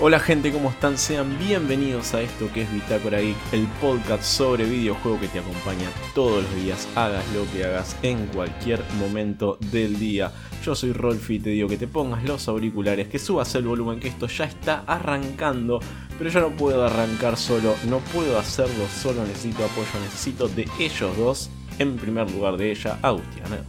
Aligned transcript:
Hola 0.00 0.20
gente, 0.20 0.52
¿cómo 0.52 0.70
están? 0.70 0.96
Sean 0.96 1.36
bienvenidos 1.40 2.14
a 2.14 2.22
esto 2.22 2.48
que 2.54 2.62
es 2.62 2.72
Bitácora 2.72 3.18
Geek, 3.18 3.36
el 3.50 3.66
podcast 3.80 4.22
sobre 4.22 4.64
videojuego 4.64 5.18
que 5.18 5.26
te 5.26 5.40
acompaña 5.40 5.90
todos 6.14 6.44
los 6.44 6.54
días, 6.54 6.86
hagas 6.94 7.24
lo 7.34 7.50
que 7.50 7.64
hagas 7.64 7.96
en 8.02 8.28
cualquier 8.28 8.80
momento 9.00 9.58
del 9.72 9.98
día. 9.98 10.30
Yo 10.64 10.76
soy 10.76 10.92
Rolfi 10.92 11.34
y 11.34 11.40
te 11.40 11.50
digo 11.50 11.68
que 11.68 11.76
te 11.76 11.88
pongas 11.88 12.22
los 12.22 12.46
auriculares, 12.46 13.08
que 13.08 13.18
subas 13.18 13.52
el 13.56 13.64
volumen, 13.64 13.98
que 13.98 14.06
esto 14.06 14.28
ya 14.28 14.44
está 14.44 14.84
arrancando, 14.86 15.80
pero 16.16 16.30
yo 16.30 16.42
no 16.42 16.50
puedo 16.50 16.86
arrancar 16.86 17.36
solo, 17.36 17.74
no 17.88 17.98
puedo 17.98 18.38
hacerlo 18.38 18.86
solo, 19.02 19.24
necesito 19.24 19.64
apoyo, 19.64 19.88
necesito 20.00 20.46
de 20.46 20.68
ellos 20.78 21.16
dos, 21.16 21.50
en 21.80 21.96
primer 21.96 22.30
lugar 22.30 22.56
de 22.56 22.70
ella, 22.70 23.00
Agustiana. 23.02 23.64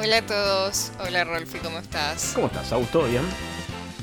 Hola 0.00 0.18
a 0.18 0.26
todos, 0.26 0.90
hola 0.98 1.22
Rolfi, 1.22 1.58
¿cómo 1.58 1.78
estás? 1.78 2.32
¿Cómo 2.34 2.48
estás, 2.48 2.72
Augusto? 2.72 3.04
¿Bien? 3.04 3.22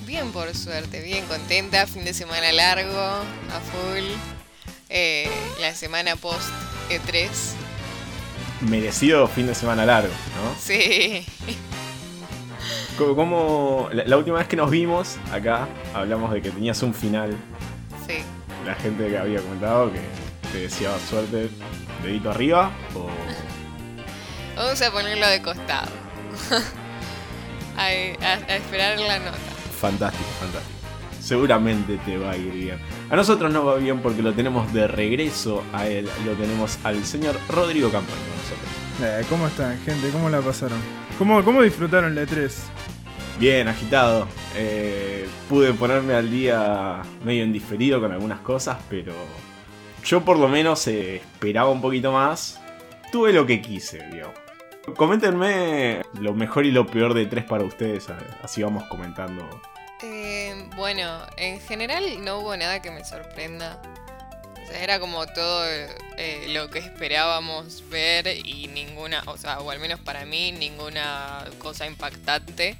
Bien, 0.09 0.31
por 0.31 0.55
suerte, 0.55 1.01
bien 1.03 1.23
contenta. 1.27 1.85
Fin 1.85 2.03
de 2.03 2.15
semana 2.15 2.51
largo, 2.51 2.99
a 2.99 3.59
full. 3.71 4.03
Eh, 4.89 5.29
la 5.61 5.75
semana 5.75 6.15
post 6.15 6.49
E3. 6.89 7.29
Merecido 8.61 9.27
fin 9.27 9.45
de 9.45 9.53
semana 9.53 9.85
largo, 9.85 10.11
¿no? 10.35 10.55
Sí. 10.59 11.23
Como 12.97 13.87
la, 13.93 14.03
la 14.05 14.17
última 14.17 14.39
vez 14.39 14.47
que 14.47 14.55
nos 14.55 14.71
vimos 14.71 15.17
acá, 15.31 15.67
hablamos 15.93 16.31
de 16.33 16.41
que 16.41 16.49
tenías 16.49 16.81
un 16.81 16.95
final. 16.95 17.37
Sí. 18.07 18.15
La 18.65 18.73
gente 18.73 19.07
que 19.09 19.17
había 19.17 19.41
comentado 19.41 19.93
que 19.93 19.99
te 20.51 20.57
deseaba 20.61 20.97
suerte, 21.07 21.51
dedito 22.01 22.31
arriba 22.31 22.71
o 22.95 23.07
Vamos 24.55 24.81
a 24.81 24.89
ponerlo 24.91 25.27
de 25.27 25.41
costado. 25.43 25.91
a, 27.77 27.83
a- 27.83 28.51
a 28.51 28.55
esperar 28.55 28.99
la 28.99 29.19
nota. 29.19 29.37
Fantástico, 29.79 30.29
fantástico. 30.39 30.77
Seguramente 31.19 31.97
te 32.05 32.17
va 32.17 32.31
a 32.31 32.37
ir 32.37 32.51
bien. 32.51 32.77
A 33.09 33.15
nosotros 33.15 33.51
no 33.51 33.65
va 33.65 33.75
bien 33.75 33.99
porque 33.99 34.21
lo 34.21 34.33
tenemos 34.33 34.71
de 34.73 34.87
regreso 34.87 35.63
a 35.73 35.87
él. 35.87 36.07
Lo 36.25 36.33
tenemos 36.33 36.79
al 36.83 37.03
señor 37.05 37.35
Rodrigo 37.49 37.89
Campaña 37.89 38.17
con 38.17 38.37
nosotros. 38.37 38.69
Eh, 39.03 39.25
¿Cómo 39.29 39.47
están, 39.47 39.77
gente? 39.79 40.09
¿Cómo 40.09 40.29
la 40.29 40.41
pasaron? 40.41 40.79
¿Cómo, 41.17 41.43
cómo 41.43 41.61
disfrutaron 41.61 42.15
la 42.15 42.23
E3? 42.23 42.51
Bien, 43.39 43.67
agitado. 43.67 44.27
Eh, 44.55 45.27
pude 45.47 45.73
ponerme 45.73 46.13
al 46.13 46.29
día 46.29 47.01
medio 47.23 47.43
indiferido 47.43 48.01
con 48.01 48.11
algunas 48.11 48.39
cosas, 48.39 48.77
pero 48.89 49.13
yo 50.03 50.25
por 50.25 50.37
lo 50.37 50.47
menos 50.47 50.85
eh, 50.87 51.17
esperaba 51.17 51.69
un 51.69 51.81
poquito 51.81 52.11
más. 52.11 52.59
Tuve 53.11 53.33
lo 53.33 53.45
que 53.45 53.61
quise, 53.61 54.05
digamos. 54.11 54.48
Coméntenme 54.95 56.01
lo 56.19 56.33
mejor 56.33 56.65
y 56.65 56.71
lo 56.71 56.85
peor 56.85 57.13
de 57.13 57.25
tres 57.25 57.45
para 57.45 57.63
ustedes, 57.63 58.07
así 58.41 58.63
vamos 58.63 58.83
comentando. 58.85 59.47
Eh, 60.01 60.69
bueno, 60.75 61.21
en 61.37 61.59
general 61.59 62.23
no 62.23 62.39
hubo 62.39 62.55
nada 62.55 62.81
que 62.81 62.91
me 62.91 63.03
sorprenda. 63.03 63.81
Era 64.73 64.99
como 64.99 65.25
todo 65.27 65.65
eh, 66.17 66.45
lo 66.49 66.69
que 66.69 66.79
esperábamos 66.79 67.83
ver 67.89 68.27
y 68.27 68.67
ninguna, 68.67 69.23
o 69.25 69.37
sea, 69.37 69.59
o 69.59 69.71
al 69.71 69.79
menos 69.79 69.99
para 69.99 70.25
mí, 70.25 70.51
ninguna 70.51 71.45
cosa 71.57 71.85
impactante. 71.85 72.77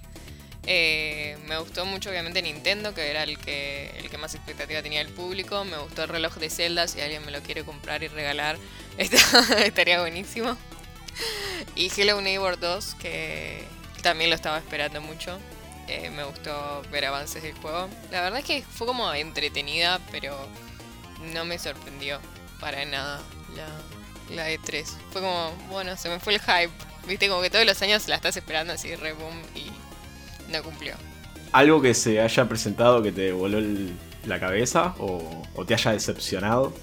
Eh, 0.66 1.36
me 1.48 1.58
gustó 1.58 1.86
mucho 1.86 2.12
obviamente 2.12 2.42
Nintendo, 2.42 2.94
que 2.94 3.10
era 3.10 3.24
el 3.24 3.40
que, 3.40 3.92
el 3.98 4.10
que 4.10 4.18
más 4.18 4.36
expectativa 4.36 4.82
tenía 4.84 5.02
el 5.02 5.10
público. 5.10 5.66
Me 5.66 5.78
gustó 5.78 6.04
el 6.04 6.10
reloj 6.10 6.36
de 6.36 6.50
Zelda, 6.50 6.88
si 6.88 7.02
alguien 7.02 7.26
me 7.26 7.32
lo 7.32 7.42
quiere 7.42 7.64
comprar 7.64 8.04
y 8.04 8.08
regalar, 8.08 8.58
estaría 8.98 10.00
buenísimo. 10.00 10.56
Y 11.76 11.92
Hello 11.96 12.22
Neighbor 12.22 12.60
2, 12.60 12.96
que 12.96 13.64
también 14.02 14.30
lo 14.30 14.36
estaba 14.36 14.58
esperando 14.58 15.02
mucho. 15.02 15.40
Eh, 15.88 16.12
me 16.12 16.24
gustó 16.24 16.82
ver 16.92 17.06
avances 17.06 17.42
del 17.42 17.54
juego. 17.56 17.90
La 18.12 18.22
verdad 18.22 18.40
es 18.40 18.46
que 18.46 18.64
fue 18.64 18.86
como 18.86 19.12
entretenida, 19.14 20.00
pero 20.12 20.38
no 21.34 21.46
me 21.46 21.58
sorprendió 21.58 22.20
para 22.60 22.86
nada 22.86 23.22
la, 23.56 24.36
la 24.36 24.52
E3. 24.52 24.86
Fue 25.12 25.22
como, 25.22 25.52
bueno, 25.70 25.98
se 25.98 26.10
me 26.10 26.20
fue 26.20 26.36
el 26.36 26.42
hype. 26.42 26.72
Viste, 27.08 27.28
como 27.28 27.42
que 27.42 27.50
todos 27.50 27.66
los 27.66 27.82
años 27.82 28.08
la 28.08 28.16
estás 28.16 28.38
esperando 28.38 28.74
así, 28.74 28.96
re 28.96 29.14
boom, 29.14 29.42
y 29.56 29.72
no 30.52 30.62
cumplió. 30.64 30.96
¿Algo 31.52 31.82
que 31.82 31.96
se 31.96 32.22
haya 32.22 32.48
presentado 32.48 33.02
que 33.02 33.12
te 33.12 33.32
voló 33.32 33.60
la 34.26 34.40
cabeza 34.40 34.94
o 35.00 35.66
te 35.66 35.74
haya 35.74 35.94
decepcionado? 35.94 36.74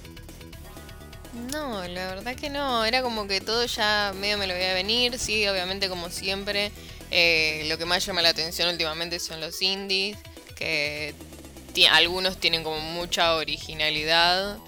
No, 1.52 1.86
la 1.86 2.08
verdad 2.08 2.34
que 2.36 2.50
no. 2.50 2.84
Era 2.84 3.02
como 3.02 3.26
que 3.28 3.40
todo 3.40 3.64
ya 3.66 4.12
medio 4.16 4.38
me 4.38 4.46
lo 4.46 4.54
veía 4.54 4.74
venir. 4.74 5.18
Sí, 5.18 5.46
obviamente 5.48 5.88
como 5.88 6.10
siempre. 6.10 6.72
eh, 7.10 7.64
lo 7.68 7.78
que 7.78 7.84
más 7.84 8.04
llama 8.04 8.22
la 8.22 8.30
atención 8.30 8.68
últimamente 8.70 9.18
son 9.20 9.40
los 9.40 9.60
indies. 9.62 10.16
Que 10.56 11.14
algunos 11.90 12.38
tienen 12.38 12.64
como 12.64 12.80
mucha 12.80 13.34
originalidad. 13.36 14.58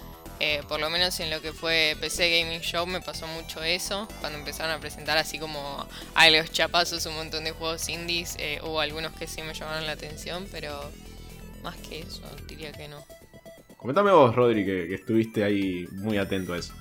eh, 0.41 0.61
por 0.69 0.79
lo 0.79 0.89
menos 0.89 1.19
en 1.19 1.29
lo 1.31 1.41
que 1.41 1.51
fue 1.51 1.97
PC 1.99 2.39
Gaming 2.41 2.61
Show 2.61 2.85
me 2.87 3.01
pasó 3.01 3.27
mucho 3.27 3.61
eso. 3.63 4.07
Cuando 4.21 4.37
empezaron 4.39 4.71
a 4.71 4.79
presentar 4.79 5.17
así 5.17 5.37
como 5.39 5.85
a 6.15 6.29
los 6.29 6.51
chapazos 6.51 7.05
un 7.07 7.15
montón 7.15 7.43
de 7.43 7.51
juegos 7.51 7.89
indies. 7.89 8.35
eh, 8.37 8.59
hubo 8.63 8.79
algunos 8.79 9.13
que 9.13 9.27
sí 9.27 9.41
me 9.41 9.53
llamaron 9.53 9.85
la 9.87 9.93
atención, 9.93 10.47
pero 10.51 10.91
más 11.63 11.75
que 11.77 12.01
eso 12.01 12.21
diría 12.47 12.71
que 12.71 12.87
no. 12.87 13.05
Comentame 13.79 14.11
vos, 14.11 14.35
Rodri, 14.35 14.65
que, 14.65 14.87
que 14.89 14.95
estuviste 14.95 15.43
ahí 15.43 15.87
muy 15.93 16.17
atento 16.17 16.53
a 16.53 16.57
eso. 16.57 16.73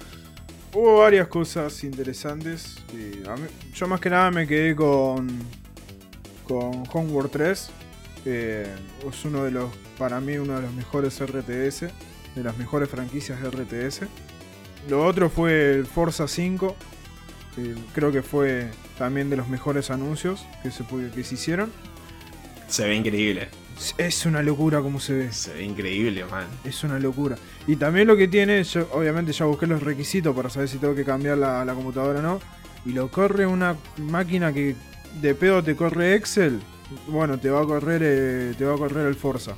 Hubo 0.75 0.98
varias 0.98 1.28
cosas 1.28 1.84
interesantes. 1.84 2.76
mí- 3.36 3.72
yo 3.72 3.86
más 3.86 4.00
que 4.00 4.10
nada 4.10 4.31
me 4.32 4.47
quedé 4.47 4.75
con, 4.75 5.28
con 6.44 6.82
Homeworld 6.92 7.31
3. 7.31 7.70
que 8.25 8.62
es 8.62 9.25
uno 9.25 9.44
de 9.44 9.53
los, 9.53 9.70
para 9.97 10.20
mí, 10.20 10.36
uno 10.38 10.56
de 10.56 10.62
los 10.62 10.72
mejores 10.75 11.20
RTS. 11.25 11.82
De 12.34 12.42
las 12.44 12.59
mejores 12.59 12.88
franquicias 12.88 13.41
de 13.41 13.48
RTS. 13.48 14.03
Lo 14.88 15.04
otro 15.06 15.30
fue 15.30 15.75
el 15.76 15.86
Forza 15.86 16.26
5. 16.26 16.76
que 17.54 17.75
creo 17.94 18.10
que 18.10 18.22
fue 18.22 18.69
también 18.98 19.30
de 19.30 19.36
los 19.36 19.48
mejores 19.48 19.91
anuncios 19.91 20.44
que 20.65 20.70
se, 20.72 20.84
que 21.15 21.22
se 21.25 21.34
hicieron. 21.36 21.72
Se 22.66 22.86
ve 22.86 22.97
increíble. 22.97 23.48
Es 23.97 24.27
una 24.27 24.43
locura 24.43 24.81
como 24.81 25.00
se 25.00 25.15
ve. 25.15 25.33
Se 25.33 25.55
ve 25.55 25.65
increíble, 25.65 26.25
man. 26.25 26.47
Es 26.65 26.83
una 26.84 26.99
locura. 26.99 27.37
Y 27.66 27.77
también 27.77 28.09
lo 28.09 28.16
que 28.16 28.28
tiene, 28.28 28.62
yo 28.65 28.89
obviamente 28.93 29.33
ya 29.33 29.44
busqué 29.44 29.66
los 29.66 29.83
requisitos 29.83 30.34
para 30.34 30.50
saber 30.50 30.69
si 30.69 30.78
tengo 30.78 30.94
que 30.94 31.05
cambiar 31.05 31.39
la, 31.39 31.65
la 31.65 31.75
computadora 31.75 32.19
o 32.19 32.22
no. 32.22 32.41
Y 32.84 32.93
lo 32.93 33.11
corre 33.11 33.47
una 33.47 33.77
máquina 33.99 34.53
que 34.53 34.75
de 35.21 35.34
pedo 35.34 35.62
te 35.62 35.77
corre 35.77 36.15
Excel. 36.15 36.61
Bueno, 37.06 37.39
te 37.39 37.50
va 37.50 37.61
a 37.61 37.65
correr, 37.65 38.00
eh, 38.05 38.55
te 38.56 38.65
va 38.65 38.75
a 38.75 38.78
correr 38.78 39.06
el 39.06 39.15
Forza. 39.15 39.56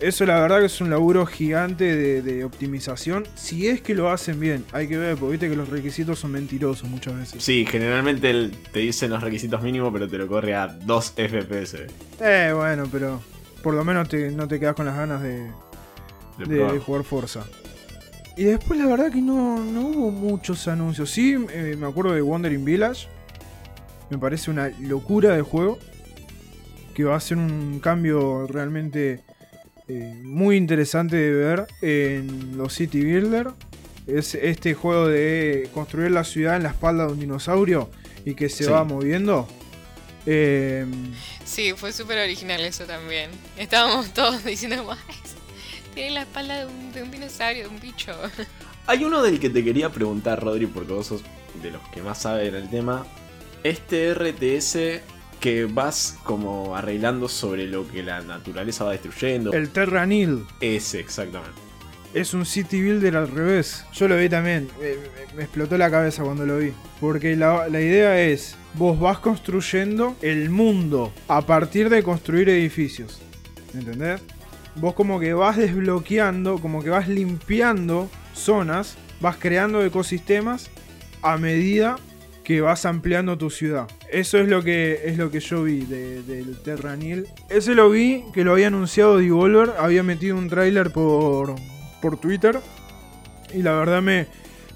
Eso 0.00 0.24
la 0.24 0.40
verdad 0.40 0.60
que 0.60 0.66
es 0.66 0.80
un 0.80 0.88
laburo 0.88 1.26
gigante 1.26 1.84
de, 1.94 2.22
de 2.22 2.44
optimización. 2.44 3.26
Si 3.34 3.68
es 3.68 3.82
que 3.82 3.94
lo 3.94 4.10
hacen 4.10 4.40
bien, 4.40 4.64
hay 4.72 4.88
que 4.88 4.96
ver, 4.96 5.16
porque 5.16 5.32
viste 5.32 5.50
que 5.50 5.56
los 5.56 5.68
requisitos 5.68 6.18
son 6.18 6.32
mentirosos 6.32 6.88
muchas 6.88 7.16
veces. 7.16 7.42
Sí, 7.44 7.66
generalmente 7.70 8.50
te 8.72 8.78
dicen 8.78 9.10
los 9.10 9.22
requisitos 9.22 9.62
mínimos, 9.62 9.92
pero 9.92 10.08
te 10.08 10.16
lo 10.16 10.26
corre 10.26 10.54
a 10.54 10.68
2 10.68 11.12
FPS. 11.16 11.86
Eh, 12.20 12.52
bueno, 12.56 12.88
pero 12.90 13.20
por 13.62 13.74
lo 13.74 13.84
menos 13.84 14.08
te- 14.08 14.30
no 14.30 14.48
te 14.48 14.58
quedas 14.58 14.74
con 14.74 14.86
las 14.86 14.96
ganas 14.96 15.22
de, 15.22 15.50
de 16.46 16.78
jugar 16.78 17.04
Forza. 17.04 17.44
Y 18.38 18.44
después 18.44 18.80
la 18.80 18.86
verdad 18.86 19.12
que 19.12 19.20
no, 19.20 19.62
no 19.62 19.82
hubo 19.88 20.10
muchos 20.10 20.66
anuncios. 20.66 21.10
Sí, 21.10 21.36
eh, 21.52 21.76
me 21.78 21.86
acuerdo 21.86 22.14
de 22.14 22.22
Wandering 22.22 22.64
Village. 22.64 23.06
Me 24.08 24.16
parece 24.16 24.50
una 24.50 24.70
locura 24.80 25.34
de 25.36 25.42
juego. 25.42 25.78
Que 26.94 27.04
va 27.04 27.16
a 27.16 27.20
ser 27.20 27.36
un 27.36 27.80
cambio 27.80 28.46
realmente 28.46 29.20
eh, 29.90 30.14
muy 30.22 30.56
interesante 30.56 31.16
de 31.16 31.30
ver 31.32 31.66
en 31.82 32.56
los 32.56 32.74
City 32.74 33.02
Builder. 33.02 33.48
Es 34.06 34.34
este 34.34 34.74
juego 34.74 35.08
de 35.08 35.68
construir 35.74 36.10
la 36.12 36.24
ciudad 36.24 36.56
en 36.56 36.62
la 36.64 36.70
espalda 36.70 37.06
de 37.06 37.12
un 37.12 37.20
dinosaurio 37.20 37.90
y 38.24 38.34
que 38.34 38.48
se 38.48 38.64
Sí. 38.64 38.70
va 38.70 38.84
moviendo. 38.84 39.48
Eh, 40.26 40.86
Sí, 41.44 41.72
fue 41.76 41.92
súper 41.92 42.18
original 42.18 42.60
eso 42.60 42.84
también. 42.84 43.30
Estábamos 43.56 44.10
todos 44.14 44.44
diciendo, 44.44 44.82
"Guay, 44.84 44.98
tiene 45.94 46.10
la 46.12 46.20
espalda 46.22 46.60
de 46.60 46.66
un, 46.66 46.92
de 46.92 47.02
un 47.02 47.10
dinosaurio, 47.10 47.64
de 47.64 47.68
un 47.68 47.80
bicho. 47.80 48.12
Hay 48.86 49.04
uno 49.04 49.22
del 49.22 49.40
que 49.40 49.50
te 49.50 49.64
quería 49.64 49.90
preguntar, 49.90 50.42
Rodri, 50.42 50.66
porque 50.66 50.92
vos 50.92 51.06
sos 51.08 51.22
de 51.62 51.70
los 51.70 51.82
que 51.88 52.00
más 52.02 52.22
saben 52.22 52.54
el 52.54 52.68
tema. 52.70 53.06
Este 53.64 54.14
RTS 54.14 55.00
que 55.40 55.64
vas 55.64 56.18
como 56.24 56.76
arreglando 56.76 57.28
sobre 57.28 57.66
lo 57.66 57.88
que 57.90 58.02
la 58.02 58.20
naturaleza 58.20 58.84
va 58.84 58.92
destruyendo. 58.92 59.52
el 59.52 59.70
Terranil. 59.70 60.44
Ese, 60.60 61.00
exactamente. 61.00 61.58
Es 62.12 62.34
un 62.34 62.44
city 62.44 62.82
builder 62.82 63.16
al 63.16 63.28
revés. 63.28 63.84
Yo 63.92 64.08
lo 64.08 64.16
vi 64.16 64.28
también. 64.28 64.68
eh, 64.82 64.98
me- 65.30 65.36
me 65.36 65.42
explotó 65.44 65.78
la 65.78 65.90
cabeza 65.90 66.22
cuando 66.24 66.44
lo 66.44 66.58
vi. 66.58 66.72
Porque 67.00 67.36
la, 67.36 67.68
la 67.68 67.80
idea 67.80 68.20
es, 68.20 68.56
vos 68.74 68.98
vas 68.98 69.18
construyendo 69.20 70.16
el 70.20 70.50
mundo 70.50 71.12
a 71.28 71.40
partir 71.42 71.88
de 71.88 72.02
construir 72.02 72.48
edificios. 72.48 73.20
¿Entendés? 73.72 74.20
Vos 74.74 74.94
como 74.94 75.20
que 75.20 75.32
vas 75.34 75.56
desbloqueando, 75.56 76.58
como 76.58 76.82
que 76.82 76.90
vas 76.90 77.08
limpiando 77.08 78.10
zonas, 78.34 78.96
vas 79.20 79.36
creando 79.36 79.84
ecosistemas 79.84 80.68
a 81.22 81.36
medida 81.36 81.96
que 82.50 82.60
vas 82.60 82.84
ampliando 82.84 83.38
tu 83.38 83.48
ciudad. 83.48 83.86
Eso 84.10 84.36
es 84.38 84.48
lo 84.48 84.60
que 84.64 85.02
es 85.04 85.16
lo 85.16 85.30
que 85.30 85.38
yo 85.38 85.62
vi 85.62 85.84
de- 85.84 86.20
del 86.24 86.60
Terranil. 86.62 87.28
Ese 87.48 87.76
lo 87.76 87.88
vi 87.90 88.24
que 88.34 88.42
lo 88.42 88.54
había 88.54 88.66
anunciado 88.66 89.18
Devolver, 89.18 89.74
había 89.78 90.02
metido 90.02 90.36
un 90.36 90.48
tráiler 90.48 90.90
por, 90.90 91.54
por 92.02 92.18
Twitter 92.18 92.58
y 93.54 93.62
la 93.62 93.74
verdad 93.74 94.02
me, 94.02 94.26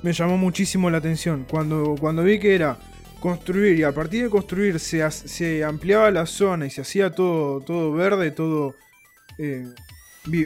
me 0.05 0.13
llamó 0.13 0.39
muchísimo 0.39 0.89
la 0.89 0.99
atención. 0.99 1.47
Cuando, 1.51 1.97
cuando 1.99 2.23
vi 2.23 2.39
que 2.39 2.55
era 2.55 2.79
construir 3.19 3.77
y 3.77 3.83
a 3.83 3.91
partir 3.91 4.23
de 4.23 4.31
construir 4.31 4.79
se, 4.79 5.11
se 5.11 5.65
ampliaba 5.65 6.13
la 6.13 6.27
zona 6.27 6.67
y 6.67 6.71
se 6.71 6.83
hacía 6.83 7.11
todo, 7.11 7.61
todo 7.61 7.93
verde, 7.93 8.31
todo... 8.31 8.77
eh, 9.39 9.67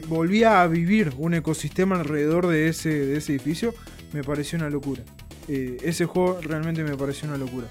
volvía 0.08 0.62
a 0.62 0.66
vivir 0.66 1.12
un 1.18 1.34
ecosistema 1.34 1.96
alrededor 2.00 2.46
de 2.46 2.68
ese, 2.68 2.88
de 2.88 3.18
ese 3.18 3.32
edificio, 3.32 3.74
me 4.14 4.24
pareció 4.24 4.58
una 4.58 4.70
locura. 4.70 5.02
Eh, 5.48 5.78
ese 5.82 6.04
juego 6.04 6.38
realmente 6.42 6.84
me 6.84 6.96
pareció 6.96 7.28
una 7.28 7.38
locura. 7.38 7.66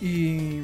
Y 0.00 0.60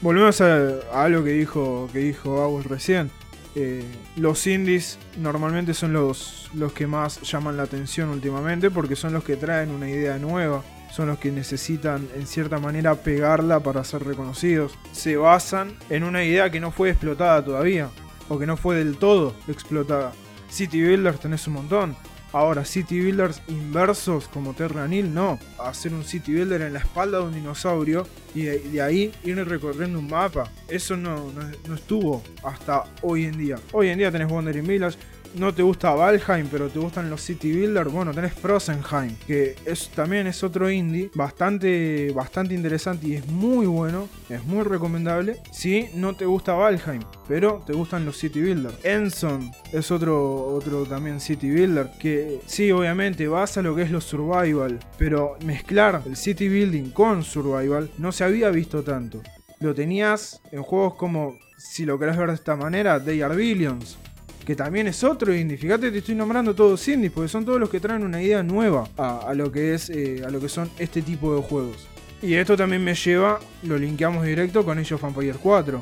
volvemos 0.00 0.40
a, 0.40 0.80
algo 0.92 1.24
que 1.24 1.32
dijo, 1.32 1.88
que 1.92 1.98
dijo 1.98 2.60
recién. 2.62 3.10
Eh, 3.54 3.84
los 4.16 4.46
indies 4.46 4.98
normalmente 5.18 5.74
son 5.74 5.92
los, 5.92 6.50
los 6.54 6.72
que 6.72 6.86
más 6.86 7.20
llaman 7.20 7.58
la 7.58 7.64
atención 7.64 8.08
últimamente 8.08 8.70
porque 8.70 8.96
son 8.96 9.12
los 9.12 9.24
que 9.24 9.36
traen 9.36 9.70
una 9.70 9.90
idea 9.90 10.16
nueva, 10.16 10.62
son 10.90 11.08
los 11.08 11.18
que 11.18 11.30
necesitan 11.30 12.08
en 12.14 12.26
cierta 12.26 12.58
manera 12.58 12.94
pegarla 12.94 13.60
para 13.60 13.84
ser 13.84 14.04
reconocidos. 14.04 14.72
Se 14.92 15.16
basan 15.16 15.74
en 15.90 16.04
una 16.04 16.24
idea 16.24 16.50
que 16.50 16.60
no 16.60 16.70
fue 16.70 16.90
explotada 16.90 17.44
todavía 17.44 17.90
o 18.28 18.38
que 18.38 18.46
no 18.46 18.56
fue 18.56 18.76
del 18.76 18.96
todo 18.96 19.34
explotada. 19.48 20.12
City 20.48 20.82
Builders 20.82 21.20
tenés 21.20 21.46
un 21.46 21.54
montón. 21.54 21.96
Ahora, 22.32 22.64
City 22.64 22.98
Builders 22.98 23.42
inversos 23.48 24.26
como 24.28 24.54
Terranil, 24.54 25.12
no. 25.12 25.38
Hacer 25.58 25.92
un 25.92 26.02
City 26.02 26.32
Builder 26.32 26.62
en 26.62 26.72
la 26.72 26.78
espalda 26.78 27.18
de 27.18 27.24
un 27.24 27.34
dinosaurio 27.34 28.06
y 28.34 28.44
de, 28.44 28.80
ahí 28.80 29.12
ir 29.22 29.36
recorriendo 29.46 29.98
un 29.98 30.08
mapa. 30.08 30.50
Eso 30.68 30.96
no, 30.96 31.30
no, 31.32 31.42
no 31.68 31.74
estuvo 31.74 32.22
hasta 32.42 32.84
hoy 33.02 33.26
en 33.26 33.36
día. 33.36 33.56
Hoy 33.72 33.88
en 33.88 33.98
día 33.98 34.10
tenés 34.10 34.30
Wandering 34.30 34.66
Village. 34.66 34.96
No 35.34 35.54
te 35.54 35.62
gusta 35.62 35.92
Valheim, 35.92 36.46
pero 36.48 36.68
te 36.68 36.78
gustan 36.78 37.08
los 37.08 37.22
City 37.22 37.52
Builders. 37.52 37.90
Bueno, 37.90 38.12
tenés 38.12 38.34
Frozenheim, 38.34 39.16
que 39.26 39.56
es, 39.64 39.88
también 39.88 40.26
es 40.26 40.42
otro 40.44 40.70
indie 40.70 41.10
bastante, 41.14 42.12
bastante 42.12 42.54
interesante 42.54 43.08
y 43.08 43.14
es 43.14 43.26
muy 43.28 43.66
bueno. 43.66 44.08
Es 44.28 44.44
muy 44.44 44.62
recomendable. 44.62 45.38
Si 45.50 45.88
no 45.94 46.14
te 46.14 46.26
gusta 46.26 46.52
Valheim, 46.52 47.02
pero 47.26 47.62
te 47.66 47.72
gustan 47.72 48.04
los 48.04 48.18
City 48.18 48.42
Builders. 48.42 48.84
Enson 48.84 49.50
es 49.72 49.90
otro, 49.90 50.46
otro 50.46 50.84
también 50.84 51.18
City 51.18 51.50
Builder. 51.50 51.90
Que 51.98 52.40
sí, 52.46 52.70
obviamente 52.70 53.26
vas 53.26 53.56
a 53.56 53.62
lo 53.62 53.74
que 53.74 53.82
es 53.82 53.90
los 53.90 54.04
Survival, 54.04 54.78
pero 54.98 55.36
mezclar 55.46 56.02
el 56.04 56.16
City 56.16 56.48
Building 56.48 56.90
con 56.90 57.24
Survival 57.24 57.90
no 57.96 58.12
se 58.12 58.24
había 58.24 58.50
visto 58.50 58.82
tanto. 58.82 59.22
Lo 59.60 59.74
tenías 59.74 60.42
en 60.50 60.62
juegos 60.62 60.94
como, 60.96 61.38
si 61.56 61.86
lo 61.86 61.98
querés 61.98 62.16
ver 62.16 62.28
de 62.28 62.34
esta 62.34 62.56
manera, 62.56 63.02
They 63.02 63.22
Are 63.22 63.34
Billions. 63.34 63.96
Que 64.44 64.56
también 64.56 64.88
es 64.88 65.04
otro 65.04 65.34
indie. 65.34 65.56
Fíjate, 65.56 65.90
te 65.90 65.98
estoy 65.98 66.14
nombrando 66.14 66.54
todos 66.54 66.86
indies, 66.88 67.12
porque 67.12 67.28
son 67.28 67.44
todos 67.44 67.60
los 67.60 67.70
que 67.70 67.78
traen 67.78 68.02
una 68.02 68.20
idea 68.20 68.42
nueva 68.42 68.88
a, 68.96 69.32
lo 69.34 69.52
que 69.52 69.74
es 69.74 69.88
eh, 69.90 70.22
a 70.26 70.30
lo 70.30 70.40
que 70.40 70.48
son 70.48 70.68
este 70.78 71.02
tipo 71.02 71.34
de 71.34 71.42
juegos. 71.42 71.86
Y 72.22 72.34
esto 72.34 72.56
también 72.56 72.84
me 72.84 72.94
lleva, 72.94 73.40
lo 73.64 73.76
linkeamos 73.76 74.24
directo 74.24 74.64
con 74.64 74.78
of 74.78 75.04
Empires 75.04 75.36
4. 75.42 75.80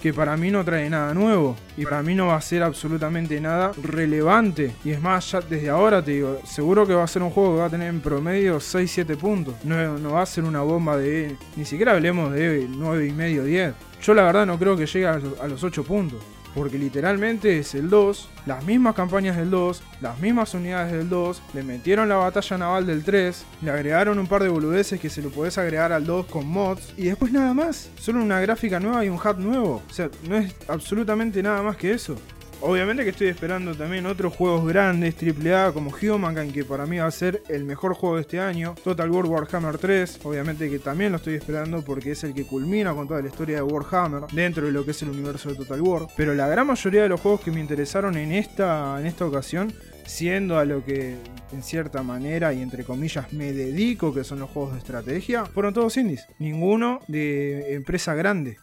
Que 0.00 0.12
para 0.12 0.36
mí 0.36 0.50
no 0.50 0.64
trae 0.64 0.88
nada 0.90 1.14
nuevo. 1.14 1.56
Y 1.76 1.84
para 1.84 2.02
mí 2.02 2.14
no 2.14 2.28
va 2.28 2.36
a 2.36 2.40
ser 2.40 2.62
absolutamente 2.62 3.40
nada 3.40 3.72
relevante. 3.82 4.74
Y 4.84 4.90
es 4.90 5.00
más, 5.00 5.30
ya 5.30 5.40
desde 5.40 5.70
ahora 5.70 6.02
te 6.02 6.12
digo, 6.12 6.40
seguro 6.44 6.86
que 6.86 6.94
va 6.94 7.04
a 7.04 7.08
ser 7.08 7.22
un 7.22 7.30
juego 7.30 7.54
que 7.54 7.60
va 7.60 7.66
a 7.66 7.70
tener 7.70 7.88
en 7.88 8.00
promedio 8.00 8.58
6-7 8.58 9.16
puntos. 9.16 9.54
No, 9.64 9.98
no 9.98 10.12
va 10.12 10.22
a 10.22 10.26
ser 10.26 10.44
una 10.44 10.62
bomba 10.62 10.96
de. 10.96 11.36
Ni 11.56 11.64
siquiera 11.64 11.92
hablemos 11.92 12.32
de 12.32 12.66
9 12.68 13.06
y 13.06 13.12
medio, 13.12 13.44
10. 13.44 13.74
Yo 14.02 14.14
la 14.14 14.22
verdad 14.22 14.46
no 14.46 14.58
creo 14.58 14.76
que 14.76 14.86
llegue 14.86 15.06
a 15.06 15.18
los 15.18 15.62
8 15.62 15.84
puntos. 15.84 16.20
Porque 16.54 16.78
literalmente 16.78 17.58
es 17.58 17.74
el 17.74 17.88
2, 17.88 18.28
las 18.46 18.64
mismas 18.64 18.94
campañas 18.94 19.36
del 19.36 19.50
2, 19.50 19.82
las 20.00 20.18
mismas 20.18 20.52
unidades 20.54 20.92
del 20.92 21.08
2, 21.08 21.42
le 21.54 21.62
metieron 21.62 22.08
la 22.08 22.16
batalla 22.16 22.58
naval 22.58 22.86
del 22.86 23.04
3, 23.04 23.44
le 23.62 23.70
agregaron 23.70 24.18
un 24.18 24.26
par 24.26 24.42
de 24.42 24.50
boludeces 24.50 25.00
que 25.00 25.08
se 25.08 25.22
lo 25.22 25.30
podés 25.30 25.56
agregar 25.56 25.92
al 25.92 26.04
2 26.04 26.26
con 26.26 26.46
mods, 26.46 26.92
y 26.96 27.04
después 27.04 27.32
nada 27.32 27.54
más, 27.54 27.90
solo 27.98 28.22
una 28.22 28.40
gráfica 28.40 28.80
nueva 28.80 29.04
y 29.04 29.08
un 29.08 29.18
hat 29.22 29.38
nuevo. 29.38 29.82
O 29.88 29.92
sea, 29.92 30.10
no 30.28 30.36
es 30.36 30.54
absolutamente 30.68 31.42
nada 31.42 31.62
más 31.62 31.76
que 31.76 31.92
eso. 31.92 32.16
Obviamente 32.64 33.02
que 33.02 33.10
estoy 33.10 33.26
esperando 33.26 33.74
también 33.74 34.06
otros 34.06 34.36
juegos 34.36 34.64
grandes, 34.64 35.16
AAA, 35.20 35.72
como 35.72 35.90
Humankind, 35.90 36.54
que 36.54 36.64
para 36.64 36.86
mí 36.86 36.98
va 36.98 37.06
a 37.06 37.10
ser 37.10 37.42
el 37.48 37.64
mejor 37.64 37.94
juego 37.94 38.14
de 38.14 38.20
este 38.20 38.38
año. 38.38 38.76
Total 38.84 39.10
War 39.10 39.26
Warhammer 39.26 39.78
3, 39.78 40.20
obviamente 40.22 40.70
que 40.70 40.78
también 40.78 41.10
lo 41.10 41.16
estoy 41.16 41.34
esperando 41.34 41.82
porque 41.84 42.12
es 42.12 42.22
el 42.22 42.34
que 42.34 42.46
culmina 42.46 42.94
con 42.94 43.08
toda 43.08 43.20
la 43.20 43.26
historia 43.26 43.56
de 43.56 43.62
Warhammer 43.62 44.30
dentro 44.30 44.64
de 44.64 44.70
lo 44.70 44.84
que 44.84 44.92
es 44.92 45.02
el 45.02 45.08
universo 45.08 45.48
de 45.48 45.56
Total 45.56 45.80
War. 45.80 46.06
Pero 46.16 46.34
la 46.34 46.46
gran 46.46 46.68
mayoría 46.68 47.02
de 47.02 47.08
los 47.08 47.20
juegos 47.20 47.40
que 47.40 47.50
me 47.50 47.58
interesaron 47.58 48.16
en 48.16 48.30
esta, 48.30 49.00
en 49.00 49.06
esta 49.06 49.26
ocasión, 49.26 49.72
siendo 50.06 50.56
a 50.56 50.64
lo 50.64 50.84
que 50.84 51.16
en 51.50 51.62
cierta 51.64 52.04
manera 52.04 52.52
y 52.52 52.62
entre 52.62 52.84
comillas 52.84 53.32
me 53.32 53.52
dedico, 53.52 54.14
que 54.14 54.22
son 54.22 54.38
los 54.38 54.50
juegos 54.50 54.74
de 54.74 54.78
estrategia, 54.78 55.46
fueron 55.46 55.74
todos 55.74 55.96
indies. 55.96 56.24
Ninguno 56.38 57.00
de 57.08 57.74
empresa 57.74 58.14
grande. 58.14 58.56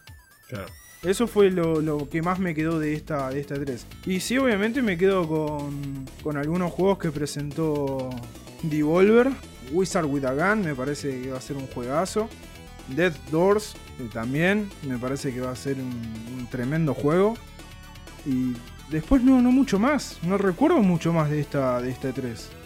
Claro. 0.48 0.79
Eso 1.02 1.26
fue 1.26 1.50
lo, 1.50 2.08
que 2.10 2.20
más 2.20 2.38
me 2.38 2.54
quedó 2.54 2.78
de 2.78 2.92
esta, 2.92 3.30
de 3.30 3.40
esta 3.40 3.54
3. 3.54 3.86
Y 4.06 4.20
sí, 4.20 4.36
obviamente 4.36 4.82
me 4.82 4.98
quedo 4.98 5.26
con, 5.26 6.06
con 6.22 6.36
algunos 6.36 6.70
juegos 6.72 6.98
que 6.98 7.10
presentó 7.10 8.10
Devolver. 8.62 9.30
Wizard 9.72 10.04
with 10.04 10.24
a 10.24 10.34
Gun 10.34 10.64
me 10.64 10.74
parece 10.74 11.22
que 11.22 11.30
va 11.30 11.38
a 11.38 11.40
ser 11.40 11.56
un 11.56 11.66
juegazo. 11.68 12.28
Death 12.88 13.16
Doors 13.30 13.74
eh, 13.98 14.08
también 14.12 14.68
me 14.86 14.98
parece 14.98 15.32
que 15.32 15.40
va 15.40 15.52
a 15.52 15.56
ser 15.56 15.76
un, 15.76 16.38
un 16.38 16.46
tremendo 16.50 16.92
juego. 16.92 17.34
Y 18.26 18.52
después 18.90 19.22
no, 19.22 19.40
no 19.40 19.50
mucho 19.52 19.78
más. 19.78 20.18
No 20.22 20.36
recuerdo 20.36 20.80
mucho 20.80 21.14
más 21.14 21.30
de 21.30 21.40
esta, 21.40 21.80
de 21.80 21.90
esta 21.90 22.12
3. 22.12 22.59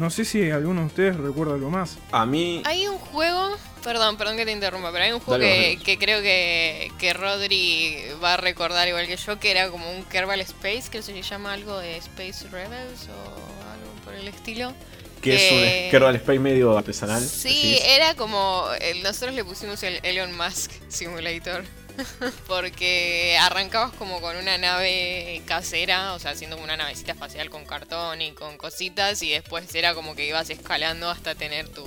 No 0.00 0.08
sé 0.08 0.24
si 0.24 0.50
alguno 0.50 0.80
de 0.80 0.86
ustedes 0.86 1.16
recuerda 1.18 1.52
algo 1.54 1.68
más. 1.68 1.98
A 2.10 2.24
mí. 2.24 2.62
Hay 2.64 2.86
un 2.88 2.96
juego, 2.98 3.54
perdón, 3.84 4.16
perdón 4.16 4.38
que 4.38 4.46
te 4.46 4.52
interrumpa, 4.52 4.90
pero 4.92 5.04
hay 5.04 5.12
un 5.12 5.20
juego 5.20 5.44
Dale, 5.44 5.76
que, 5.84 5.98
creo 5.98 6.22
que, 6.22 6.90
que 6.98 7.12
Rodri 7.12 7.98
va 8.24 8.32
a 8.34 8.36
recordar 8.38 8.88
igual 8.88 9.06
que 9.06 9.18
yo, 9.18 9.38
que 9.38 9.50
era 9.50 9.68
como 9.68 9.90
un 9.90 10.02
Kerbal 10.04 10.40
Space, 10.40 10.84
que 10.90 11.02
se 11.02 11.20
llama 11.20 11.52
algo 11.52 11.78
de 11.78 11.98
Space 11.98 12.48
Rebels 12.48 13.08
o 13.08 13.70
algo 13.72 13.90
por 14.02 14.14
el 14.14 14.26
estilo. 14.26 14.72
Que 15.20 15.34
es 15.34 15.42
Eh, 15.52 15.82
un 15.84 15.90
Kerbal 15.90 16.16
Space 16.16 16.38
medio 16.38 16.78
artesanal. 16.78 17.22
Sí, 17.22 17.72
decís. 17.74 17.82
era 17.84 18.14
como. 18.14 18.64
el- 18.80 19.02
Nosotros 19.02 19.34
le 19.34 19.44
pusimos 19.44 19.82
el 19.82 20.00
Elon 20.02 20.34
Musk 20.34 20.70
Simulator. 20.88 21.62
Porque 22.46 23.36
arrancabas 23.40 23.92
como 23.92 24.20
con 24.20 24.36
una 24.36 24.58
nave 24.58 25.42
casera, 25.46 26.14
o 26.14 26.18
sea, 26.18 26.32
haciendo 26.32 26.56
una 26.58 26.76
navecita 26.76 27.12
espacial 27.12 27.50
con 27.50 27.64
cartón 27.64 28.22
y 28.22 28.32
con 28.32 28.56
cositas, 28.56 29.22
y 29.22 29.30
después 29.30 29.74
era 29.74 29.94
como 29.94 30.14
que 30.14 30.26
ibas 30.26 30.50
escalando 30.50 31.08
hasta 31.08 31.34
tener 31.34 31.68
tu 31.68 31.84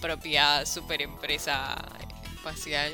propia 0.00 0.66
super 0.66 1.02
empresa 1.02 1.76
espacial. 2.34 2.92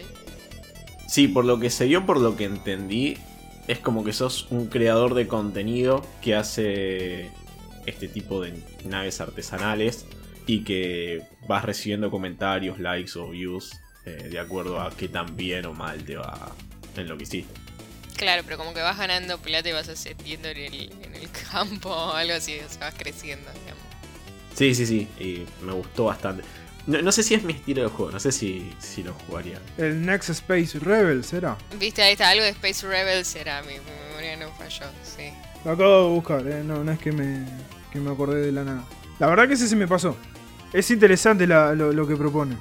Sí, 1.08 1.28
por 1.28 1.44
lo 1.44 1.58
que 1.58 1.70
se 1.70 1.86
vio, 1.86 2.04
por 2.04 2.20
lo 2.20 2.36
que 2.36 2.44
entendí, 2.44 3.16
es 3.66 3.78
como 3.78 4.04
que 4.04 4.12
sos 4.12 4.46
un 4.50 4.66
creador 4.66 5.14
de 5.14 5.26
contenido 5.26 6.06
que 6.22 6.34
hace 6.34 7.30
este 7.86 8.08
tipo 8.08 8.42
de 8.42 8.62
naves 8.84 9.20
artesanales 9.20 10.04
y 10.46 10.64
que 10.64 11.22
vas 11.46 11.64
recibiendo 11.64 12.10
comentarios, 12.10 12.78
likes 12.78 13.18
o 13.18 13.30
views 13.30 13.72
eh, 14.08 14.28
de 14.28 14.38
acuerdo 14.38 14.80
a 14.80 14.90
qué 14.90 15.08
tan 15.08 15.36
bien 15.36 15.66
o 15.66 15.74
mal 15.74 16.02
te 16.04 16.16
va 16.16 16.52
en 16.96 17.08
lo 17.08 17.16
que 17.16 17.24
hiciste. 17.24 17.52
Claro, 18.16 18.42
pero 18.44 18.56
como 18.58 18.74
que 18.74 18.80
vas 18.80 18.98
ganando 18.98 19.38
plata 19.38 19.68
y 19.68 19.72
vas 19.72 19.88
ascendiendo 19.88 20.48
en 20.48 20.56
el, 20.56 20.92
en 21.04 21.14
el 21.14 21.28
campo 21.52 21.88
o 21.90 22.12
algo 22.14 22.34
así, 22.34 22.58
o 22.58 22.68
sea, 22.68 22.80
vas 22.90 22.94
creciendo, 22.96 23.48
digamos. 23.52 23.82
Sí, 24.54 24.74
sí, 24.74 24.86
sí, 24.86 25.08
y 25.20 25.46
me 25.64 25.72
gustó 25.72 26.06
bastante. 26.06 26.42
No, 26.88 27.00
no 27.02 27.12
sé 27.12 27.22
si 27.22 27.34
es 27.34 27.42
mi 27.44 27.52
estilo 27.52 27.82
de 27.82 27.88
juego, 27.88 28.10
no 28.10 28.18
sé 28.18 28.32
si, 28.32 28.72
si 28.80 29.02
lo 29.02 29.12
jugaría. 29.14 29.60
El 29.76 30.04
Next 30.04 30.30
Space 30.30 30.78
Rebels 30.80 31.32
era. 31.32 31.56
Viste, 31.78 32.02
ahí 32.02 32.12
está, 32.12 32.30
algo 32.30 32.42
de 32.42 32.50
Space 32.50 32.86
Rebels 32.86 33.36
era, 33.36 33.62
mi, 33.62 33.74
mi 33.74 33.78
memoria 34.08 34.36
no 34.36 34.50
falló, 34.54 34.86
sí. 35.04 35.30
Lo 35.64 35.72
acabo 35.72 36.04
de 36.04 36.14
buscar, 36.14 36.46
eh, 36.48 36.62
no, 36.64 36.82
no 36.82 36.90
es 36.90 36.98
que 36.98 37.12
me, 37.12 37.44
que 37.92 38.00
me 38.00 38.10
acordé 38.10 38.40
de 38.46 38.52
la 38.52 38.64
nada. 38.64 38.84
La 39.18 39.26
verdad 39.28 39.46
que 39.46 39.54
ese 39.54 39.68
se 39.68 39.76
me 39.76 39.86
pasó. 39.86 40.16
Es 40.72 40.90
interesante 40.90 41.46
la- 41.46 41.74
lo, 41.74 41.92
lo 41.92 42.06
que 42.08 42.16
propone. 42.16 42.56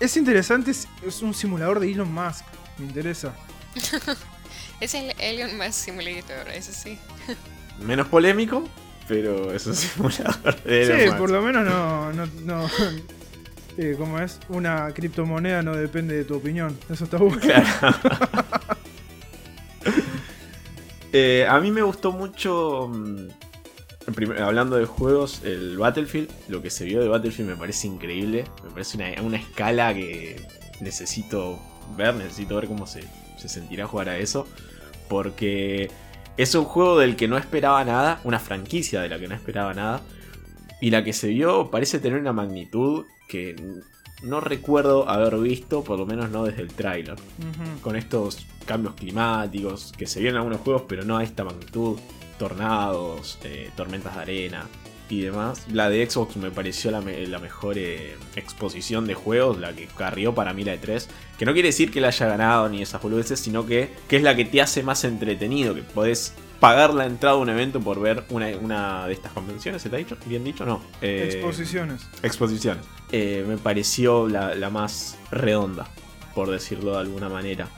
Es 0.00 0.16
interesante, 0.16 0.70
es, 0.70 0.86
es 1.06 1.22
un 1.22 1.34
simulador 1.34 1.80
de 1.80 1.90
Elon 1.90 2.12
Musk. 2.12 2.44
Me 2.78 2.86
interesa. 2.86 3.34
Es 4.80 4.94
el 4.94 5.10
Alien 5.18 5.58
Mass 5.58 5.74
Simulator, 5.74 6.48
eso 6.54 6.70
sí. 6.72 6.96
Menos 7.84 8.06
polémico, 8.06 8.62
pero 9.08 9.52
es 9.52 9.66
un 9.66 9.74
simulador 9.74 10.62
de 10.62 10.86
Sí, 10.86 10.92
Elon 10.92 11.06
Musk. 11.06 11.18
por 11.18 11.30
lo 11.30 11.42
menos 11.42 11.64
no. 11.64 12.12
no, 12.12 12.26
no 12.44 12.66
eh, 13.76 13.96
como 13.98 14.20
es, 14.20 14.38
una 14.48 14.92
criptomoneda 14.94 15.62
no 15.62 15.74
depende 15.74 16.16
de 16.16 16.24
tu 16.24 16.36
opinión. 16.36 16.78
Eso 16.88 17.04
está 17.04 17.16
bueno. 17.16 17.40
Claro. 17.40 17.64
Eh, 21.12 21.46
a 21.48 21.58
mí 21.58 21.70
me 21.70 21.82
gustó 21.82 22.12
mucho 22.12 22.88
mm, 22.92 23.28
hablando 24.40 24.76
de 24.76 24.86
juegos, 24.86 25.42
el 25.44 25.78
Battlefield, 25.78 26.30
lo 26.48 26.62
que 26.62 26.70
se 26.70 26.84
vio 26.84 27.00
de 27.00 27.08
Battlefield 27.08 27.50
me 27.50 27.56
parece 27.56 27.86
increíble. 27.86 28.44
Me 28.64 28.70
parece 28.70 28.96
una, 28.96 29.22
una 29.22 29.36
escala 29.36 29.94
que 29.94 30.40
necesito 30.80 31.58
ver, 31.96 32.14
necesito 32.14 32.56
ver 32.56 32.66
cómo 32.66 32.86
se, 32.86 33.02
se 33.36 33.48
sentirá 33.48 33.86
jugar 33.86 34.08
a 34.08 34.18
eso. 34.18 34.46
Porque 35.08 35.90
es 36.36 36.54
un 36.54 36.64
juego 36.64 36.98
del 36.98 37.16
que 37.16 37.28
no 37.28 37.36
esperaba 37.38 37.84
nada, 37.84 38.20
una 38.24 38.38
franquicia 38.38 39.00
de 39.00 39.08
la 39.08 39.18
que 39.18 39.28
no 39.28 39.34
esperaba 39.34 39.74
nada. 39.74 40.02
Y 40.80 40.90
la 40.90 41.02
que 41.02 41.12
se 41.12 41.28
vio 41.28 41.70
parece 41.70 41.98
tener 41.98 42.20
una 42.20 42.32
magnitud 42.32 43.04
que 43.28 43.56
no 44.22 44.40
recuerdo 44.40 45.08
haber 45.08 45.36
visto, 45.38 45.84
por 45.84 45.98
lo 45.98 46.06
menos 46.06 46.30
no 46.30 46.44
desde 46.44 46.62
el 46.62 46.68
tráiler 46.68 47.16
con 47.82 47.96
estos 47.96 48.46
cambios 48.64 48.94
climáticos 48.94 49.92
que 49.96 50.06
se 50.06 50.20
vieron 50.20 50.36
en 50.36 50.38
algunos 50.42 50.60
juegos, 50.60 50.82
pero 50.88 51.04
no 51.04 51.16
a 51.16 51.24
esta 51.24 51.44
magnitud, 51.44 51.98
tornados, 52.38 53.38
eh, 53.44 53.70
tormentas 53.76 54.14
de 54.16 54.22
arena 54.22 54.66
y 55.10 55.20
demás. 55.22 55.66
La 55.72 55.88
de 55.88 56.08
Xbox 56.08 56.36
me 56.36 56.50
pareció 56.50 56.90
la, 56.90 57.00
me- 57.00 57.26
la 57.26 57.38
mejor 57.38 57.76
eh, 57.78 58.16
exposición 58.36 59.06
de 59.06 59.14
juegos, 59.14 59.58
la 59.58 59.72
que 59.72 59.86
carrió 59.86 60.34
para 60.34 60.52
mí 60.52 60.64
la 60.64 60.72
de 60.72 60.78
3, 60.78 61.08
que 61.38 61.44
no 61.46 61.52
quiere 61.52 61.68
decir 61.68 61.90
que 61.90 62.00
la 62.00 62.08
haya 62.08 62.26
ganado 62.26 62.68
ni 62.68 62.82
esas 62.82 63.00
boludeces, 63.02 63.40
sino 63.40 63.64
que, 63.66 63.90
que 64.08 64.16
es 64.16 64.22
la 64.22 64.36
que 64.36 64.44
te 64.44 64.60
hace 64.60 64.82
más 64.82 65.04
entretenido, 65.04 65.74
que 65.74 65.82
podés 65.82 66.34
pagar 66.60 66.92
la 66.92 67.06
entrada 67.06 67.36
a 67.36 67.38
un 67.38 67.48
evento 67.48 67.80
por 67.80 68.00
ver 68.00 68.24
una, 68.30 68.48
una 68.60 69.06
de 69.06 69.12
estas 69.14 69.32
convenciones, 69.32 69.80
¿se 69.80 69.88
te 69.88 69.96
ha 69.96 69.98
dicho? 69.98 70.16
¿Bien 70.26 70.42
dicho? 70.44 70.66
No. 70.66 70.82
Eh, 71.00 71.30
Exposiciones. 71.32 72.06
exposiciones. 72.22 72.84
Eh, 73.12 73.44
me 73.48 73.56
pareció 73.56 74.28
la, 74.28 74.54
la 74.54 74.68
más 74.68 75.16
redonda, 75.30 75.86
por 76.34 76.50
decirlo 76.50 76.92
de 76.92 76.98
alguna 76.98 77.28
manera. 77.28 77.68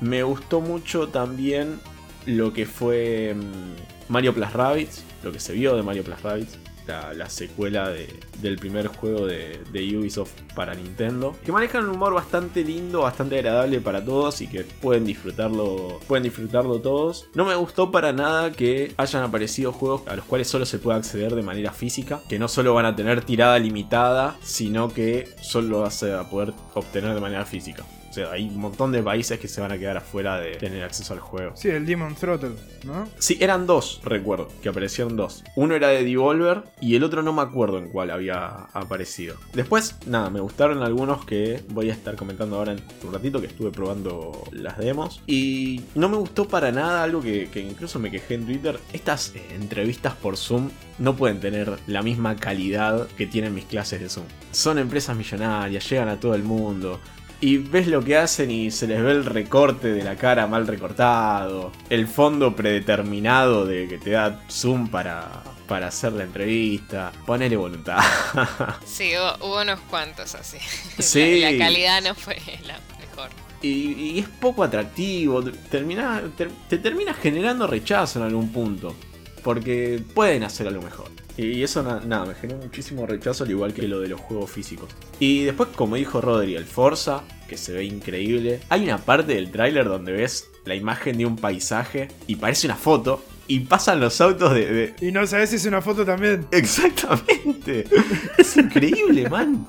Me 0.00 0.22
gustó 0.22 0.60
mucho 0.60 1.08
también 1.08 1.80
lo 2.28 2.52
que 2.52 2.66
fue 2.66 3.34
mm, 3.34 4.10
Mario 4.12 4.32
Plus 4.34 4.52
Rabbids, 4.52 5.02
lo 5.22 5.32
que 5.32 5.40
se 5.40 5.52
vio 5.52 5.74
de 5.76 5.82
Mario 5.82 6.04
Plus 6.04 6.22
Rabbids, 6.22 6.58
la, 6.86 7.12
la 7.12 7.28
secuela 7.28 7.90
de- 7.90 8.08
del 8.40 8.56
primer 8.56 8.86
juego 8.86 9.26
de, 9.26 9.60
de 9.72 9.98
Ubisoft 9.98 10.32
para 10.54 10.74
Nintendo, 10.74 11.36
que 11.44 11.52
manejan 11.52 11.84
un 11.84 11.96
humor 11.96 12.14
bastante 12.14 12.64
lindo, 12.64 13.00
bastante 13.02 13.36
agradable 13.36 13.80
para 13.80 14.02
todos 14.02 14.40
y 14.40 14.46
que 14.46 14.64
pueden 14.64 15.04
disfrutarlo, 15.04 16.00
pueden 16.08 16.22
disfrutarlo 16.24 16.80
todos. 16.80 17.26
No 17.34 17.44
me 17.44 17.54
gustó 17.56 17.90
para 17.90 18.12
nada 18.14 18.52
que 18.52 18.94
hayan 18.96 19.22
aparecido 19.22 19.72
juegos 19.72 20.02
a 20.08 20.16
los 20.16 20.24
cuales 20.24 20.48
solo 20.48 20.64
se 20.64 20.78
puede 20.78 20.96
acceder 20.98 21.34
de 21.34 21.42
manera 21.42 21.72
física, 21.72 22.20
que 22.28 22.38
no 22.38 22.48
solo 22.48 22.72
van 22.72 22.86
a 22.86 22.96
tener 22.96 23.22
tirada 23.22 23.58
limitada, 23.58 24.36
sino 24.42 24.88
que 24.88 25.28
solo 25.42 25.80
vas 25.80 26.02
a 26.04 26.30
poder 26.30 26.54
obtener 26.74 27.14
de 27.14 27.20
manera 27.20 27.44
física. 27.44 27.84
Sea, 28.18 28.32
hay 28.32 28.48
un 28.48 28.58
montón 28.58 28.90
de 28.90 29.00
países 29.00 29.38
que 29.38 29.46
se 29.46 29.60
van 29.60 29.70
a 29.70 29.78
quedar 29.78 29.96
afuera 29.96 30.40
de 30.40 30.56
tener 30.56 30.82
acceso 30.82 31.14
al 31.14 31.20
juego. 31.20 31.52
Sí, 31.54 31.68
el 31.68 31.86
Demon 31.86 32.16
Throttle, 32.16 32.56
¿no? 32.84 33.08
Sí, 33.18 33.38
eran 33.40 33.64
dos, 33.64 34.00
recuerdo, 34.02 34.48
que 34.60 34.68
aparecieron 34.68 35.16
dos. 35.16 35.44
Uno 35.54 35.76
era 35.76 35.88
de 35.88 36.02
Devolver 36.04 36.64
y 36.80 36.96
el 36.96 37.04
otro 37.04 37.22
no 37.22 37.32
me 37.32 37.42
acuerdo 37.42 37.78
en 37.78 37.90
cuál 37.90 38.10
había 38.10 38.48
aparecido. 38.72 39.36
Después, 39.52 39.94
nada, 40.06 40.30
me 40.30 40.40
gustaron 40.40 40.82
algunos 40.82 41.24
que 41.24 41.62
voy 41.68 41.90
a 41.90 41.92
estar 41.92 42.16
comentando 42.16 42.56
ahora 42.56 42.72
en 42.72 42.82
un 43.06 43.12
ratito, 43.12 43.40
que 43.40 43.46
estuve 43.46 43.70
probando 43.70 44.42
las 44.50 44.78
demos. 44.78 45.22
Y 45.28 45.82
no 45.94 46.08
me 46.08 46.16
gustó 46.16 46.48
para 46.48 46.72
nada 46.72 47.04
algo 47.04 47.20
que, 47.20 47.48
que 47.50 47.60
incluso 47.60 48.00
me 48.00 48.10
quejé 48.10 48.34
en 48.34 48.46
Twitter. 48.46 48.80
Estas 48.92 49.32
eh, 49.36 49.42
entrevistas 49.54 50.14
por 50.16 50.36
Zoom 50.36 50.70
no 50.98 51.14
pueden 51.14 51.38
tener 51.38 51.78
la 51.86 52.02
misma 52.02 52.34
calidad 52.34 53.06
que 53.16 53.26
tienen 53.26 53.54
mis 53.54 53.66
clases 53.66 54.00
de 54.00 54.08
Zoom. 54.08 54.26
Son 54.50 54.78
empresas 54.78 55.16
millonarias, 55.16 55.88
llegan 55.88 56.08
a 56.08 56.18
todo 56.18 56.34
el 56.34 56.42
mundo. 56.42 56.98
Y 57.40 57.58
ves 57.58 57.86
lo 57.86 58.02
que 58.02 58.16
hacen 58.16 58.50
y 58.50 58.70
se 58.72 58.88
les 58.88 59.00
ve 59.00 59.12
el 59.12 59.24
recorte 59.24 59.92
de 59.92 60.02
la 60.02 60.16
cara 60.16 60.46
mal 60.48 60.66
recortado. 60.66 61.70
El 61.88 62.08
fondo 62.08 62.56
predeterminado 62.56 63.64
de 63.64 63.86
que 63.86 63.96
te 63.98 64.10
da 64.10 64.42
Zoom 64.50 64.88
para, 64.88 65.44
para 65.68 65.86
hacer 65.86 66.12
la 66.14 66.24
entrevista. 66.24 67.12
Ponele 67.26 67.56
voluntad. 67.56 67.98
Sí, 68.84 69.12
hubo, 69.16 69.46
hubo 69.46 69.62
unos 69.62 69.78
cuantos 69.88 70.34
así. 70.34 70.58
Sí. 70.98 71.40
La, 71.40 71.52
la 71.52 71.58
calidad 71.58 72.02
no 72.02 72.14
fue 72.16 72.36
la 72.66 72.78
mejor. 72.98 73.30
y, 73.62 73.92
y 73.92 74.18
es 74.18 74.28
poco 74.28 74.64
atractivo. 74.64 75.42
Termina, 75.70 76.20
ter- 76.36 76.50
te 76.68 76.78
termina 76.78 77.14
generando 77.14 77.68
rechazo 77.68 78.18
en 78.18 78.24
algún 78.26 78.50
punto. 78.50 78.96
Porque 79.44 80.02
pueden 80.12 80.42
hacer 80.42 80.66
algo 80.66 80.82
mejor. 80.82 81.10
Y 81.38 81.62
eso 81.62 81.82
na- 81.82 82.00
nada, 82.04 82.26
me 82.26 82.34
generó 82.34 82.58
muchísimo 82.60 83.06
rechazo, 83.06 83.44
al 83.44 83.50
igual 83.50 83.72
que 83.72 83.86
lo 83.88 84.00
de 84.00 84.08
los 84.08 84.20
juegos 84.20 84.50
físicos. 84.50 84.90
Y 85.20 85.44
después, 85.44 85.68
como 85.74 85.94
dijo 85.96 86.20
Rodri, 86.20 86.56
el 86.56 86.64
Forza, 86.64 87.22
que 87.48 87.56
se 87.56 87.72
ve 87.72 87.84
increíble. 87.84 88.60
Hay 88.68 88.82
una 88.84 88.98
parte 88.98 89.34
del 89.34 89.50
tráiler 89.50 89.86
donde 89.86 90.12
ves 90.12 90.50
la 90.66 90.74
imagen 90.74 91.16
de 91.16 91.24
un 91.26 91.36
paisaje 91.36 92.08
y 92.26 92.36
parece 92.36 92.66
una 92.66 92.76
foto. 92.76 93.24
Y 93.46 93.60
pasan 93.60 94.00
los 94.00 94.20
autos 94.20 94.52
de- 94.52 94.66
de, 94.66 94.94
Y 95.00 95.10
no 95.12 95.26
sabes 95.26 95.48
si 95.50 95.56
es 95.56 95.64
una 95.64 95.80
foto 95.80 96.04
también. 96.04 96.44
Exactamente. 96.50 97.84
Es 98.36 98.56
increíble, 98.56 99.28
man. 99.30 99.66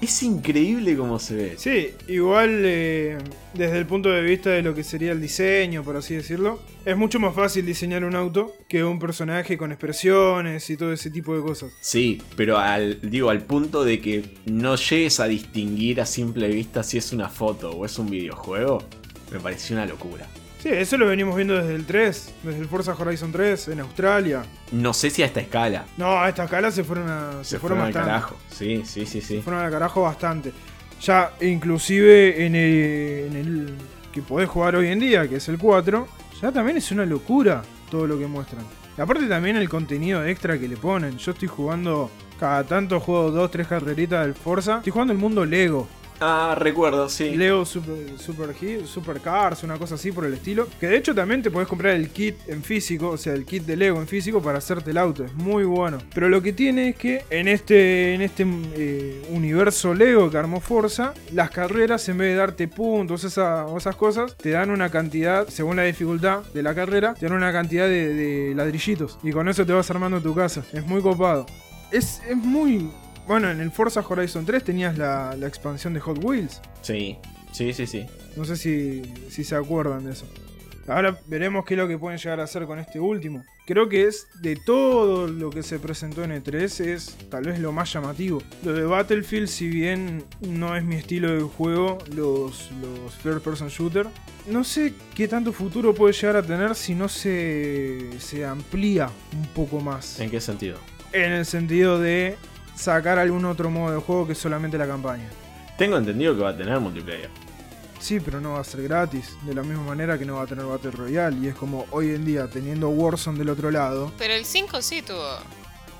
Es 0.00 0.22
increíble 0.22 0.96
cómo 0.96 1.18
se 1.18 1.34
ve. 1.34 1.54
Sí, 1.58 1.90
igual 2.06 2.62
eh, 2.64 3.18
desde 3.54 3.78
el 3.78 3.86
punto 3.86 4.10
de 4.10 4.22
vista 4.22 4.50
de 4.50 4.62
lo 4.62 4.72
que 4.72 4.84
sería 4.84 5.10
el 5.10 5.20
diseño, 5.20 5.82
por 5.82 5.96
así 5.96 6.14
decirlo, 6.14 6.60
es 6.84 6.96
mucho 6.96 7.18
más 7.18 7.34
fácil 7.34 7.66
diseñar 7.66 8.04
un 8.04 8.14
auto 8.14 8.54
que 8.68 8.84
un 8.84 9.00
personaje 9.00 9.58
con 9.58 9.72
expresiones 9.72 10.70
y 10.70 10.76
todo 10.76 10.92
ese 10.92 11.10
tipo 11.10 11.34
de 11.34 11.42
cosas. 11.42 11.72
Sí, 11.80 12.22
pero 12.36 12.58
al, 12.58 13.00
digo, 13.10 13.28
al 13.28 13.42
punto 13.42 13.82
de 13.82 14.00
que 14.00 14.36
no 14.46 14.76
llegues 14.76 15.18
a 15.18 15.26
distinguir 15.26 16.00
a 16.00 16.06
simple 16.06 16.46
vista 16.46 16.84
si 16.84 16.98
es 16.98 17.12
una 17.12 17.28
foto 17.28 17.70
o 17.72 17.84
es 17.84 17.98
un 17.98 18.08
videojuego, 18.08 18.84
me 19.32 19.40
pareció 19.40 19.74
una 19.74 19.86
locura. 19.86 20.28
Sí, 20.58 20.70
eso 20.70 20.96
lo 20.96 21.06
venimos 21.06 21.36
viendo 21.36 21.54
desde 21.54 21.74
el 21.74 21.86
3, 21.86 22.34
desde 22.42 22.58
el 22.58 22.66
Forza 22.66 22.92
Horizon 22.98 23.30
3 23.30 23.68
en 23.68 23.80
Australia. 23.80 24.42
No 24.72 24.92
sé 24.92 25.08
si 25.10 25.22
a 25.22 25.26
esta 25.26 25.40
escala. 25.40 25.86
No, 25.96 26.18
a 26.18 26.28
esta 26.28 26.44
escala 26.44 26.72
se 26.72 26.82
fueron 26.82 27.08
a, 27.08 27.44
se 27.44 27.50
Se, 27.50 27.58
fueron 27.60 27.78
fueron 27.78 27.96
al 27.98 28.06
carajo. 28.06 28.36
Sí, 28.50 28.82
sí, 28.84 29.06
sí, 29.06 29.20
sí. 29.20 29.36
Se 29.36 29.42
fueron 29.42 29.64
al 29.64 29.70
carajo 29.70 30.02
bastante. 30.02 30.52
Ya, 31.00 31.32
inclusive 31.40 32.44
en 32.44 32.56
el, 32.56 33.26
en 33.30 33.36
el 33.36 33.74
que 34.12 34.20
podés 34.20 34.48
jugar 34.48 34.74
hoy 34.74 34.88
en 34.88 34.98
día, 34.98 35.28
que 35.28 35.36
es 35.36 35.48
el 35.48 35.58
4, 35.58 36.08
ya 36.42 36.50
también 36.50 36.76
es 36.76 36.90
una 36.90 37.06
locura 37.06 37.62
todo 37.88 38.08
lo 38.08 38.18
que 38.18 38.26
muestran. 38.26 38.64
Y 38.96 39.00
aparte 39.00 39.26
también 39.26 39.56
el 39.56 39.68
contenido 39.68 40.24
extra 40.26 40.58
que 40.58 40.66
le 40.66 40.76
ponen. 40.76 41.18
Yo 41.18 41.30
estoy 41.30 41.46
jugando, 41.46 42.10
cada 42.40 42.64
tanto 42.64 42.98
juego 42.98 43.30
2, 43.30 43.48
3 43.48 43.66
carreritas 43.68 44.26
del 44.26 44.34
Forza. 44.34 44.78
Estoy 44.78 44.90
jugando 44.90 45.12
el 45.12 45.20
mundo 45.20 45.44
Lego. 45.44 45.86
Ah, 46.20 46.56
recuerdo, 46.58 47.08
sí. 47.08 47.36
Lego 47.36 47.64
Super, 47.64 47.94
Super, 48.18 48.54
Super 48.86 49.20
Cars, 49.20 49.62
una 49.62 49.78
cosa 49.78 49.94
así 49.94 50.10
por 50.10 50.24
el 50.24 50.34
estilo. 50.34 50.66
Que 50.80 50.88
de 50.88 50.96
hecho 50.96 51.14
también 51.14 51.42
te 51.42 51.50
podés 51.50 51.68
comprar 51.68 51.94
el 51.94 52.10
kit 52.10 52.34
en 52.48 52.64
físico, 52.64 53.10
o 53.10 53.16
sea, 53.16 53.34
el 53.34 53.44
kit 53.44 53.64
de 53.64 53.76
Lego 53.76 54.00
en 54.00 54.08
físico 54.08 54.42
para 54.42 54.58
hacerte 54.58 54.90
el 54.90 54.98
auto. 54.98 55.24
Es 55.24 55.32
muy 55.34 55.62
bueno. 55.64 55.98
Pero 56.12 56.28
lo 56.28 56.42
que 56.42 56.52
tiene 56.52 56.88
es 56.88 56.96
que 56.96 57.24
en 57.30 57.46
este, 57.46 58.14
en 58.14 58.22
este 58.22 58.44
eh, 58.74 59.22
universo 59.30 59.94
Lego 59.94 60.28
que 60.28 60.38
armó 60.38 60.60
Forza, 60.60 61.14
las 61.32 61.50
carreras 61.50 62.08
en 62.08 62.18
vez 62.18 62.30
de 62.32 62.34
darte 62.36 62.66
puntos 62.66 63.22
esa- 63.22 63.66
esas 63.76 63.94
cosas, 63.94 64.36
te 64.36 64.50
dan 64.50 64.70
una 64.70 64.88
cantidad, 64.90 65.46
según 65.48 65.76
la 65.76 65.84
dificultad 65.84 66.42
de 66.52 66.62
la 66.64 66.74
carrera, 66.74 67.14
te 67.14 67.26
dan 67.26 67.36
una 67.36 67.52
cantidad 67.52 67.86
de, 67.86 68.12
de 68.14 68.54
ladrillitos. 68.56 69.18
Y 69.22 69.30
con 69.30 69.48
eso 69.48 69.64
te 69.64 69.72
vas 69.72 69.88
armando 69.90 70.20
tu 70.20 70.34
casa. 70.34 70.64
Es 70.72 70.84
muy 70.84 71.00
copado. 71.00 71.46
Es, 71.92 72.20
es 72.28 72.36
muy... 72.36 72.90
Bueno, 73.28 73.50
en 73.50 73.60
el 73.60 73.70
Forza 73.70 74.00
Horizon 74.00 74.46
3 74.46 74.64
tenías 74.64 74.96
la, 74.96 75.36
la 75.36 75.46
expansión 75.46 75.92
de 75.92 76.00
Hot 76.00 76.24
Wheels. 76.24 76.62
Sí, 76.80 77.18
sí, 77.52 77.74
sí, 77.74 77.86
sí. 77.86 78.06
No 78.36 78.46
sé 78.46 78.56
si, 78.56 79.02
si 79.28 79.44
se 79.44 79.54
acuerdan 79.54 80.06
de 80.06 80.12
eso. 80.12 80.26
Ahora 80.86 81.20
veremos 81.26 81.66
qué 81.66 81.74
es 81.74 81.78
lo 81.78 81.86
que 81.86 81.98
pueden 81.98 82.18
llegar 82.18 82.40
a 82.40 82.44
hacer 82.44 82.64
con 82.64 82.78
este 82.78 82.98
último. 82.98 83.44
Creo 83.66 83.86
que 83.90 84.04
es 84.04 84.28
de 84.40 84.56
todo 84.56 85.26
lo 85.26 85.50
que 85.50 85.62
se 85.62 85.78
presentó 85.78 86.24
en 86.24 86.42
E3 86.42 86.86
es 86.86 87.18
tal 87.28 87.44
vez 87.44 87.58
lo 87.58 87.70
más 87.70 87.92
llamativo. 87.92 88.42
Lo 88.64 88.72
de 88.72 88.84
Battlefield, 88.84 89.48
si 89.48 89.68
bien 89.68 90.24
no 90.40 90.74
es 90.74 90.82
mi 90.82 90.96
estilo 90.96 91.30
de 91.30 91.42
juego, 91.42 91.98
los, 92.14 92.70
los 92.80 93.14
first 93.22 93.44
person 93.44 93.68
shooter, 93.68 94.06
no 94.46 94.64
sé 94.64 94.94
qué 95.14 95.28
tanto 95.28 95.52
futuro 95.52 95.94
puede 95.94 96.14
llegar 96.14 96.36
a 96.36 96.42
tener 96.42 96.74
si 96.74 96.94
no 96.94 97.10
se, 97.10 98.08
se 98.18 98.46
amplía 98.46 99.10
un 99.34 99.46
poco 99.48 99.80
más. 99.80 100.18
¿En 100.18 100.30
qué 100.30 100.40
sentido? 100.40 100.78
En 101.12 101.32
el 101.32 101.44
sentido 101.44 101.98
de 102.00 102.36
sacar 102.78 103.18
algún 103.18 103.44
otro 103.44 103.70
modo 103.70 103.94
de 103.94 104.00
juego 104.00 104.26
que 104.26 104.34
solamente 104.34 104.78
la 104.78 104.86
campaña. 104.86 105.28
Tengo 105.76 105.96
entendido 105.96 106.34
que 106.36 106.42
va 106.42 106.50
a 106.50 106.56
tener 106.56 106.78
multiplayer. 106.78 107.28
Sí, 107.98 108.20
pero 108.20 108.40
no 108.40 108.52
va 108.52 108.60
a 108.60 108.64
ser 108.64 108.82
gratis. 108.82 109.36
De 109.42 109.54
la 109.54 109.62
misma 109.62 109.82
manera 109.82 110.16
que 110.16 110.24
no 110.24 110.36
va 110.36 110.42
a 110.42 110.46
tener 110.46 110.64
Battle 110.64 110.92
Royale. 110.92 111.36
Y 111.38 111.48
es 111.48 111.54
como 111.54 111.86
hoy 111.90 112.10
en 112.10 112.24
día, 112.24 112.48
teniendo 112.48 112.88
Warzone 112.88 113.38
del 113.38 113.48
otro 113.48 113.70
lado. 113.70 114.12
Pero 114.16 114.34
el 114.34 114.44
5 114.44 114.80
sí 114.82 115.02
tuvo 115.02 115.26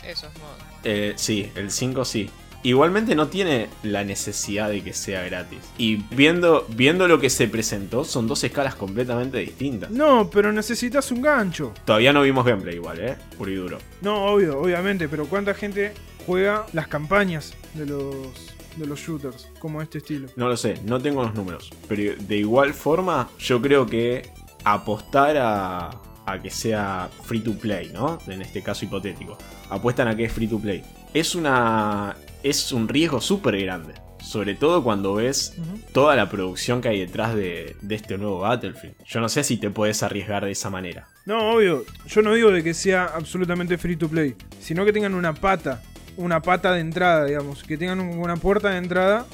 esos 0.06 0.32
modos. 0.38 0.58
Eh, 0.84 1.14
sí, 1.16 1.50
el 1.56 1.72
5 1.72 2.04
sí. 2.04 2.30
Igualmente 2.62 3.14
no 3.14 3.28
tiene 3.28 3.68
la 3.82 4.04
necesidad 4.04 4.68
de 4.68 4.82
que 4.82 4.92
sea 4.92 5.22
gratis. 5.22 5.58
Y 5.76 5.96
viendo, 5.96 6.66
viendo 6.70 7.06
lo 7.06 7.20
que 7.20 7.30
se 7.30 7.46
presentó, 7.48 8.04
son 8.04 8.26
dos 8.26 8.42
escalas 8.42 8.74
completamente 8.74 9.38
distintas. 9.38 9.90
No, 9.90 10.28
pero 10.28 10.52
necesitas 10.52 11.10
un 11.12 11.22
gancho. 11.22 11.72
Todavía 11.84 12.12
no 12.12 12.22
vimos 12.22 12.44
gameplay 12.44 12.76
igual, 12.76 13.00
¿eh? 13.00 13.16
Puro 13.36 13.50
y 13.50 13.54
duro. 13.54 13.78
No, 14.02 14.24
obvio, 14.26 14.60
obviamente. 14.60 15.08
Pero 15.08 15.26
¿cuánta 15.26 15.54
gente 15.54 15.94
juega 16.28 16.66
las 16.74 16.88
campañas 16.88 17.54
de 17.72 17.86
los, 17.86 18.54
de 18.76 18.86
los 18.86 19.00
shooters? 19.00 19.48
Como 19.58 19.80
este 19.80 19.98
estilo. 19.98 20.28
No 20.36 20.46
lo 20.46 20.56
sé, 20.58 20.78
no 20.84 21.00
tengo 21.00 21.22
los 21.22 21.34
números. 21.34 21.70
Pero 21.88 22.14
de 22.20 22.36
igual 22.36 22.74
forma, 22.74 23.30
yo 23.38 23.62
creo 23.62 23.86
que 23.86 24.30
apostar 24.62 25.38
a, 25.38 25.90
a 26.26 26.42
que 26.42 26.50
sea 26.50 27.08
free 27.24 27.40
to 27.40 27.54
play, 27.54 27.90
¿no? 27.94 28.18
En 28.26 28.42
este 28.42 28.62
caso 28.62 28.84
hipotético. 28.84 29.38
Apuestan 29.70 30.08
a 30.08 30.14
que 30.14 30.24
es 30.24 30.32
free 30.32 30.46
to 30.46 30.58
play. 30.58 30.82
Es 31.14 31.34
una. 31.34 32.14
Es 32.42 32.70
un 32.72 32.86
riesgo 32.86 33.20
súper 33.20 33.58
grande. 33.60 33.94
Sobre 34.22 34.54
todo 34.54 34.84
cuando 34.84 35.14
ves 35.14 35.54
toda 35.92 36.14
la 36.14 36.28
producción 36.28 36.80
que 36.82 36.88
hay 36.88 37.00
detrás 37.00 37.34
de, 37.34 37.76
de 37.80 37.94
este 37.94 38.18
nuevo 38.18 38.40
Battlefield. 38.40 38.96
Yo 39.06 39.20
no 39.20 39.28
sé 39.28 39.42
si 39.42 39.56
te 39.56 39.70
puedes 39.70 40.02
arriesgar 40.02 40.44
de 40.44 40.50
esa 40.50 40.68
manera. 40.68 41.08
No, 41.24 41.52
obvio. 41.52 41.84
Yo 42.06 42.20
no 42.20 42.34
digo 42.34 42.50
de 42.50 42.62
que 42.62 42.74
sea 42.74 43.06
absolutamente 43.06 43.78
free 43.78 43.96
to 43.96 44.08
play, 44.08 44.34
sino 44.60 44.84
que 44.84 44.92
tengan 44.92 45.14
una 45.14 45.32
pata, 45.32 45.82
una 46.18 46.42
pata 46.42 46.72
de 46.72 46.80
entrada, 46.80 47.24
digamos, 47.24 47.62
que 47.62 47.78
tengan 47.78 48.00
un- 48.00 48.18
una 48.18 48.36
puerta 48.36 48.70
de 48.70 48.76
entrada, 48.78 49.24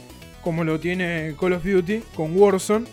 como 0.42 0.62
lo 0.64 0.78
tiene 0.78 1.34
Call 1.40 1.54
of 1.54 1.64
Duty 1.64 2.02
con 2.14 2.38
Warzone 2.38 2.86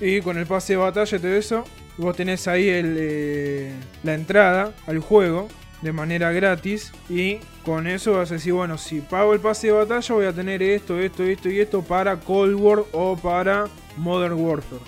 y 0.00 0.20
con 0.20 0.38
el 0.38 0.46
pase 0.46 0.74
de 0.74 0.76
batalla 0.76 1.16
y 1.16 1.20
todo 1.20 1.32
eso. 1.34 1.64
Vos 1.96 2.14
tenés 2.16 2.46
ahí 2.48 2.68
el, 2.68 2.96
eh, 2.98 3.72
la 4.02 4.14
entrada 4.14 4.72
al 4.86 4.98
juego 4.98 5.48
de 5.80 5.92
manera 5.92 6.32
gratis 6.32 6.92
y 7.08 7.38
con 7.64 7.86
eso 7.86 8.12
vas 8.12 8.30
a 8.30 8.34
decir, 8.34 8.52
bueno, 8.52 8.76
si 8.78 9.00
pago 9.00 9.32
el 9.32 9.40
pase 9.40 9.68
de 9.68 9.72
batalla 9.72 10.14
voy 10.14 10.26
a 10.26 10.32
tener 10.32 10.62
esto, 10.62 10.98
esto, 11.00 11.22
esto 11.22 11.48
y 11.48 11.60
esto 11.60 11.82
para 11.82 12.16
Cold 12.20 12.54
War 12.60 12.84
o 12.92 13.16
para 13.16 13.66
Modern 13.96 14.34
Warfare. 14.34 14.82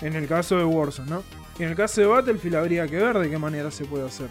En 0.00 0.14
el 0.16 0.26
caso 0.26 0.56
de 0.56 0.64
Warzone, 0.64 1.10
¿no? 1.10 1.22
Y 1.58 1.62
en 1.64 1.70
el 1.70 1.76
caso 1.76 2.00
de 2.00 2.06
Battlefield 2.06 2.56
habría 2.56 2.86
que 2.86 2.96
ver 2.96 3.18
de 3.18 3.28
qué 3.30 3.38
manera 3.38 3.70
se 3.70 3.84
puede 3.84 4.06
hacer. 4.06 4.28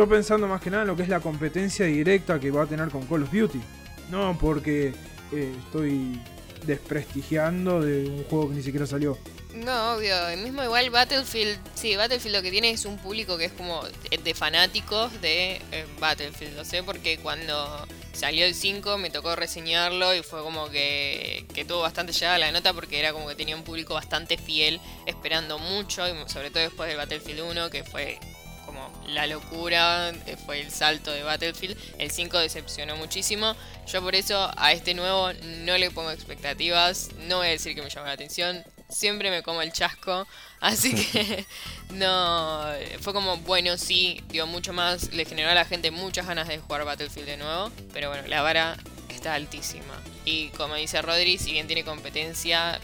Yo 0.00 0.08
pensando 0.08 0.48
más 0.48 0.62
que 0.62 0.70
nada 0.70 0.84
en 0.84 0.88
lo 0.88 0.96
que 0.96 1.02
es 1.02 1.10
la 1.10 1.20
competencia 1.20 1.84
directa 1.84 2.40
que 2.40 2.50
va 2.50 2.62
a 2.62 2.66
tener 2.66 2.88
con 2.88 3.06
Call 3.06 3.24
of 3.24 3.30
Duty. 3.30 3.60
No 4.08 4.34
porque 4.40 4.94
eh, 5.30 5.54
estoy 5.62 6.18
desprestigiando 6.64 7.82
de 7.82 8.08
un 8.08 8.24
juego 8.24 8.48
que 8.48 8.54
ni 8.54 8.62
siquiera 8.62 8.86
salió. 8.86 9.18
No, 9.52 9.96
obvio. 9.96 10.28
El 10.28 10.40
mismo 10.40 10.64
igual 10.64 10.88
Battlefield. 10.88 11.58
Sí, 11.74 11.96
Battlefield 11.96 12.34
lo 12.34 12.40
que 12.40 12.50
tiene 12.50 12.70
es 12.70 12.86
un 12.86 12.96
público 12.96 13.36
que 13.36 13.44
es 13.44 13.52
como 13.52 13.82
de 13.84 14.34
fanáticos 14.34 15.20
de 15.20 15.60
eh, 15.70 15.84
Battlefield. 16.00 16.56
Lo 16.56 16.64
sé 16.64 16.82
porque 16.82 17.18
cuando 17.18 17.86
salió 18.14 18.46
el 18.46 18.54
5 18.54 18.96
me 18.96 19.10
tocó 19.10 19.36
reseñarlo 19.36 20.14
y 20.14 20.22
fue 20.22 20.40
como 20.40 20.70
que, 20.70 21.44
que 21.52 21.66
tuvo 21.66 21.82
bastante 21.82 22.14
llegada 22.14 22.38
la 22.38 22.52
nota 22.52 22.72
porque 22.72 22.98
era 22.98 23.12
como 23.12 23.28
que 23.28 23.34
tenía 23.34 23.54
un 23.54 23.64
público 23.64 23.92
bastante 23.92 24.38
fiel 24.38 24.80
esperando 25.04 25.58
mucho 25.58 26.08
y 26.08 26.12
sobre 26.30 26.50
todo 26.50 26.62
después 26.62 26.88
del 26.88 26.96
Battlefield 26.96 27.40
1 27.50 27.68
que 27.68 27.84
fue 27.84 28.18
como 28.70 28.88
la 29.08 29.26
locura, 29.26 30.10
eh, 30.26 30.36
fue 30.46 30.60
el 30.60 30.70
salto 30.70 31.10
de 31.10 31.24
Battlefield. 31.24 31.76
El 31.98 32.10
5 32.10 32.38
decepcionó 32.38 32.96
muchísimo. 32.96 33.56
Yo 33.86 34.00
por 34.00 34.14
eso 34.14 34.48
a 34.56 34.72
este 34.72 34.94
nuevo 34.94 35.32
no 35.32 35.76
le 35.76 35.90
pongo 35.90 36.12
expectativas. 36.12 37.10
No 37.26 37.38
voy 37.38 37.48
a 37.48 37.50
decir 37.50 37.74
que 37.74 37.82
me 37.82 37.90
llama 37.90 38.06
la 38.06 38.12
atención. 38.12 38.64
Siempre 38.88 39.30
me 39.30 39.42
como 39.42 39.60
el 39.60 39.72
chasco. 39.72 40.26
Así 40.60 40.94
que 40.94 41.46
no. 41.90 42.64
Fue 43.00 43.12
como, 43.12 43.38
bueno, 43.38 43.76
sí, 43.76 44.22
dio 44.28 44.46
mucho 44.46 44.72
más. 44.72 45.12
Le 45.12 45.24
generó 45.24 45.50
a 45.50 45.54
la 45.54 45.64
gente 45.64 45.90
muchas 45.90 46.28
ganas 46.28 46.46
de 46.46 46.58
jugar 46.58 46.84
Battlefield 46.84 47.26
de 47.26 47.36
nuevo. 47.38 47.72
Pero 47.92 48.08
bueno, 48.08 48.28
la 48.28 48.40
vara 48.42 48.76
está 49.08 49.34
altísima. 49.34 50.00
Y 50.24 50.50
como 50.50 50.76
dice 50.76 51.02
Rodri, 51.02 51.38
si 51.38 51.50
bien 51.50 51.66
tiene 51.66 51.84
competencia, 51.84 52.80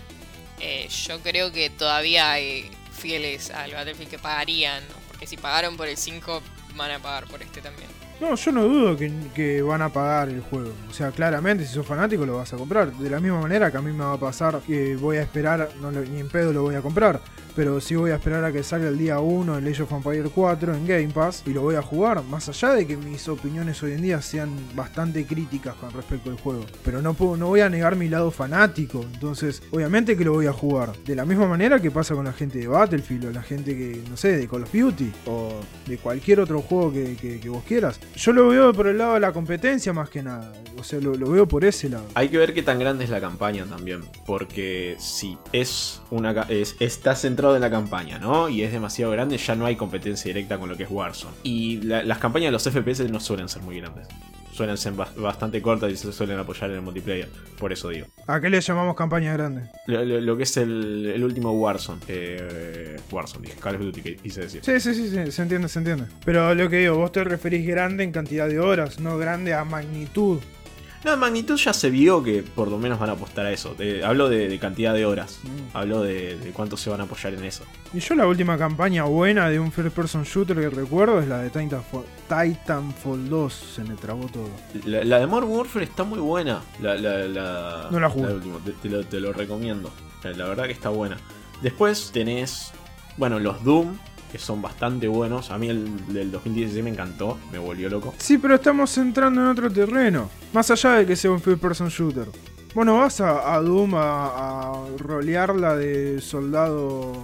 eh, 0.58 0.88
yo 1.06 1.20
creo 1.20 1.52
que 1.52 1.70
todavía 1.70 2.32
hay 2.32 2.68
fieles 2.96 3.50
al 3.50 3.72
Battlefield 3.72 4.10
que 4.10 4.18
pagarían. 4.18 4.82
Porque 5.16 5.26
si 5.26 5.38
pagaron 5.38 5.78
por 5.78 5.88
el 5.88 5.96
5, 5.96 6.42
van 6.76 6.90
a 6.90 6.98
pagar 6.98 7.24
por 7.24 7.40
este 7.40 7.62
también. 7.62 7.88
No, 8.20 8.34
yo 8.34 8.52
no 8.52 8.64
dudo 8.64 8.98
que, 8.98 9.10
que 9.34 9.62
van 9.62 9.80
a 9.80 9.90
pagar 9.90 10.28
el 10.28 10.42
juego. 10.42 10.74
O 10.90 10.92
sea, 10.92 11.10
claramente, 11.10 11.64
si 11.64 11.72
sos 11.72 11.86
fanático 11.86 12.26
lo 12.26 12.36
vas 12.36 12.52
a 12.52 12.58
comprar. 12.58 12.92
De 12.92 13.08
la 13.08 13.18
misma 13.18 13.40
manera 13.40 13.70
que 13.70 13.78
a 13.78 13.80
mí 13.80 13.92
me 13.92 14.04
va 14.04 14.12
a 14.12 14.20
pasar 14.20 14.60
que 14.60 14.94
voy 14.96 15.16
a 15.16 15.22
esperar, 15.22 15.70
ni 16.10 16.20
en 16.20 16.28
pedo 16.28 16.52
lo 16.52 16.62
voy 16.64 16.74
a 16.74 16.82
comprar. 16.82 17.22
Pero 17.56 17.80
sí 17.80 17.94
voy 17.96 18.10
a 18.10 18.16
esperar 18.16 18.44
a 18.44 18.52
que 18.52 18.62
salga 18.62 18.88
el 18.88 18.98
día 18.98 19.18
1 19.18 19.56
el 19.58 19.66
Age 19.66 19.82
of 19.84 19.92
Empires 19.92 20.30
4 20.34 20.74
en 20.74 20.86
Game 20.86 21.08
Pass 21.08 21.42
y 21.46 21.50
lo 21.54 21.62
voy 21.62 21.74
a 21.76 21.82
jugar. 21.82 22.22
Más 22.24 22.48
allá 22.50 22.72
de 22.74 22.86
que 22.86 22.96
mis 22.98 23.26
opiniones 23.28 23.82
hoy 23.82 23.92
en 23.92 24.02
día 24.02 24.20
sean 24.20 24.50
bastante 24.74 25.24
críticas 25.24 25.74
con 25.76 25.90
respecto 25.92 26.28
al 26.30 26.36
juego. 26.38 26.66
Pero 26.84 27.00
no, 27.00 27.16
no 27.36 27.46
voy 27.46 27.60
a 27.60 27.68
negar 27.70 27.96
mi 27.96 28.08
lado 28.10 28.30
fanático. 28.30 29.02
Entonces, 29.14 29.62
obviamente 29.70 30.16
que 30.18 30.24
lo 30.24 30.32
voy 30.34 30.46
a 30.46 30.52
jugar. 30.52 30.92
De 31.06 31.16
la 31.16 31.24
misma 31.24 31.46
manera 31.48 31.80
que 31.80 31.90
pasa 31.90 32.14
con 32.14 32.26
la 32.26 32.32
gente 32.34 32.58
de 32.58 32.68
Battlefield 32.68 33.26
o 33.26 33.30
la 33.32 33.42
gente 33.42 33.74
que, 33.76 34.02
no 34.10 34.16
sé, 34.18 34.36
de 34.36 34.46
Call 34.46 34.64
of 34.64 34.72
Duty 34.74 35.12
o 35.26 35.54
de 35.86 35.96
cualquier 35.98 36.40
otro 36.40 36.60
juego 36.60 36.92
que, 36.92 37.16
que- 37.16 37.46
vos 37.48 37.62
quieras. 37.66 38.00
Yo 38.16 38.32
lo 38.32 38.48
veo 38.48 38.72
por 38.72 38.88
el 38.88 38.98
lado 38.98 39.14
de 39.14 39.20
la 39.20 39.32
competencia 39.32 39.92
más 39.92 40.10
que 40.10 40.22
nada. 40.22 40.52
O 40.78 40.82
sea, 40.84 41.00
lo, 41.00 41.14
lo 41.14 41.30
veo 41.30 41.46
por 41.48 41.64
ese 41.64 41.88
lado. 41.88 42.04
Hay 42.14 42.28
que 42.28 42.36
ver 42.38 42.52
qué 42.52 42.62
tan 42.62 42.78
grande 42.78 43.04
es 43.04 43.10
la 43.10 43.20
campaña 43.20 43.64
también, 43.64 44.00
porque 44.26 44.96
si 44.98 45.38
es 45.52 46.02
una 46.10 46.32
es, 46.50 46.76
está 46.80 47.14
centrado 47.14 47.45
en 47.54 47.60
la 47.62 47.70
campaña, 47.70 48.18
¿no? 48.18 48.48
Y 48.48 48.62
es 48.62 48.72
demasiado 48.72 49.12
grande, 49.12 49.36
ya 49.38 49.54
no 49.54 49.66
hay 49.66 49.76
competencia 49.76 50.28
directa 50.32 50.58
con 50.58 50.68
lo 50.68 50.76
que 50.76 50.82
es 50.82 50.90
Warzone. 50.90 51.34
Y 51.44 51.82
la- 51.82 52.02
las 52.02 52.18
campañas 52.18 52.48
de 52.48 52.52
los 52.52 52.64
FPS 52.66 53.08
no 53.08 53.20
suelen 53.20 53.48
ser 53.48 53.62
muy 53.62 53.78
grandes. 53.80 54.08
Suelen 54.52 54.78
ser 54.78 54.94
bas- 54.94 55.14
bastante 55.14 55.60
cortas 55.60 55.92
y 55.92 55.96
se 55.98 56.10
suelen 56.14 56.38
apoyar 56.38 56.70
en 56.70 56.76
el 56.76 56.82
multiplayer. 56.82 57.28
Por 57.58 57.74
eso 57.74 57.90
digo. 57.90 58.06
¿A 58.26 58.40
qué 58.40 58.48
le 58.48 58.58
llamamos 58.62 58.96
campaña 58.96 59.34
grande? 59.34 59.68
Lo, 59.86 60.02
lo- 60.02 60.18
lo 60.20 60.36
que 60.38 60.44
es 60.44 60.56
el, 60.56 61.12
el 61.14 61.22
último 61.22 61.52
Warzone. 61.52 62.00
eh, 62.08 62.96
Warzone, 63.12 63.48
dije. 63.48 63.60
Call 63.60 63.74
of 63.76 63.82
Duty, 63.82 64.00
que 64.00 64.16
quise 64.16 64.40
decir. 64.40 64.62
Sí, 64.64 64.80
sí, 64.80 64.94
sí, 64.94 65.10
sí, 65.10 65.30
se 65.30 65.42
entiende, 65.42 65.68
se 65.68 65.78
entiende. 65.78 66.04
Pero 66.24 66.54
lo 66.54 66.70
que 66.70 66.78
digo, 66.78 66.96
vos 66.96 67.12
te 67.12 67.22
referís 67.22 67.66
grande 67.66 68.02
en 68.04 68.12
cantidad 68.12 68.48
de 68.48 68.58
horas, 68.58 68.98
no 68.98 69.18
grande 69.18 69.52
a 69.52 69.64
magnitud. 69.64 70.38
No, 71.06 71.14
en 71.14 71.20
magnitud 71.20 71.56
ya 71.56 71.72
se 71.72 71.88
vio 71.88 72.20
que 72.22 72.42
por 72.42 72.66
lo 72.68 72.78
menos 72.78 72.98
van 72.98 73.08
a 73.10 73.12
apostar 73.12 73.46
a 73.46 73.52
eso. 73.52 73.76
Eh, 73.78 74.02
hablo 74.04 74.28
de, 74.28 74.48
de 74.48 74.58
cantidad 74.58 74.92
de 74.92 75.06
horas. 75.06 75.38
Mm. 75.44 75.76
Hablo 75.76 76.02
de, 76.02 76.36
de 76.36 76.50
cuánto 76.50 76.76
se 76.76 76.90
van 76.90 77.00
a 77.00 77.04
apoyar 77.04 77.32
en 77.32 77.44
eso. 77.44 77.62
Y 77.94 78.00
yo 78.00 78.16
la 78.16 78.26
última 78.26 78.58
campaña 78.58 79.04
buena 79.04 79.48
de 79.48 79.60
un 79.60 79.70
first 79.70 79.94
person 79.94 80.24
shooter 80.24 80.56
que 80.56 80.68
recuerdo 80.68 81.20
es 81.20 81.28
la 81.28 81.38
de 81.38 81.50
Titanfall, 81.50 82.04
Titanfall 82.28 83.28
2, 83.28 83.52
se 83.54 83.84
me 83.84 83.94
trabó 83.94 84.26
todo. 84.26 84.48
La, 84.84 85.04
la 85.04 85.20
de 85.20 85.26
Modern 85.28 85.48
Warfare 85.48 85.84
está 85.84 86.02
muy 86.02 86.18
buena. 86.18 86.60
La, 86.82 86.96
la, 86.96 87.18
la- 87.28 87.88
No 87.90 88.00
la 88.00 88.10
jugué. 88.10 88.26
de 88.26 88.34
último, 88.34 88.58
te, 88.58 88.72
te 88.72 88.88
lo, 88.88 89.04
te 89.04 89.20
lo 89.20 89.32
recomiendo. 89.32 89.92
La, 90.24 90.32
la 90.32 90.44
verdad 90.46 90.64
que 90.66 90.72
está 90.72 90.88
buena. 90.88 91.16
Después 91.62 92.10
tenés, 92.12 92.72
bueno, 93.16 93.38
los 93.38 93.62
Doom, 93.62 93.96
que 94.36 94.42
son 94.42 94.60
bastante 94.60 95.08
buenos. 95.08 95.50
A 95.50 95.58
mí 95.58 95.68
el 95.68 96.12
del 96.12 96.30
2016 96.30 96.84
me 96.84 96.90
encantó, 96.90 97.38
me 97.50 97.58
volvió 97.58 97.88
loco. 97.88 98.14
Sí, 98.18 98.38
pero 98.38 98.56
estamos 98.56 98.96
entrando 98.98 99.40
en 99.40 99.48
otro 99.48 99.70
terreno. 99.70 100.28
Más 100.52 100.70
allá 100.70 100.92
de 100.94 101.06
que 101.06 101.16
sea 101.16 101.30
un 101.30 101.40
first 101.40 101.60
person 101.60 101.88
shooter. 101.88 102.26
Bueno, 102.74 102.98
vas 102.98 103.20
a, 103.22 103.54
a 103.54 103.60
Doom 103.60 103.94
a, 103.94 104.26
a 104.26 104.84
rolearla 104.98 105.76
de 105.76 106.20
soldado 106.20 107.14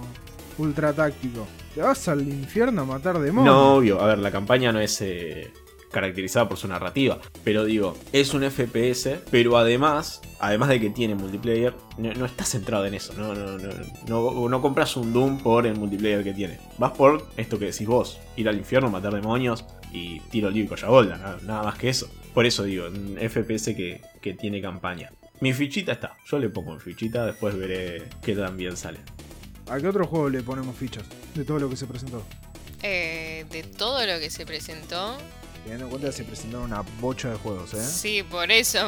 ultra 0.57 0.93
táctico. 0.93 1.47
Te 1.75 1.81
vas 1.81 2.07
al 2.07 2.21
infierno 2.21 2.81
a 2.81 2.85
matar 2.85 3.19
demonios. 3.19 3.53
No, 3.53 3.75
obvio, 3.75 4.01
a 4.01 4.07
ver, 4.07 4.17
la 4.17 4.31
campaña 4.31 4.71
no 4.71 4.79
es 4.79 4.99
eh, 5.01 5.51
caracterizada 5.93 6.49
por 6.49 6.57
su 6.57 6.67
narrativa. 6.67 7.19
Pero 7.45 7.63
digo, 7.63 7.97
es 8.11 8.33
un 8.33 8.43
FPS, 8.43 9.21
pero 9.31 9.57
además, 9.57 10.21
además 10.39 10.67
de 10.67 10.81
que 10.81 10.89
tiene 10.89 11.15
multiplayer, 11.15 11.73
no, 11.97 12.13
no 12.13 12.25
está 12.25 12.43
centrado 12.43 12.85
en 12.85 12.95
eso. 12.95 13.13
No, 13.13 13.33
no, 13.33 13.57
no, 13.57 13.69
no, 14.07 14.49
no 14.49 14.61
compras 14.61 14.97
un 14.97 15.13
Doom 15.13 15.39
por 15.39 15.65
el 15.65 15.77
multiplayer 15.77 16.23
que 16.25 16.33
tiene. 16.33 16.59
Vas 16.77 16.91
por 16.91 17.25
esto 17.37 17.57
que 17.57 17.65
decís 17.65 17.87
vos, 17.87 18.19
ir 18.35 18.49
al 18.49 18.57
infierno, 18.57 18.89
matar 18.89 19.13
demonios 19.13 19.63
y 19.93 20.19
tiro 20.31 20.49
libre 20.49 20.65
y 20.65 20.67
collabolda, 20.67 21.17
nada, 21.17 21.37
nada 21.43 21.63
más 21.63 21.77
que 21.77 21.87
eso. 21.87 22.09
Por 22.33 22.45
eso 22.45 22.63
digo, 22.63 22.87
un 22.87 23.17
FPS 23.17 23.75
que, 23.75 24.01
que 24.21 24.33
tiene 24.33 24.61
campaña. 24.61 25.11
Mi 25.39 25.53
fichita 25.53 25.91
está, 25.93 26.15
yo 26.25 26.39
le 26.39 26.49
pongo 26.49 26.73
mi 26.73 26.79
fichita, 26.79 27.25
después 27.25 27.55
veré 27.55 28.03
qué 28.21 28.35
tan 28.35 28.57
bien 28.57 28.75
sale. 28.75 28.99
¿A 29.69 29.79
qué 29.79 29.87
otro 29.87 30.07
juego 30.07 30.29
le 30.29 30.41
ponemos 30.41 30.75
fichas? 30.75 31.03
De 31.35 31.45
todo 31.45 31.59
lo 31.59 31.69
que 31.69 31.75
se 31.75 31.85
presentó. 31.85 32.23
Eh, 32.81 33.45
de 33.49 33.63
todo 33.63 34.05
lo 34.05 34.19
que 34.19 34.29
se 34.29 34.45
presentó, 34.45 35.15
Teniendo 35.63 35.85
en 35.85 35.89
cuenta 35.89 36.07
que 36.07 36.13
se 36.13 36.23
presentaron 36.23 36.65
una 36.65 36.81
bocha 36.99 37.29
de 37.29 37.37
juegos, 37.37 37.73
¿eh? 37.73 37.83
Sí, 37.83 38.23
por 38.23 38.51
eso. 38.51 38.79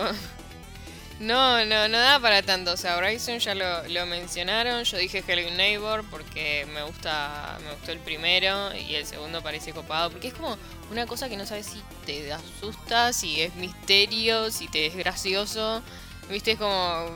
No, 1.19 1.63
no, 1.63 1.87
no 1.87 1.97
da 1.97 2.19
para 2.19 2.41
tanto. 2.41 2.73
O 2.73 2.77
sea, 2.77 2.97
Horizon 2.97 3.39
ya 3.39 3.55
lo, 3.55 3.87
lo 3.87 4.05
mencionaron. 4.05 4.83
Yo 4.83 4.97
dije 4.97 5.23
Hello 5.25 5.49
Neighbor 5.55 6.03
porque 6.09 6.67
me 6.73 6.83
gusta, 6.83 7.57
me 7.63 7.71
gustó 7.71 7.93
el 7.93 7.99
primero 7.99 8.75
y 8.75 8.95
el 8.95 9.05
segundo 9.05 9.41
parece 9.41 9.71
copado. 9.71 10.11
Porque 10.11 10.27
es 10.27 10.33
como 10.33 10.57
una 10.91 11.05
cosa 11.05 11.29
que 11.29 11.37
no 11.37 11.45
sabes 11.45 11.67
si 11.67 11.81
te 12.05 12.33
asusta, 12.33 13.13
si 13.13 13.41
es 13.41 13.55
misterio, 13.55 14.51
si 14.51 14.67
te 14.67 14.87
es 14.87 14.95
gracioso. 14.95 15.81
Viste, 16.29 16.51
es 16.51 16.59
como 16.59 17.09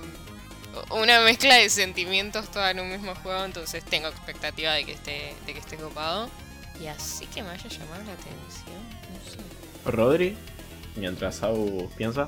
una 0.92 1.20
mezcla 1.20 1.56
de 1.56 1.70
sentimientos 1.70 2.50
toda 2.52 2.72
en 2.72 2.80
un 2.80 2.90
mismo 2.90 3.14
juego. 3.16 3.44
Entonces 3.44 3.84
tengo 3.84 4.08
expectativa 4.08 4.72
de 4.72 4.86
que 4.86 4.94
esté, 4.94 5.36
de 5.46 5.54
que 5.54 5.60
esté 5.60 5.76
copado. 5.76 6.30
Y 6.82 6.88
así 6.88 7.26
que 7.26 7.44
me 7.44 7.50
haya 7.50 7.68
llamado 7.68 8.02
la 8.06 8.14
atención. 8.14 8.89
Rodri, 9.86 10.36
mientras 10.96 11.44
Au 11.44 11.90
piensa. 11.98 12.28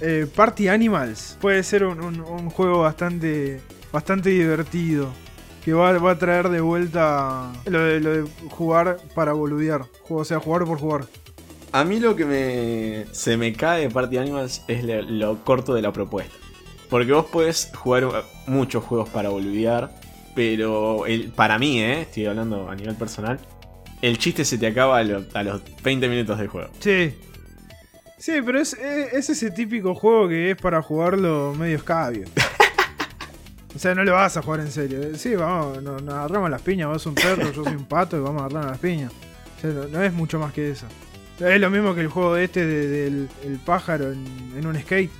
Eh, 0.00 0.26
Party 0.34 0.68
Animals 0.68 1.36
puede 1.40 1.62
ser 1.62 1.84
un, 1.84 2.00
un- 2.02 2.20
un 2.20 2.50
juego 2.50 2.80
bastante, 2.80 3.60
bastante 3.92 4.30
divertido. 4.30 5.08
Que 5.64 5.74
va, 5.74 5.92
va 5.98 6.12
a 6.12 6.18
traer 6.18 6.48
de 6.48 6.62
vuelta 6.62 7.52
lo 7.66 7.80
de, 7.84 8.00
lo 8.00 8.10
de 8.22 8.30
jugar 8.48 8.96
para 9.14 9.34
boludear. 9.34 9.82
O 10.08 10.24
sea, 10.24 10.40
jugar 10.40 10.64
por 10.64 10.78
jugar. 10.78 11.04
A 11.72 11.84
mí 11.84 12.00
lo 12.00 12.16
que 12.16 12.24
me 12.24 13.04
se 13.12 13.36
me 13.36 13.52
cae 13.52 13.82
de 13.82 13.90
Party 13.90 14.16
Animals 14.16 14.62
es 14.68 14.82
lo, 14.84 15.02
lo 15.02 15.44
corto 15.44 15.74
de 15.74 15.82
la 15.82 15.92
propuesta. 15.92 16.34
Porque 16.88 17.12
vos 17.12 17.26
podés 17.26 17.70
jugar 17.76 18.06
uh, 18.06 18.12
muchos 18.46 18.82
juegos 18.82 19.10
para 19.10 19.28
boludear, 19.28 19.94
pero 20.34 21.04
el, 21.06 21.28
para 21.30 21.58
mí, 21.58 21.78
eh, 21.80 22.00
estoy 22.00 22.24
hablando 22.26 22.68
a 22.70 22.74
nivel 22.74 22.94
personal, 22.96 23.38
el 24.02 24.18
chiste 24.18 24.44
se 24.44 24.58
te 24.58 24.66
acaba 24.66 24.98
a, 24.98 25.02
lo- 25.04 25.24
a 25.34 25.42
los 25.42 25.62
20 25.82 26.08
minutos 26.08 26.38
del 26.38 26.48
juego. 26.48 26.70
Sí. 26.80 27.14
Sí, 28.18 28.32
pero 28.44 28.60
es, 28.60 28.74
es, 28.74 29.12
es 29.14 29.30
ese 29.30 29.50
típico 29.50 29.94
juego 29.94 30.28
que 30.28 30.50
es 30.50 30.56
para 30.56 30.82
jugarlo 30.82 31.54
medio 31.58 31.76
escabio. 31.76 32.26
O 33.72 33.78
sea, 33.78 33.94
no 33.94 34.02
lo 34.02 34.12
vas 34.14 34.36
a 34.36 34.42
jugar 34.42 34.58
en 34.60 34.70
serio. 34.72 34.98
Sí, 35.16 35.36
vamos, 35.36 35.80
nos, 35.80 36.02
nos 36.02 36.14
agarramos 36.14 36.50
las 36.50 36.60
piñas. 36.60 36.88
Vos 36.88 37.02
sos 37.02 37.10
un 37.10 37.14
perro, 37.14 37.52
yo 37.52 37.62
soy 37.64 37.72
un 37.76 37.84
pato 37.84 38.16
y 38.16 38.20
vamos 38.20 38.42
a 38.42 38.46
agarrar 38.46 38.70
las 38.72 38.78
piñas. 38.80 39.12
O 39.56 39.60
sea, 39.60 39.70
no, 39.70 39.86
no 39.86 40.02
es 40.02 40.12
mucho 40.12 40.40
más 40.40 40.52
que 40.52 40.72
eso. 40.72 40.86
Es 41.38 41.60
lo 41.60 41.70
mismo 41.70 41.94
que 41.94 42.00
el 42.00 42.08
juego 42.08 42.36
este 42.36 42.66
de- 42.66 42.88
del 42.88 43.28
el 43.44 43.58
pájaro 43.60 44.10
en, 44.10 44.54
en 44.56 44.66
un 44.66 44.76
skate. 44.76 45.12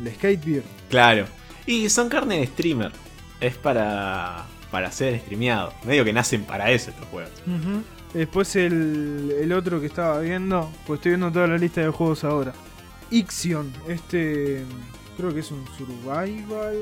El 0.00 0.14
skate 0.14 0.44
beer. 0.44 0.62
Claro. 0.88 1.26
Y 1.66 1.88
son 1.90 2.08
carne 2.08 2.38
de 2.38 2.46
streamer. 2.46 2.92
Es 3.40 3.56
para, 3.56 4.46
para 4.70 4.92
ser 4.92 5.18
streameado. 5.18 5.72
Medio 5.84 6.04
que 6.04 6.12
nacen 6.12 6.44
para 6.44 6.70
eso 6.70 6.90
estos 6.90 7.06
juegos. 7.08 7.32
Después 8.14 8.56
el, 8.56 9.34
el 9.38 9.52
otro 9.52 9.80
que 9.80 9.86
estaba 9.86 10.20
viendo, 10.20 10.70
pues 10.86 10.98
estoy 10.98 11.12
viendo 11.12 11.30
toda 11.30 11.46
la 11.46 11.58
lista 11.58 11.82
de 11.82 11.90
juegos 11.90 12.24
ahora. 12.24 12.54
Ixion, 13.10 13.72
este 13.88 14.64
creo 15.16 15.32
que 15.32 15.40
es 15.40 15.50
un 15.50 15.64
survival, 15.76 16.76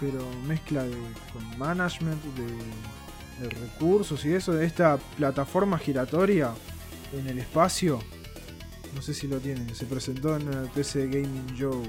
pero 0.00 0.28
mezcla 0.46 0.82
de, 0.82 0.96
con 1.32 1.58
management 1.58 2.22
de, 2.36 3.44
de 3.44 3.50
recursos 3.50 4.24
y 4.24 4.32
eso, 4.32 4.52
de 4.52 4.66
esta 4.66 4.98
plataforma 5.16 5.78
giratoria 5.78 6.52
en 7.12 7.28
el 7.28 7.38
espacio. 7.38 8.00
No 8.94 9.02
sé 9.02 9.12
si 9.12 9.26
lo 9.26 9.38
tienen, 9.38 9.74
se 9.74 9.86
presentó 9.86 10.36
en 10.36 10.52
el 10.52 10.68
PC 10.68 11.06
Gaming 11.08 11.54
Show. 11.54 11.82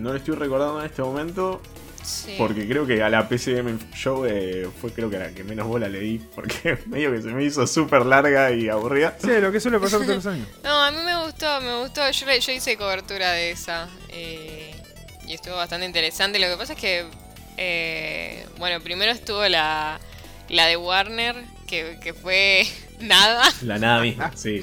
No 0.00 0.10
lo 0.10 0.16
estoy 0.16 0.34
recordando 0.34 0.80
en 0.80 0.86
este 0.86 1.02
momento. 1.02 1.60
Sí. 2.02 2.34
Porque 2.38 2.66
creo 2.66 2.86
que 2.86 3.02
a 3.02 3.08
la 3.08 3.28
PCM 3.28 3.78
Show 3.94 4.24
eh, 4.24 4.68
fue 4.80 4.92
creo 4.92 5.10
que 5.10 5.16
a 5.16 5.20
la 5.20 5.30
que 5.30 5.44
menos 5.44 5.66
bola 5.66 5.88
le 5.88 6.00
di. 6.00 6.18
Porque 6.34 6.78
medio 6.86 7.12
que 7.12 7.20
se 7.22 7.28
me 7.28 7.44
hizo 7.44 7.66
súper 7.66 8.06
larga 8.06 8.50
y 8.52 8.68
aburrida. 8.68 9.16
Sí, 9.20 9.28
lo 9.40 9.52
que 9.52 9.60
suele 9.60 9.78
pasar 9.78 10.00
todos 10.00 10.16
los 10.16 10.26
años. 10.26 10.48
No, 10.62 10.82
a 10.82 10.90
mí 10.90 10.98
me 11.04 11.24
gustó, 11.24 11.60
me 11.60 11.80
gustó. 11.80 12.10
Yo, 12.10 12.52
hice 12.52 12.76
cobertura 12.76 13.32
de 13.32 13.50
esa. 13.50 13.88
eh, 14.10 14.74
y 15.26 15.34
estuvo 15.34 15.56
bastante 15.56 15.84
interesante. 15.86 16.38
Lo 16.38 16.48
que 16.48 16.56
pasa 16.56 16.72
es 16.72 16.78
que, 16.80 17.04
eh, 17.58 18.46
bueno, 18.56 18.80
primero 18.80 19.12
estuvo 19.12 19.46
la, 19.46 20.00
la 20.48 20.66
de 20.66 20.76
Warner, 20.78 21.36
que, 21.66 21.98
que 22.02 22.14
fue 22.14 22.66
nada. 23.00 23.44
La 23.62 23.78
nada 23.78 24.00
misma, 24.00 24.32
sí. 24.34 24.62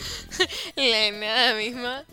la 0.76 1.12
nada 1.12 1.54
misma. 1.54 2.04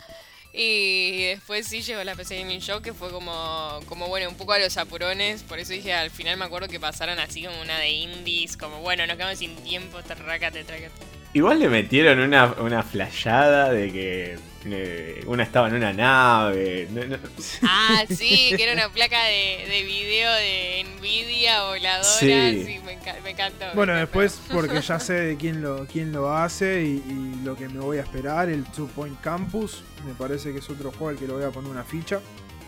Y 0.55 1.23
después 1.23 1.67
sí 1.67 1.81
llegó 1.81 2.03
la 2.03 2.15
PC 2.15 2.39
Gaming 2.39 2.59
Show, 2.59 2.81
que 2.81 2.93
fue 2.93 3.09
como, 3.09 3.79
como, 3.87 4.07
bueno, 4.07 4.29
un 4.29 4.35
poco 4.35 4.53
a 4.53 4.59
los 4.59 4.77
apurones. 4.77 5.41
Por 5.41 5.57
eso 5.57 5.73
dije, 5.73 5.93
al 5.93 6.11
final 6.11 6.37
me 6.37 6.45
acuerdo 6.45 6.67
que 6.67 6.79
pasaron 6.79 7.17
así 7.17 7.43
como 7.43 7.59
una 7.59 7.79
de 7.79 7.89
indies, 7.89 8.55
como, 8.55 8.79
bueno, 8.81 9.07
nos 9.07 9.17
quedamos 9.17 9.39
sin 9.39 9.55
tiempo, 9.63 10.03
trácate, 10.03 10.63
trácate. 10.63 11.22
Igual 11.33 11.59
le 11.59 11.67
metieron 11.69 12.19
una, 12.19 12.53
una 12.59 12.83
flayada 12.83 13.71
de 13.71 13.91
que 13.91 14.37
eh, 14.65 15.23
una 15.25 15.41
estaba 15.43 15.67
en 15.67 15.73
una 15.75 15.91
nave. 15.91 16.87
no- 16.91 17.05
no- 17.05 17.17
Ah, 17.63 18.03
sí, 18.09 18.53
que 18.55 18.63
era 18.63 18.73
una 18.73 18.89
placa 18.93 19.17
de, 19.25 19.65
de 19.67 19.83
video 19.83 20.31
de 20.31 20.85
Nvidia 20.99 21.63
voladora. 21.63 22.03
Sí. 22.03 22.63
Sí, 22.65 22.79
me, 22.85 22.99
enca- 22.99 23.19
me 23.23 23.31
encantó. 23.31 23.65
me 23.65 23.73
Bueno, 23.73 23.95
después, 23.95 24.39
porque 24.51 24.79
ya 24.81 24.99
sé 24.99 25.13
de 25.13 25.37
quién 25.37 25.61
lo, 25.63 25.87
quién 25.87 26.11
lo 26.11 26.31
hace 26.35 26.83
y, 26.83 27.03
y 27.07 27.43
lo 27.43 27.55
que 27.55 27.67
me 27.67 27.79
voy 27.79 27.97
a 27.97 28.01
esperar, 28.01 28.49
el 28.49 28.63
Two 28.65 28.87
Point 28.95 29.19
Campus, 29.21 29.83
me 30.05 30.13
parece 30.13 30.53
que 30.53 30.59
es 30.59 30.69
otro 30.69 30.91
juego 30.91 31.09
al 31.09 31.17
que 31.17 31.25
le 31.27 31.33
voy 31.33 31.43
a 31.43 31.49
poner 31.49 31.71
una 31.71 31.83
ficha. 31.83 32.19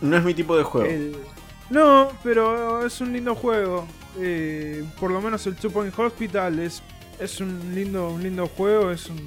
no 0.01 0.17
es 0.17 0.23
mi 0.23 0.33
tipo 0.33 0.57
de 0.57 0.63
juego. 0.63 0.87
El- 0.89 1.15
No, 1.69 2.11
pero 2.23 2.85
es 2.85 2.99
un 2.99 3.13
lindo 3.13 3.35
juego. 3.35 3.87
Eh, 4.19 4.83
por 4.99 5.11
lo 5.11 5.21
menos 5.21 5.45
el 5.45 5.55
Two 5.55 5.69
Point 5.71 5.97
Hospital 5.99 6.57
es, 6.59 6.81
es 7.19 7.39
un 7.39 7.73
lindo, 7.73 8.09
un 8.09 8.23
lindo 8.23 8.47
juego, 8.47 8.91
es 8.91 9.07
un... 9.07 9.19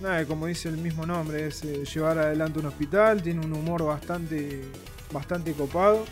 Nada, 0.00 0.24
como 0.24 0.46
dice 0.46 0.68
el 0.68 0.78
mismo 0.78 1.06
nombre, 1.06 1.46
es 1.46 1.62
eh, 1.62 1.84
llevar 1.84 2.18
adelante 2.18 2.58
un 2.58 2.66
hospital, 2.66 3.22
tiene 3.22 3.44
un 3.44 3.52
humor 3.52 3.84
bastante, 3.84 4.62
bastante 5.12 5.52
copado. 5.52 6.04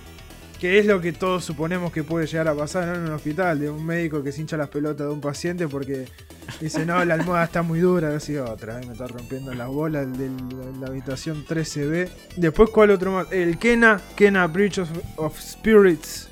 Que 0.61 0.79
es 0.79 0.85
lo 0.85 1.01
que 1.01 1.13
todos 1.13 1.45
suponemos 1.45 1.91
que 1.91 2.05
puede 2.05 2.27
llegar 2.27 2.47
a 2.47 2.55
pasar 2.55 2.87
¿no? 2.87 2.95
en 2.95 3.01
un 3.01 3.13
hospital, 3.13 3.59
de 3.59 3.71
un 3.71 3.85
médico 3.85 4.23
que 4.23 4.31
se 4.31 4.43
hincha 4.43 4.59
las 4.59 4.69
pelotas 4.69 5.07
de 5.07 5.13
un 5.13 5.21
paciente 5.21 5.67
porque 5.67 6.07
dice, 6.61 6.85
no, 6.85 7.03
la 7.05 7.15
almohada 7.15 7.47
está 7.47 7.63
muy 7.63 7.81
dura, 7.81 8.15
así 8.15 8.37
otra 8.37 8.77
vez 8.77 8.87
me 8.87 8.93
está 8.93 9.07
rompiendo 9.07 9.55
las 9.55 9.69
bolas 9.69 10.07
de 10.19 10.31
la 10.79 10.89
habitación 10.89 11.47
13B. 11.47 12.11
Después, 12.37 12.69
¿cuál 12.71 12.91
otro 12.91 13.11
más? 13.11 13.33
El 13.33 13.59
Kena, 13.59 14.01
Kena 14.15 14.47
Bridge 14.47 14.79
of, 14.79 14.91
of 15.17 15.41
Spirits. 15.41 16.29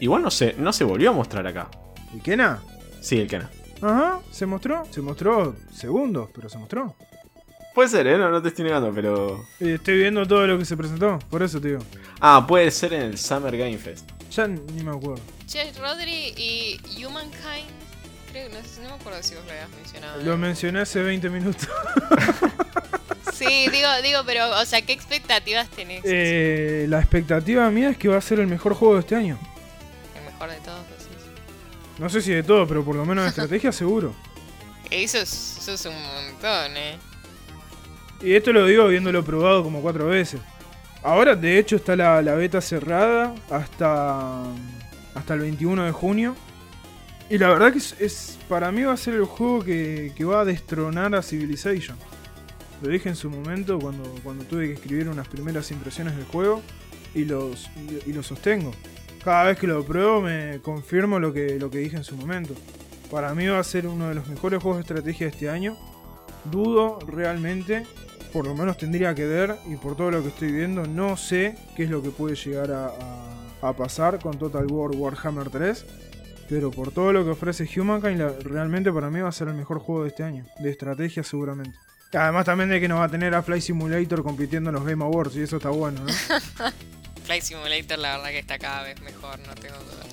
Igual 0.00 0.22
no 0.22 0.30
se, 0.30 0.54
no 0.58 0.72
se 0.72 0.82
volvió 0.82 1.10
a 1.10 1.12
mostrar 1.12 1.46
acá. 1.46 1.70
¿El 2.12 2.20
Kena? 2.20 2.60
Sí, 3.00 3.20
el 3.20 3.28
Kena. 3.28 3.48
Ajá, 3.80 4.20
se 4.30 4.46
mostró. 4.46 4.86
Se 4.90 5.00
mostró 5.00 5.54
segundos, 5.72 6.30
pero 6.34 6.48
se 6.48 6.58
mostró. 6.58 6.94
Puede 7.74 7.88
ser, 7.88 8.06
¿eh? 8.08 8.18
No, 8.18 8.30
no 8.30 8.42
te 8.42 8.48
estoy 8.48 8.64
negando, 8.64 8.92
pero. 8.92 9.44
Eh, 9.60 9.74
Estoy 9.74 9.98
viendo 9.98 10.26
todo 10.26 10.46
lo 10.46 10.58
que 10.58 10.64
se 10.64 10.76
presentó, 10.76 11.18
por 11.30 11.42
eso 11.42 11.60
te 11.60 11.68
digo. 11.68 11.80
Ah, 12.20 12.44
puede 12.46 12.70
ser 12.70 12.92
en 12.94 13.02
el 13.02 13.18
Summer 13.18 13.56
Game 13.56 13.78
Fest. 13.78 14.10
Ya 14.32 14.46
ni 14.46 14.82
me 14.82 14.90
acuerdo. 14.90 15.22
Che, 15.46 15.72
Rodri 15.80 16.34
y 16.36 17.04
Humankind. 17.04 17.70
Creo, 18.30 18.48
no, 18.50 18.56
sé, 18.62 18.82
no 18.82 18.88
me 18.90 18.94
acuerdo 18.96 19.22
si 19.22 19.34
vos 19.36 19.44
lo 19.46 19.52
habías 19.52 19.70
mencionado. 19.70 20.22
Lo 20.22 20.36
mencioné 20.36 20.80
hace 20.80 21.02
20 21.02 21.30
minutos. 21.30 21.68
Sí, 23.38 23.68
digo, 23.70 23.88
digo, 24.02 24.22
pero, 24.26 24.50
o 24.60 24.64
sea, 24.64 24.82
¿qué 24.82 24.92
expectativas 24.92 25.68
tenés? 25.68 26.00
Eh, 26.02 26.86
la 26.88 26.98
expectativa 26.98 27.70
mía 27.70 27.90
es 27.90 27.96
que 27.96 28.08
va 28.08 28.16
a 28.16 28.20
ser 28.20 28.40
el 28.40 28.48
mejor 28.48 28.74
juego 28.74 28.94
de 28.94 29.00
este 29.00 29.14
año. 29.14 29.38
El 30.16 30.24
mejor 30.24 30.50
de 30.50 30.56
todos. 30.56 30.77
No 31.98 32.08
sé 32.08 32.22
si 32.22 32.32
de 32.32 32.42
todo, 32.42 32.66
pero 32.66 32.84
por 32.84 32.94
lo 32.96 33.04
menos 33.04 33.24
de 33.24 33.30
estrategia 33.30 33.72
seguro. 33.72 34.14
Eso 34.90 35.18
es, 35.18 35.58
eso 35.60 35.72
es 35.74 35.84
un 35.84 35.92
montón, 36.02 36.74
eh. 36.76 36.96
Y 38.22 38.32
esto 38.34 38.52
lo 38.54 38.64
digo 38.64 38.84
habiéndolo 38.84 39.22
probado 39.22 39.62
como 39.62 39.82
cuatro 39.82 40.06
veces. 40.06 40.40
Ahora, 41.02 41.36
de 41.36 41.58
hecho, 41.58 41.76
está 41.76 41.94
la, 41.94 42.22
la 42.22 42.34
beta 42.34 42.60
cerrada 42.62 43.34
hasta, 43.50 44.44
hasta 45.14 45.34
el 45.34 45.40
21 45.40 45.84
de 45.84 45.92
junio. 45.92 46.34
Y 47.28 47.36
la 47.36 47.48
verdad 47.50 47.70
que 47.72 47.78
es, 47.78 47.94
es- 48.00 48.38
para 48.48 48.72
mí 48.72 48.82
va 48.82 48.94
a 48.94 48.96
ser 48.96 49.12
el 49.14 49.24
juego 49.26 49.62
que, 49.62 50.12
que 50.16 50.24
va 50.24 50.40
a 50.40 50.44
destronar 50.46 51.14
a 51.14 51.22
Civilization. 51.22 51.98
Lo 52.80 52.88
dije 52.88 53.10
en 53.10 53.16
su 53.16 53.28
momento 53.28 53.78
cuando, 53.78 54.04
cuando 54.24 54.44
tuve 54.44 54.68
que 54.68 54.72
escribir 54.74 55.08
unas 55.10 55.28
primeras 55.28 55.70
impresiones 55.70 56.16
del 56.16 56.24
juego 56.24 56.62
y 57.14 57.24
los 57.26 57.68
y, 58.06 58.10
y 58.10 58.12
lo 58.14 58.22
sostengo. 58.22 58.72
Cada 59.28 59.44
vez 59.44 59.58
que 59.58 59.66
lo 59.66 59.84
pruebo 59.84 60.22
me 60.22 60.58
confirmo 60.62 61.18
lo 61.18 61.34
que, 61.34 61.58
lo 61.58 61.68
que 61.70 61.76
dije 61.80 61.98
en 61.98 62.04
su 62.04 62.16
momento. 62.16 62.54
Para 63.10 63.34
mí 63.34 63.46
va 63.46 63.58
a 63.58 63.62
ser 63.62 63.86
uno 63.86 64.08
de 64.08 64.14
los 64.14 64.26
mejores 64.26 64.62
juegos 64.62 64.78
de 64.78 64.80
estrategia 64.84 65.26
de 65.26 65.32
este 65.32 65.50
año. 65.50 65.76
Dudo 66.50 66.98
realmente, 67.06 67.84
por 68.32 68.46
lo 68.46 68.54
menos 68.54 68.78
tendría 68.78 69.14
que 69.14 69.26
ver 69.26 69.56
y 69.66 69.76
por 69.76 69.96
todo 69.98 70.10
lo 70.10 70.22
que 70.22 70.28
estoy 70.28 70.50
viendo 70.50 70.86
no 70.86 71.18
sé 71.18 71.58
qué 71.76 71.82
es 71.84 71.90
lo 71.90 72.00
que 72.02 72.08
puede 72.08 72.36
llegar 72.36 72.72
a, 72.72 72.90
a- 73.60 73.72
pasar 73.74 74.18
con 74.18 74.38
Total 74.38 74.64
War 74.66 74.92
Warhammer 74.96 75.50
3. 75.50 75.84
Pero 76.48 76.70
por 76.70 76.90
todo 76.90 77.12
lo 77.12 77.22
que 77.22 77.32
ofrece 77.32 77.68
Humankind, 77.78 78.22
realmente 78.44 78.90
para 78.90 79.10
mí 79.10 79.20
va 79.20 79.28
a 79.28 79.32
ser 79.32 79.48
el 79.48 79.54
mejor 79.56 79.78
juego 79.78 80.04
de 80.04 80.08
este 80.08 80.22
año. 80.22 80.46
De 80.58 80.70
estrategia 80.70 81.22
seguramente. 81.22 81.76
Además 82.14 82.46
también 82.46 82.70
de 82.70 82.80
que 82.80 82.88
nos 82.88 82.98
va 83.00 83.04
a 83.04 83.08
tener 83.10 83.34
a 83.34 83.42
Fly 83.42 83.60
Simulator 83.60 84.22
compitiendo 84.22 84.70
en 84.70 84.76
los 84.76 84.86
Game 84.86 85.04
Awards 85.04 85.36
y 85.36 85.42
eso 85.42 85.58
está 85.58 85.68
bueno, 85.68 86.00
¿no? 86.00 86.06
Flight 87.28 87.42
Simulator, 87.42 87.98
la 87.98 88.16
verdad 88.16 88.30
que 88.30 88.38
está 88.38 88.58
cada 88.58 88.84
vez 88.84 88.98
mejor, 89.02 89.38
no 89.46 89.54
tengo 89.54 89.76
dudas. 89.76 90.06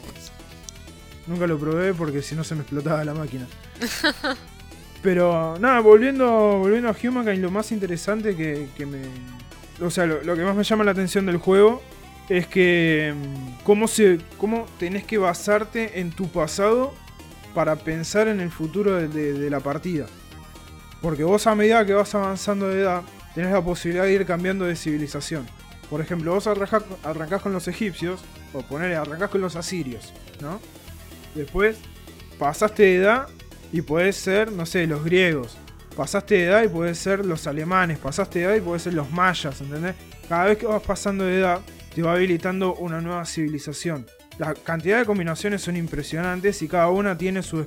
Nunca 1.28 1.48
lo 1.48 1.58
probé 1.58 1.94
porque 1.94 2.22
si 2.22 2.36
no 2.36 2.44
se 2.44 2.56
me 2.56 2.62
explotaba 2.64 3.06
la 3.06 3.14
máquina. 3.14 3.48
Pero 5.02 5.58
nada, 5.60 5.80
volviendo, 5.80 6.28
volviendo 6.58 6.90
a 6.90 6.96
Humankind, 7.02 7.40
lo 7.42 7.52
más 7.52 7.72
interesante 7.72 8.36
que, 8.36 8.68
que 8.76 8.86
me. 8.86 9.00
O 9.82 9.90
sea, 9.90 10.06
lo, 10.06 10.22
lo 10.24 10.36
que 10.36 10.44
más 10.44 10.58
me 10.58 10.64
llama 10.66 10.84
la 10.84 10.92
atención 10.92 11.26
del 11.26 11.38
juego 11.38 11.82
es 12.28 12.48
que. 12.48 13.14
mm, 13.16 13.64
Cómo, 13.64 13.88
se, 13.88 14.20
cómo 14.38 14.66
tenés 14.78 15.06
que 15.06 15.18
basarte 15.18 16.02
en 16.02 16.12
tu 16.12 16.28
pasado 16.28 16.94
para 17.54 17.78
pensar 17.78 18.28
en 18.28 18.42
el 18.42 18.52
futuro 18.52 18.94
de, 18.96 19.08
de- 19.08 19.34
de 19.34 19.50
la 19.50 19.62
partida. 19.62 20.06
Porque 21.02 21.24
vos 21.24 21.48
a 21.48 21.56
medida 21.56 21.86
que 21.86 21.94
vas 21.94 22.14
avanzando 22.14 22.68
de 22.68 22.82
edad, 22.82 23.04
tenés 23.34 23.52
la 23.54 23.62
posibilidad 23.64 24.04
de 24.04 24.14
ir 24.14 24.26
cambiando 24.26 24.66
de 24.66 24.76
civilización. 24.76 25.48
Por 25.90 26.02
ejemplo, 26.02 26.34
vos 26.34 26.48
arrancás, 26.48 27.42
con 27.42 27.54
los 27.54 27.68
egipcios, 27.68 28.22
o 28.54 28.62
ponele, 28.62 28.96
arrancás 28.96 29.30
con 29.30 29.42
los 29.42 29.56
asirios, 29.56 30.14
¿no? 30.42 30.60
Después 31.36 31.78
pasaste 32.40 32.84
de 32.84 32.96
edad 32.98 33.28
y 33.72 33.82
podés 33.82 34.16
ser, 34.16 34.52
no 34.52 34.66
sé, 34.66 34.88
los 34.88 35.04
griegos. 35.04 35.58
Pasaste 35.96 36.36
de 36.36 36.46
edad 36.46 36.64
y 36.64 36.68
podés 36.68 36.98
ser 36.98 37.26
los 37.26 37.48
alemanes. 37.48 38.00
Pasaste 38.00 38.40
de 38.40 38.46
edad 38.46 38.56
y 38.56 38.62
podés 38.62 38.82
ser 38.82 38.94
los 38.94 39.12
mayas, 39.12 39.62
¿entendés? 39.62 39.96
Cada 40.28 40.46
vez 40.46 40.58
que 40.58 40.66
vas 40.66 40.82
pasando 40.82 41.24
de 41.24 41.40
edad, 41.40 41.62
te 41.94 42.02
va 42.02 42.14
habilitando 42.14 42.76
una 42.76 43.00
nueva 43.00 43.26
civilización. 43.26 44.06
La 44.38 44.54
cantidad 44.54 45.00
de 45.00 45.06
combinaciones 45.06 45.62
son 45.62 45.78
impresionantes 45.78 46.62
y 46.62 46.68
cada 46.68 46.90
una 46.90 47.18
tiene 47.18 47.42
su 47.42 47.66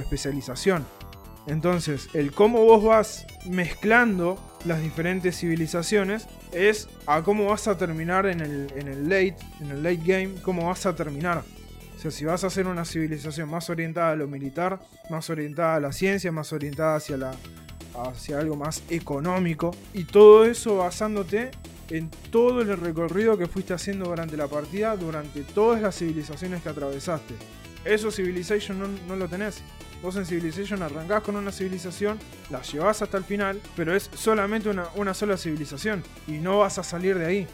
especialización. 0.00 0.86
Entonces, 1.46 2.08
el 2.14 2.32
cómo 2.32 2.64
vos 2.64 2.82
vas 2.84 3.26
mezclando 3.44 4.38
las 4.64 4.82
diferentes 4.82 5.38
civilizaciones 5.38 6.26
es 6.52 6.88
a 7.06 7.22
cómo 7.22 7.46
vas 7.46 7.68
a 7.68 7.78
terminar 7.78 8.26
en 8.26 8.40
el, 8.40 8.72
en 8.76 8.88
el 8.88 9.04
late, 9.04 9.36
en 9.60 9.70
el 9.70 9.82
late 9.82 10.00
game, 10.04 10.34
cómo 10.42 10.66
vas 10.66 10.86
a 10.86 10.94
terminar. 10.94 11.42
O 11.96 12.00
sea, 12.00 12.10
si 12.10 12.24
vas 12.24 12.44
a 12.44 12.46
hacer 12.46 12.66
una 12.66 12.84
civilización 12.84 13.50
más 13.50 13.68
orientada 13.68 14.12
a 14.12 14.16
lo 14.16 14.26
militar, 14.26 14.80
más 15.10 15.28
orientada 15.28 15.76
a 15.76 15.80
la 15.80 15.92
ciencia, 15.92 16.32
más 16.32 16.52
orientada 16.52 16.96
hacia 16.96 17.16
la, 17.16 17.32
hacia 17.94 18.38
algo 18.38 18.56
más 18.56 18.82
económico. 18.88 19.74
Y 19.92 20.04
todo 20.04 20.44
eso 20.44 20.78
basándote 20.78 21.50
en 21.90 22.10
todo 22.30 22.62
el 22.62 22.76
recorrido 22.78 23.36
que 23.36 23.46
fuiste 23.46 23.74
haciendo 23.74 24.06
durante 24.06 24.36
la 24.36 24.46
partida, 24.46 24.96
durante 24.96 25.42
todas 25.42 25.82
las 25.82 25.98
civilizaciones 25.98 26.62
que 26.62 26.68
atravesaste. 26.68 27.34
Eso 27.84 28.10
Civilization 28.10 28.78
no, 28.78 28.86
no 29.08 29.16
lo 29.16 29.28
tenés. 29.28 29.62
Vos 30.02 30.16
en 30.16 30.24
Civilization 30.24 30.82
arrancás 30.82 31.22
con 31.22 31.36
una 31.36 31.52
civilización, 31.52 32.18
la 32.48 32.62
llevas 32.62 33.02
hasta 33.02 33.18
el 33.18 33.24
final, 33.24 33.60
pero 33.76 33.94
es 33.94 34.10
solamente 34.14 34.70
una, 34.70 34.86
una 34.96 35.12
sola 35.12 35.36
civilización 35.36 36.02
y 36.26 36.38
no 36.38 36.58
vas 36.58 36.78
a 36.78 36.82
salir 36.82 37.18
de 37.18 37.26
ahí. 37.26 37.46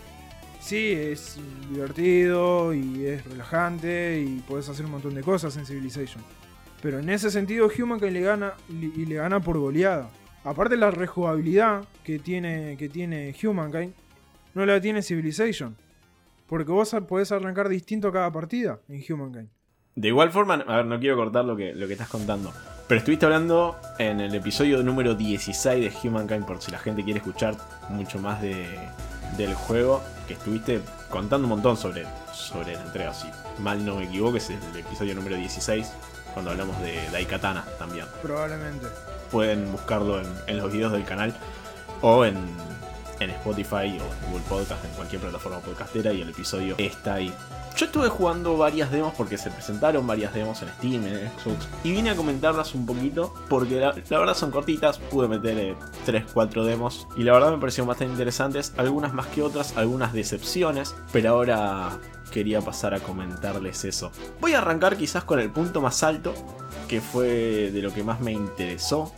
Sí, 0.60 0.92
es 0.92 1.38
divertido 1.70 2.72
y 2.72 3.06
es 3.06 3.24
relajante 3.24 4.20
y 4.20 4.40
puedes 4.48 4.68
hacer 4.68 4.84
un 4.84 4.92
montón 4.92 5.14
de 5.14 5.22
cosas 5.22 5.56
en 5.56 5.66
Civilization. 5.66 6.22
Pero 6.82 6.98
en 6.98 7.08
ese 7.08 7.30
sentido 7.30 7.68
Humankind 7.68 8.12
le 8.12 8.20
gana 8.20 8.54
y 8.68 9.06
le 9.06 9.16
gana 9.16 9.40
por 9.40 9.58
goleada. 9.58 10.08
Aparte 10.44 10.76
la 10.76 10.92
rejugabilidad 10.92 11.84
que 12.04 12.20
tiene, 12.20 12.76
que 12.76 12.88
tiene 12.88 13.34
Humankind, 13.42 13.92
no 14.54 14.64
la 14.64 14.80
tiene 14.80 15.02
Civilization. 15.02 15.76
Porque 16.46 16.70
vos 16.70 16.94
podés 17.08 17.32
arrancar 17.32 17.68
distinto 17.68 18.12
cada 18.12 18.30
partida 18.30 18.78
en 18.88 19.02
Humankind. 19.08 19.48
De 19.96 20.08
igual 20.08 20.30
forma, 20.30 20.62
a 20.66 20.76
ver, 20.76 20.84
no 20.84 21.00
quiero 21.00 21.16
cortar 21.16 21.46
lo 21.46 21.56
que, 21.56 21.74
lo 21.74 21.86
que 21.86 21.94
estás 21.94 22.10
contando. 22.10 22.52
Pero 22.86 22.98
estuviste 22.98 23.24
hablando 23.24 23.76
en 23.98 24.20
el 24.20 24.34
episodio 24.34 24.82
número 24.82 25.14
16 25.14 26.02
de 26.02 26.08
Humankind, 26.08 26.44
por 26.44 26.60
si 26.60 26.70
la 26.70 26.78
gente 26.78 27.02
quiere 27.02 27.20
escuchar 27.20 27.56
mucho 27.88 28.18
más 28.18 28.42
de, 28.42 28.78
del 29.38 29.54
juego, 29.54 30.02
que 30.28 30.34
estuviste 30.34 30.82
contando 31.08 31.46
un 31.46 31.54
montón 31.54 31.78
sobre, 31.78 32.04
sobre 32.34 32.74
la 32.74 32.82
entrega. 32.82 33.14
Si 33.14 33.26
mal 33.58 33.86
no 33.86 33.96
me 33.96 34.04
equivoco, 34.04 34.36
es 34.36 34.50
el 34.50 34.58
episodio 34.76 35.14
número 35.14 35.34
16, 35.36 35.90
cuando 36.34 36.50
hablamos 36.50 36.78
de 36.82 37.00
Daikatana 37.10 37.64
también. 37.78 38.04
Probablemente. 38.20 38.86
Pueden 39.30 39.72
buscarlo 39.72 40.20
en, 40.20 40.26
en 40.46 40.58
los 40.58 40.70
videos 40.70 40.92
del 40.92 41.04
canal 41.04 41.34
o 42.02 42.26
en, 42.26 42.36
en 43.20 43.30
Spotify 43.30 43.98
o 43.98 44.26
Google 44.28 44.44
Podcast, 44.48 44.84
en 44.84 44.90
cualquier 44.92 45.20
plataforma 45.20 45.60
podcastera, 45.60 46.12
y 46.12 46.22
el 46.22 46.30
episodio 46.30 46.74
está 46.78 47.14
ahí. 47.14 47.32
Yo 47.76 47.84
estuve 47.84 48.08
jugando 48.08 48.56
varias 48.56 48.90
demos 48.90 49.12
porque 49.14 49.36
se 49.36 49.50
presentaron 49.50 50.06
varias 50.06 50.32
demos 50.32 50.62
en 50.62 50.68
Steam, 50.68 51.06
en 51.06 51.30
Xbox, 51.30 51.68
y 51.84 51.92
vine 51.92 52.08
a 52.08 52.16
comentarlas 52.16 52.74
un 52.74 52.86
poquito 52.86 53.34
porque 53.50 53.78
la, 53.78 53.92
verdad 53.92 54.34
son 54.34 54.50
cortitas, 54.50 54.98
pude 54.98 55.28
meter 55.28 55.76
3-4 56.06 56.64
demos 56.64 57.06
y 57.18 57.22
la 57.22 57.34
verdad 57.34 57.50
me 57.50 57.58
parecieron 57.58 57.88
bastante 57.88 58.12
interesantes, 58.12 58.72
algunas 58.78 59.12
más 59.12 59.26
que 59.26 59.42
otras, 59.42 59.76
algunas 59.76 60.14
decepciones, 60.14 60.94
pero 61.12 61.32
ahora 61.32 61.98
quería 62.30 62.62
pasar 62.62 62.94
a 62.94 63.00
comentarles 63.00 63.84
eso. 63.84 64.10
Voy 64.40 64.54
a 64.54 64.58
arrancar 64.58 64.96
quizás 64.96 65.24
con 65.24 65.38
el 65.38 65.50
punto 65.50 65.82
más 65.82 66.02
alto, 66.02 66.32
que 66.88 67.02
fue 67.02 67.70
de 67.70 67.82
lo 67.82 67.92
que 67.92 68.02
más 68.02 68.20
me 68.20 68.32
interesó 68.32 69.12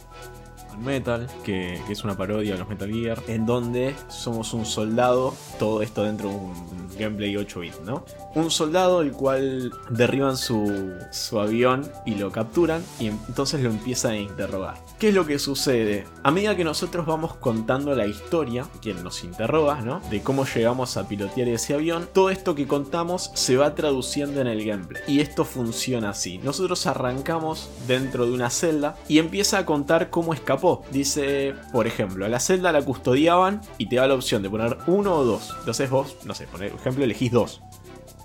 Metal, 0.79 1.27
que, 1.45 1.81
es 1.89 2.05
una 2.05 2.17
parodia 2.17 2.53
de 2.53 2.59
los 2.59 2.69
Metal 2.69 2.91
Gear, 2.91 3.23
en 3.29 3.47
donde 3.47 3.95
somos 4.09 4.53
un 4.55 4.65
soldado, 4.65 5.35
todo 5.59 5.83
esto 5.83 6.05
dentro 6.05 6.29
de 6.29 6.35
un 6.35 6.89
gameplay 6.99 7.37
8 7.37 7.61
bit, 7.61 7.75
¿no? 7.85 8.05
Un 8.35 8.51
soldado 8.51 9.03
el 9.03 9.13
cual 9.13 9.73
derriban 9.91 10.37
su, 10.37 10.95
su 11.11 11.41
avión 11.41 11.91
y 12.05 12.15
lo 12.15 12.31
capturan 12.31 12.83
y 12.99 13.07
entonces 13.09 13.61
lo 13.63 13.71
empiezan 13.71 14.13
a 14.13 14.19
interrogar. 14.19 14.77
¿Qué 14.99 15.11
es 15.11 15.15
lo 15.15 15.27
que 15.27 15.39
sucede? 15.39 16.09
A 16.25 16.33
medida 16.33 16.57
que 16.57 16.65
nosotros 16.65 17.07
vamos 17.07 17.37
contando 17.37 17.95
la 17.95 18.07
historia, 18.07 18.67
quien 18.83 19.05
nos 19.05 19.23
interroga, 19.23 19.81
¿no? 19.81 20.01
De 20.11 20.23
cómo 20.23 20.45
llegamos 20.45 20.97
a 20.97 21.07
pilotear 21.07 21.47
ese 21.47 21.75
avión, 21.75 22.09
todo 22.13 22.31
esto 22.31 22.57
que 22.57 22.67
contamos 22.67 23.31
se 23.35 23.57
va 23.57 23.77
traduciendo 23.77 24.41
en 24.41 24.49
el 24.49 24.67
gameplay. 24.67 25.01
Y 25.07 25.21
esto 25.21 25.45
funciona 25.45 26.11
así. 26.11 26.39
Nosotros 26.39 26.85
arrancamos 26.89 27.71
dentro 27.87 28.27
de 28.27 28.33
una 28.33 28.51
celda 28.51 28.97
y 29.07 29.21
empieza 29.21 29.59
a 29.59 29.67
contar 29.67 30.11
cómo 30.11 30.35
escapó. 30.35 30.83
Dice, 30.91 31.55
por 31.71 31.87
ejemplo, 31.87 32.27
a 32.27 32.29
la 32.29 32.41
celda 32.41 32.73
la 32.73 32.83
custodiaban 32.83 33.61
y 33.79 33.89
te 33.89 33.97
da 33.97 34.09
la 34.09 34.15
opción 34.15 34.43
de 34.43 34.51
poner 34.51 34.79
uno 34.89 35.15
o 35.15 35.25
dos. 35.25 35.55
Entonces 35.61 35.89
vos, 35.89 36.17
no 36.25 36.35
sé, 36.35 36.49
por 36.49 36.65
ejemplo, 36.65 37.05
elegís 37.05 37.31
dos. 37.31 37.61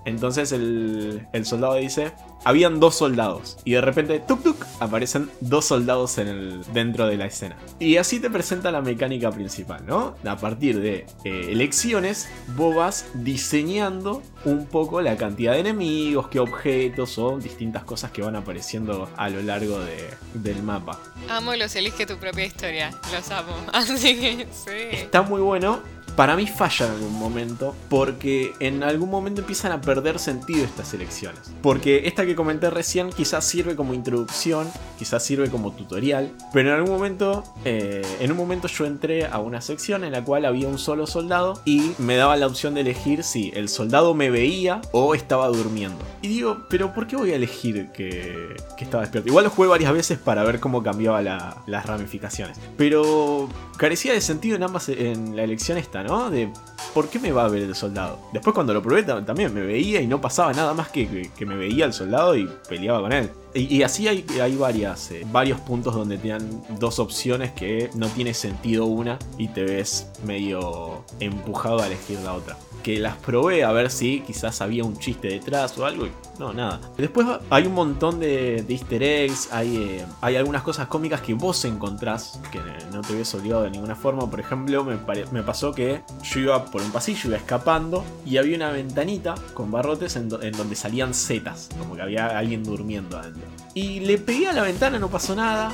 Entonces 0.06 0.52
el, 0.52 1.28
el, 1.34 1.46
soldado 1.46 1.76
dice, 1.76 2.12
habían 2.44 2.80
dos 2.80 2.96
soldados. 2.96 3.58
Y 3.64 3.74
de 3.74 3.82
repente, 3.82 4.20
tuk 4.20 4.44
tuk, 4.44 4.66
aparecen 4.80 5.30
dos 5.40 5.66
soldados 5.66 6.18
en 6.18 6.28
el, 6.28 6.74
dentro 6.74 7.08
de 7.08 7.18
la 7.18 7.26
escena. 7.26 7.58
Y 7.80 7.98
así 7.98 8.20
te 8.20 8.30
presenta 8.30 8.72
la 8.72 8.82
mecánica 8.82 9.32
principal, 9.32 9.86
¿no? 9.86 10.16
A 10.26 10.38
partir 10.38 10.80
de 10.80 11.06
eh, 11.24 11.48
elecciones, 11.50 12.30
vos 12.56 12.76
vas 12.76 13.06
diseñando 13.14 14.22
un 14.46 14.68
poco 14.68 15.02
la 15.02 15.16
cantidad 15.16 15.54
de 15.54 15.60
enemigos, 15.60 16.28
qué 16.28 16.40
objetos 16.40 17.18
o 17.18 17.38
distintas 17.38 17.84
cosas 17.84 18.12
que 18.12 18.22
van 18.22 18.36
apareciendo 18.36 19.10
a 19.16 19.30
lo 19.30 19.42
largo 19.42 19.80
de, 19.80 20.10
del 20.34 20.62
mapa. 20.64 21.00
Amo 21.30 21.56
los 21.56 21.76
elige 21.76 22.06
tu 22.06 22.18
propia 22.18 22.46
historia, 22.46 22.92
los 23.12 23.32
amo. 23.32 23.54
Así 23.74 24.20
que 24.20 24.48
sí. 24.52 24.98
Está 24.98 25.22
muy 25.22 25.42
bueno 25.42 26.03
para 26.16 26.36
mí 26.36 26.48
falla 26.48 26.86
en 26.88 26.92
algún 26.94 27.14
momento 27.14 27.76
porque 27.90 28.54
en 28.60 28.84
algún 28.84 29.10
momento 29.10 29.42
empiezan 29.42 29.72
a 29.72 29.82
perder 29.82 30.20
sentido 30.20 30.64
estas 30.64 30.94
elecciones. 30.94 31.52
Porque 31.62 32.08
esta 32.08 32.26
que 32.26 32.36
comenté 32.36 32.70
recién 32.70 33.10
quizás 33.10 33.46
sirve 33.46 33.76
como 33.76 33.94
introducción, 33.94 34.68
quizás 34.98 35.24
sirve 35.24 35.50
como 35.50 35.72
tutorial, 35.72 36.32
pero 36.52 36.70
en 36.70 36.76
algún 36.76 36.92
momento, 36.92 37.44
eh, 37.66 38.06
en 38.20 38.32
un 38.32 38.38
momento 38.38 38.68
yo 38.68 38.86
entré 38.86 39.26
a 39.26 39.40
una 39.40 39.62
sección 39.62 40.04
en 40.04 40.12
la 40.12 40.24
cual 40.24 40.46
había 40.46 40.68
un 40.68 40.78
solo 40.78 41.08
soldado 41.08 41.62
y 41.66 41.92
me 41.98 42.16
daba 42.16 42.38
la 42.38 42.48
opción 42.48 42.76
de 42.76 42.82
elegir 42.82 43.24
si 43.24 43.52
el 43.56 43.70
soldado 43.70 44.14
me 44.14 44.30
veía 44.30 44.82
o 44.92 45.16
estaba 45.16 45.48
durmiendo. 45.48 45.98
Y 46.22 46.28
digo, 46.28 46.66
pero 46.70 46.94
¿por 46.94 47.08
qué 47.08 47.16
voy 47.16 47.32
a 47.32 47.36
elegir 47.36 47.90
que, 47.94 48.56
estaba 48.80 49.04
despierto? 49.04 49.30
Igual 49.30 49.46
lo 49.46 49.50
jugué 49.50 49.70
varias 49.70 49.94
veces 49.94 50.18
para 50.20 50.44
ver 50.44 50.60
cómo 50.60 50.84
cambiaba 50.84 51.22
la, 51.22 51.64
las 51.68 51.86
ramificaciones. 51.86 52.60
Pero 52.78 53.50
carecía 53.78 54.14
de 54.14 54.22
sentido 54.22 54.56
en 54.56 54.64
ambas, 54.64 54.90
en 54.90 55.36
la 55.36 55.44
elección 55.44 55.78
esta, 55.78 56.03
De 56.30 56.52
por 56.94 57.10
qué 57.10 57.20
me 57.20 57.32
va 57.32 57.46
a 57.46 57.48
ver 57.50 57.64
el 57.64 57.76
soldado. 57.76 58.20
Después 58.32 58.54
cuando 58.54 58.74
lo 58.74 58.82
probé 58.82 59.04
también 59.04 59.54
me 59.54 59.62
veía 59.62 60.02
y 60.02 60.08
no 60.08 60.22
pasaba 60.22 60.54
nada 60.54 60.74
más 60.74 60.90
que, 60.90 61.32
que, 61.36 61.46
me 61.46 61.56
veía 61.56 61.86
el 61.86 61.94
soldado 61.94 62.36
y 62.36 62.48
peleaba 62.70 63.02
con 63.02 63.12
él. 63.12 63.32
Y, 63.54 63.78
y 63.78 63.84
así 63.84 64.08
hay, 64.08 64.26
hay 64.42 64.56
varias, 64.56 65.12
eh, 65.12 65.26
varios 65.32 65.60
puntos 65.62 65.96
donde 65.96 66.18
te 66.18 66.30
dan 66.30 66.64
dos 66.80 67.00
opciones 67.00 67.52
que 67.52 67.90
no 67.96 68.08
tiene 68.10 68.34
sentido 68.34 68.86
una 68.86 69.18
y 69.38 69.48
te 69.48 69.64
ves 69.64 70.08
medio 70.26 71.04
empujado 71.20 71.82
a 71.82 71.88
elegir 71.88 72.20
la 72.20 72.34
otra 72.34 72.58
que 72.84 73.00
las 73.00 73.16
probé 73.18 73.64
a 73.64 73.72
ver 73.72 73.90
si 73.90 74.20
quizás 74.22 74.62
había 74.62 74.84
un 74.84 74.98
chiste 74.98 75.30
detrás 75.30 75.78
o 75.78 75.86
algo. 75.86 76.06
Y 76.06 76.12
no, 76.38 76.54
nada. 76.54 76.80
Después 76.98 77.26
hay 77.50 77.66
un 77.66 77.74
montón 77.74 78.20
de, 78.20 78.66
easter 78.68 79.02
eggs, 79.02 79.50
hay, 79.52 79.78
eh, 79.78 80.06
hay 80.22 80.36
algunas 80.36 80.62
cosas 80.62 80.88
cómicas 80.88 81.22
que 81.22 81.34
vos 81.34 81.64
encontrás 81.66 82.40
que 82.52 82.60
no 82.92 83.02
te 83.02 83.14
habías 83.14 83.34
olvidado 83.34 83.64
de 83.64 83.72
ninguna 83.72 83.96
forma. 83.96 84.30
Por 84.30 84.40
ejemplo, 84.40 84.84
me, 84.84 84.98
me, 85.32 85.44
pasó 85.44 85.74
que 85.74 86.02
yo 86.24 86.40
iba 86.40 86.66
por 86.66 86.82
un 86.82 86.92
pasillo, 86.92 87.30
iba 87.30 87.38
escapando 87.38 88.04
y 88.26 88.38
había 88.38 88.56
una 88.58 88.72
ventanita 88.72 89.36
con 89.54 89.72
barrotes 89.72 90.16
en, 90.16 90.30
en 90.42 90.52
donde 90.52 90.76
salían 90.76 91.14
setas, 91.14 91.70
como 91.80 91.96
que 91.96 92.02
había 92.02 92.38
alguien 92.38 92.64
durmiendo 92.64 93.18
adentro. 93.18 93.44
Y 93.74 94.02
le 94.02 94.18
pegué 94.18 94.48
a 94.48 94.54
la 94.54 94.64
ventana, 94.64 95.00
no 95.00 95.10
pasó 95.10 95.36
nada. 95.36 95.72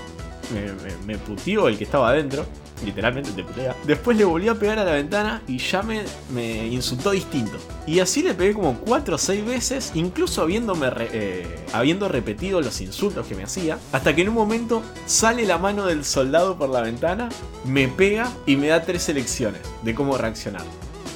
Me, 0.53 0.71
me, 1.05 1.19
el 1.67 1.77
que 1.77 1.83
estaba 1.83 2.09
adentro 2.09 2.45
literalmente 2.83 3.31
te 3.31 3.43
putea. 3.43 3.75
Después 3.85 4.17
le 4.17 4.25
volví 4.25 4.47
a 4.47 4.55
pegar 4.55 4.79
a 4.79 4.83
la 4.83 4.93
ventana 4.93 5.41
y 5.47 5.57
ya 5.57 5.81
me, 5.81 6.03
me 6.33 6.67
insultó 6.67 7.11
distinto. 7.11 7.57
Y 7.85 7.99
así 7.99 8.21
le 8.21 8.33
pegué 8.33 8.53
como 8.53 8.77
4 8.79 9.15
o 9.15 9.17
6 9.17 9.45
veces, 9.45 9.91
incluso 9.95 10.41
habiéndome 10.41 10.89
eh, 10.99 11.65
habiendo 11.73 12.07
repetido 12.07 12.61
los 12.61 12.79
insultos 12.81 13.25
que 13.27 13.35
me 13.35 13.43
hacía, 13.43 13.77
hasta 13.91 14.15
que 14.15 14.21
en 14.21 14.29
un 14.29 14.35
momento 14.35 14.81
sale 15.05 15.45
la 15.45 15.57
mano 15.57 15.85
del 15.85 16.05
soldado 16.05 16.57
por 16.57 16.69
la 16.69 16.81
ventana, 16.81 17.29
me 17.65 17.87
pega 17.87 18.31
y 18.45 18.55
me 18.55 18.67
da 18.67 18.81
tres 18.83 19.09
elecciones 19.09 19.61
de 19.83 19.95
cómo 19.95 20.17
reaccionar. 20.17 20.63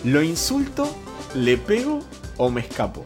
Lo 0.04 0.22
insulto, 0.22 0.90
le 1.36 1.58
pego 1.58 2.00
o 2.38 2.50
me 2.50 2.62
escapo. 2.62 3.06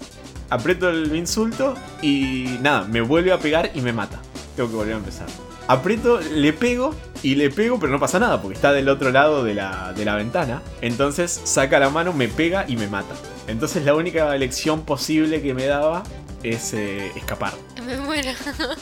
Aprieto 0.50 0.90
el 0.90 1.14
insulto 1.16 1.76
y 2.02 2.58
nada, 2.62 2.86
me 2.86 3.02
vuelve 3.02 3.34
a 3.34 3.40
pegar 3.40 3.72
y 3.76 3.82
me 3.82 3.92
mata. 3.92 4.20
Tengo 4.56 4.70
que 4.70 4.76
volver 4.76 4.94
a 4.94 4.98
empezar. 4.98 5.28
Aprieto, 5.68 6.20
le 6.20 6.54
pego 6.54 6.96
y 7.24 7.36
le 7.36 7.50
pego, 7.50 7.80
pero 7.80 7.92
no 7.92 8.00
pasa 8.00 8.20
nada 8.20 8.42
porque 8.42 8.56
está 8.56 8.72
del 8.72 8.88
otro 8.90 9.12
lado 9.12 9.44
de 9.44 9.54
la, 9.54 9.94
de 9.94 10.06
la 10.06 10.16
ventana. 10.16 10.62
Entonces 10.82 11.42
saca 11.44 11.80
la 11.80 11.90
mano, 11.90 12.14
me 12.14 12.28
pega 12.28 12.66
y 12.68 12.78
me 12.78 12.88
mata. 12.88 13.16
Entonces 13.48 13.84
la 13.86 13.96
única 13.96 14.34
elección 14.36 14.84
posible 14.84 15.42
que 15.42 15.54
me 15.54 15.66
daba 15.66 16.04
es 16.44 16.74
eh, 16.74 17.12
escapar. 17.16 17.54
Me 17.86 17.98
muero. 17.98 18.32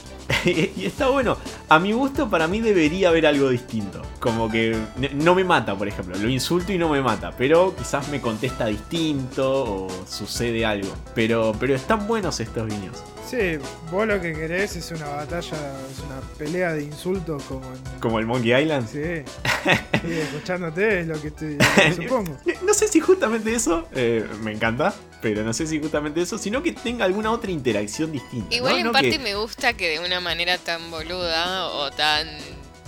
y 0.46 0.86
está 0.86 1.08
bueno. 1.10 1.38
A 1.70 1.80
mi 1.80 1.94
gusto, 1.94 2.30
para 2.30 2.48
mí 2.48 2.60
debería 2.60 3.10
haber 3.10 3.26
algo 3.26 3.50
distinto. 3.50 4.02
Como 4.20 4.50
que 4.50 4.78
no 5.14 5.36
me 5.36 5.44
mata, 5.44 5.76
por 5.76 5.88
ejemplo. 5.88 6.16
Lo 6.18 6.30
insulto 6.30 6.72
y 6.74 6.78
no 6.78 6.90
me 6.90 7.02
mata. 7.02 7.32
Pero 7.38 7.76
quizás 7.76 8.10
me 8.10 8.22
contesta 8.22 8.66
distinto 8.68 9.86
o 9.86 9.88
sucede 10.08 10.66
algo. 10.66 10.94
Pero, 11.14 11.54
pero 11.60 11.76
están 11.76 12.08
buenos 12.08 12.40
estos 12.40 12.68
guiños. 12.68 13.04
Sí, 13.26 13.58
vos 13.90 14.08
lo 14.08 14.22
que 14.22 14.34
querés 14.34 14.76
es 14.76 14.92
una 14.92 15.08
batalla, 15.08 15.58
es 15.92 16.00
una 16.00 16.22
pelea 16.38 16.74
de 16.74 16.84
insultos 16.84 17.42
como 17.44 17.66
en... 17.74 18.00
¿Como 18.00 18.20
el 18.20 18.28
Monkey 18.28 18.54
Island? 18.54 18.88
Sí. 18.88 19.32
sí 20.02 20.14
escuchándote 20.14 21.02
es 21.02 21.08
lo 21.08 21.20
que 21.20 21.30
estoy, 21.30 21.58
supongo. 21.96 22.38
No 22.64 22.74
sé 22.74 22.88
si 22.88 23.00
justamente 23.00 23.54
eso 23.54 23.88
eh, 23.96 24.28
me 24.44 24.52
encanta, 24.52 24.94
pero 25.22 25.44
no 25.44 25.54
sé 25.54 25.66
si 25.66 25.80
justamente 25.80 26.22
eso, 26.22 26.38
sino 26.38 26.62
que 26.62 26.74
tenga 26.74 27.06
alguna 27.06 27.32
otra 27.32 27.50
interacción 27.50 28.12
distinta. 28.12 28.54
Igual 28.54 28.74
¿no? 28.74 28.80
en 28.80 28.86
¿No 28.86 28.92
parte 28.92 29.10
que... 29.10 29.20
me 29.20 29.34
gusta 29.34 29.74
que 29.74 29.90
de 29.90 30.06
una 30.06 30.20
manera 30.20 30.60
tan 30.60 30.92
boluda 30.92 31.66
o 31.68 31.90
tan 31.90 32.28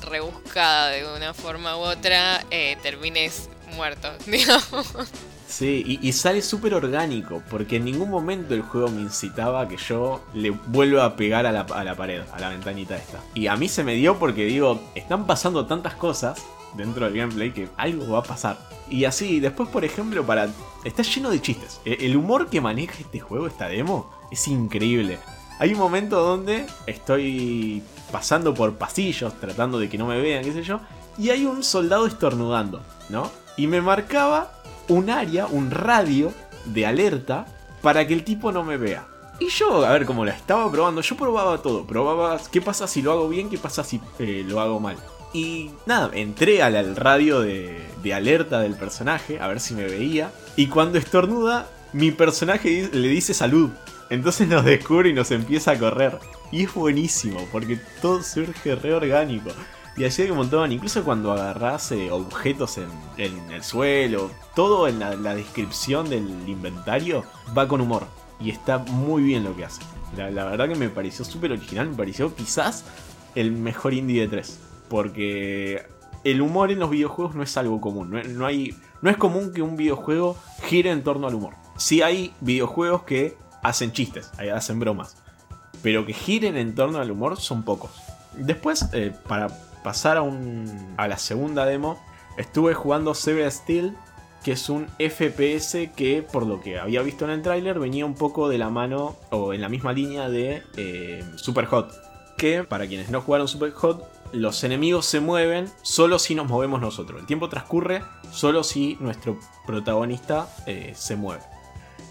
rebuscada 0.08 0.90
de 0.90 1.06
una 1.16 1.34
forma 1.34 1.78
u 1.78 1.82
otra, 1.82 2.46
eh, 2.52 2.78
termines 2.84 3.50
muerto, 3.76 4.10
digamos. 4.28 4.94
Sí, 5.48 6.00
y, 6.02 6.12
sale 6.12 6.42
súper 6.42 6.74
orgánico, 6.74 7.42
porque 7.50 7.78
en 7.78 7.86
ningún 7.86 8.10
momento 8.10 8.54
el 8.54 8.62
juego 8.62 8.90
me 8.90 9.02
incitaba 9.02 9.62
a 9.62 9.68
que 9.68 9.78
yo 9.78 10.22
le 10.34 10.50
vuelva 10.50 11.06
a 11.06 11.16
pegar 11.16 11.46
a 11.46 11.54
la, 11.54 11.62
a 11.62 11.84
la 11.86 11.96
pared, 11.96 12.22
a 12.34 12.40
la 12.40 12.50
ventanita 12.50 12.98
esta. 12.98 13.22
Y 13.34 13.48
a 13.48 13.56
mí 13.56 13.70
se 13.70 13.84
me 13.84 13.96
dio 13.96 14.20
porque 14.20 14.46
digo, 14.46 14.82
están 14.94 15.26
pasando 15.26 15.66
tantas 15.66 15.96
cosas 15.96 16.44
dentro 16.76 17.06
del 17.06 17.18
gameplay 17.18 17.52
que 17.52 17.70
algo 17.78 18.14
va 18.14 18.20
a 18.20 18.24
pasar. 18.24 18.58
Y 18.90 19.06
así, 19.06 19.40
después 19.40 19.70
por 19.70 19.86
ejemplo, 19.86 20.26
para... 20.26 20.50
Está 20.84 21.02
lleno 21.02 21.30
de 21.30 21.42
chistes. 21.42 21.80
E, 21.86 21.98
el 22.02 22.18
humor 22.18 22.50
que 22.50 22.62
maneja 22.62 22.96
este 23.00 23.20
juego, 23.20 23.48
esta 23.48 23.70
demo, 23.70 24.12
es 24.32 24.48
increíble. 24.48 25.18
Hay 25.60 25.74
un 25.74 25.80
momento 25.80 26.22
donde 26.22 26.66
estoy 26.86 27.82
pasando 28.12 28.54
por 28.54 28.76
pasillos, 28.76 29.40
tratando 29.40 29.80
de 29.80 29.90
que 29.90 29.98
no 29.98 30.06
me 30.08 30.22
vean, 30.22 30.44
qué 30.44 30.54
sé 30.54 30.64
yo, 30.64 30.82
y 31.18 31.32
hay 31.32 31.46
un 31.46 31.64
soldado 31.64 32.06
estornudando, 32.06 32.82
¿no? 33.10 33.32
Y 33.58 33.66
me 33.66 33.82
marcaba 33.82 34.57
un 34.88 35.10
área, 35.10 35.48
un 35.48 35.72
radio 35.72 36.34
de 36.66 36.86
alerta 36.86 37.46
para 37.82 38.06
que 38.08 38.14
el 38.14 38.24
tipo 38.24 38.52
no 38.52 38.64
me 38.64 38.78
vea. 38.78 39.08
Y 39.40 39.50
yo, 39.50 39.86
a 39.86 39.92
ver, 39.92 40.06
como 40.06 40.26
la 40.26 40.32
estaba 40.32 40.70
probando, 40.72 41.02
yo 41.02 41.16
probaba 41.16 41.62
todo. 41.62 41.86
Probaba 41.86 42.40
qué 42.52 42.62
pasa 42.62 42.88
si 42.88 43.02
lo 43.02 43.12
hago 43.12 43.30
bien, 43.30 43.50
qué 43.50 43.58
pasa 43.58 43.84
si 43.84 44.02
eh, 44.20 44.44
lo 44.48 44.60
hago 44.60 44.80
mal. 44.80 44.98
Y 45.34 45.70
nada, 45.86 46.10
entré 46.14 46.64
al, 46.64 46.96
radio 46.96 47.42
de, 47.42 47.86
de, 48.02 48.14
alerta 48.14 48.60
del 48.62 48.76
personaje, 48.76 49.40
a 49.40 49.48
ver 49.48 49.60
si 49.60 49.76
me 49.76 49.84
veía. 49.84 50.32
Y 50.56 50.68
cuando 50.68 50.98
estornuda, 50.98 51.68
mi 51.94 52.12
personaje 52.12 52.90
le 52.92 53.08
dice 53.10 53.34
salud. 53.34 53.70
Entonces 54.10 54.48
nos 54.48 54.66
descubre 54.66 55.10
y 55.10 55.14
nos 55.14 55.30
empieza 55.32 55.72
a 55.72 55.78
correr. 55.78 56.18
Y 56.52 56.64
es 56.64 56.74
buenísimo, 56.74 57.46
porque 57.52 57.80
todo 58.02 58.24
surge 58.24 58.76
re 58.76 58.94
orgánico. 58.94 59.52
Y 59.98 60.06
así 60.06 60.28
que 60.28 60.32
montaban, 60.32 60.72
incluso 60.72 61.04
cuando 61.04 61.32
agarras 61.32 61.92
eh, 61.92 62.12
objetos 62.12 62.78
en, 62.78 62.88
el 63.52 63.64
suelo, 63.64 64.30
todo 64.56 64.88
en 64.88 65.00
la, 65.00 65.36
descripción 65.36 66.08
del 66.08 66.28
inventario 66.48 67.24
va 67.58 67.68
con 67.68 67.82
humor. 67.82 68.06
Y 68.40 68.52
está 68.52 68.78
muy 68.78 69.24
bien 69.24 69.44
lo 69.44 69.56
que 69.56 69.66
hace. 69.66 69.82
La, 70.16 70.46
verdad 70.46 70.70
que 70.70 70.76
me 70.76 70.90
pareció 70.90 71.26
súper 71.26 71.52
original, 71.52 71.90
me 71.90 71.96
pareció 71.96 72.34
quizás 72.36 72.86
el 73.34 73.52
mejor 73.52 73.96
indie 73.96 74.22
de 74.22 74.28
3. 74.28 74.60
Porque 74.88 75.88
el 76.24 76.42
humor 76.44 76.72
en 76.72 76.78
los 76.78 76.92
videojuegos 76.92 77.34
no 77.34 77.42
es 77.42 77.58
algo 77.58 77.82
común. 77.82 78.22
No, 78.36 78.46
hay, 78.46 78.76
no 79.02 79.10
es 79.10 79.18
común 79.18 79.52
que 79.52 79.64
un 79.64 79.78
videojuego 79.78 80.38
gire 80.66 80.92
en 80.92 81.04
torno 81.04 81.28
al 81.28 81.34
humor. 81.34 81.56
Sí 81.78 82.04
hay 82.04 82.36
videojuegos 82.40 83.02
que 83.02 83.36
hacen 83.64 83.92
chistes, 83.92 84.32
hacen 84.54 84.80
bromas. 84.80 85.18
Pero 85.82 86.06
que 86.06 86.14
giren 86.14 86.56
en 86.56 86.76
torno 86.76 87.00
al 87.00 87.10
humor 87.10 87.38
son 87.38 87.64
pocos. 87.64 87.92
Después, 88.36 88.90
eh, 88.94 89.12
para 89.28 89.48
pasar 89.88 90.18
a, 90.18 91.08
la 91.08 91.18
segunda 91.18 91.66
demo, 91.66 91.98
estuve 92.36 92.74
jugando 92.74 93.14
Seven 93.14 93.50
Steel, 93.50 93.96
que 94.44 94.52
es 94.52 94.70
un 94.70 94.88
FPS 95.00 95.92
que, 95.96 96.28
por 96.30 96.46
lo 96.46 96.60
que 96.60 96.78
había 96.78 97.02
visto 97.04 97.24
en 97.24 97.32
el 97.32 97.42
tráiler, 97.42 97.80
venía 97.80 98.06
un 98.06 98.14
poco 98.14 98.50
de 98.50 98.58
la 98.58 98.70
mano 98.70 99.16
o 99.30 99.54
en 99.54 99.62
la 99.62 99.70
misma 99.70 99.94
línea 99.94 100.28
de 100.28 100.62
eh, 100.76 101.24
Super 101.38 101.68
Hot. 101.68 101.94
Que, 102.38 102.66
para 102.66 102.86
quienes 102.86 103.10
no 103.12 103.22
jugaron 103.22 103.48
Super 103.48 103.72
Hot, 103.72 104.04
los 104.34 104.62
enemigos 104.66 105.06
se 105.06 105.22
mueven 105.22 105.70
solo 105.84 106.20
si 106.20 106.36
nos 106.36 106.50
movemos 106.50 106.82
nosotros. 106.82 107.22
El 107.22 107.26
tiempo 107.26 107.48
transcurre 107.48 108.04
solo 108.30 108.66
si 108.66 108.98
nuestro 109.00 109.40
protagonista 109.66 110.54
eh, 110.66 110.92
se 110.98 111.16
mueve. 111.16 111.44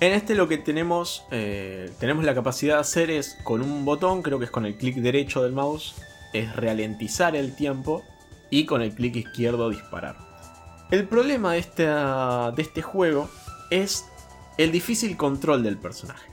En 0.01 0.15
este 0.15 0.35
lo 0.35 0.49
que 0.49 0.57
tenemos, 0.57 1.27
eh, 1.31 1.93
tenemos 2.01 2.25
la 2.25 2.35
capacidad 2.35 2.77
de 2.77 2.81
hacer 2.81 3.11
es 3.11 3.37
con 3.45 3.61
un 3.61 3.85
botón, 3.85 4.23
creo 4.23 4.39
que 4.39 4.47
es 4.47 4.51
con 4.51 4.65
el 4.65 4.79
clic 4.79 4.97
derecho 4.97 5.43
del 5.43 5.53
mouse, 5.53 5.95
es 6.41 6.55
ralentizar 6.57 7.37
el 7.37 7.55
tiempo 7.55 8.03
y 8.51 8.65
con 8.67 8.83
el 8.83 8.95
clic 8.95 9.17
izquierdo 9.17 9.71
disparar. 9.71 10.17
El 10.91 11.07
problema 11.09 11.53
de 11.53 11.59
este, 11.59 11.85
de 11.85 12.63
este 12.63 12.83
juego 12.83 13.29
es 13.71 14.07
el 14.57 14.73
difícil 14.73 15.17
control 15.17 15.63
del 15.63 15.77
personaje. 15.77 16.31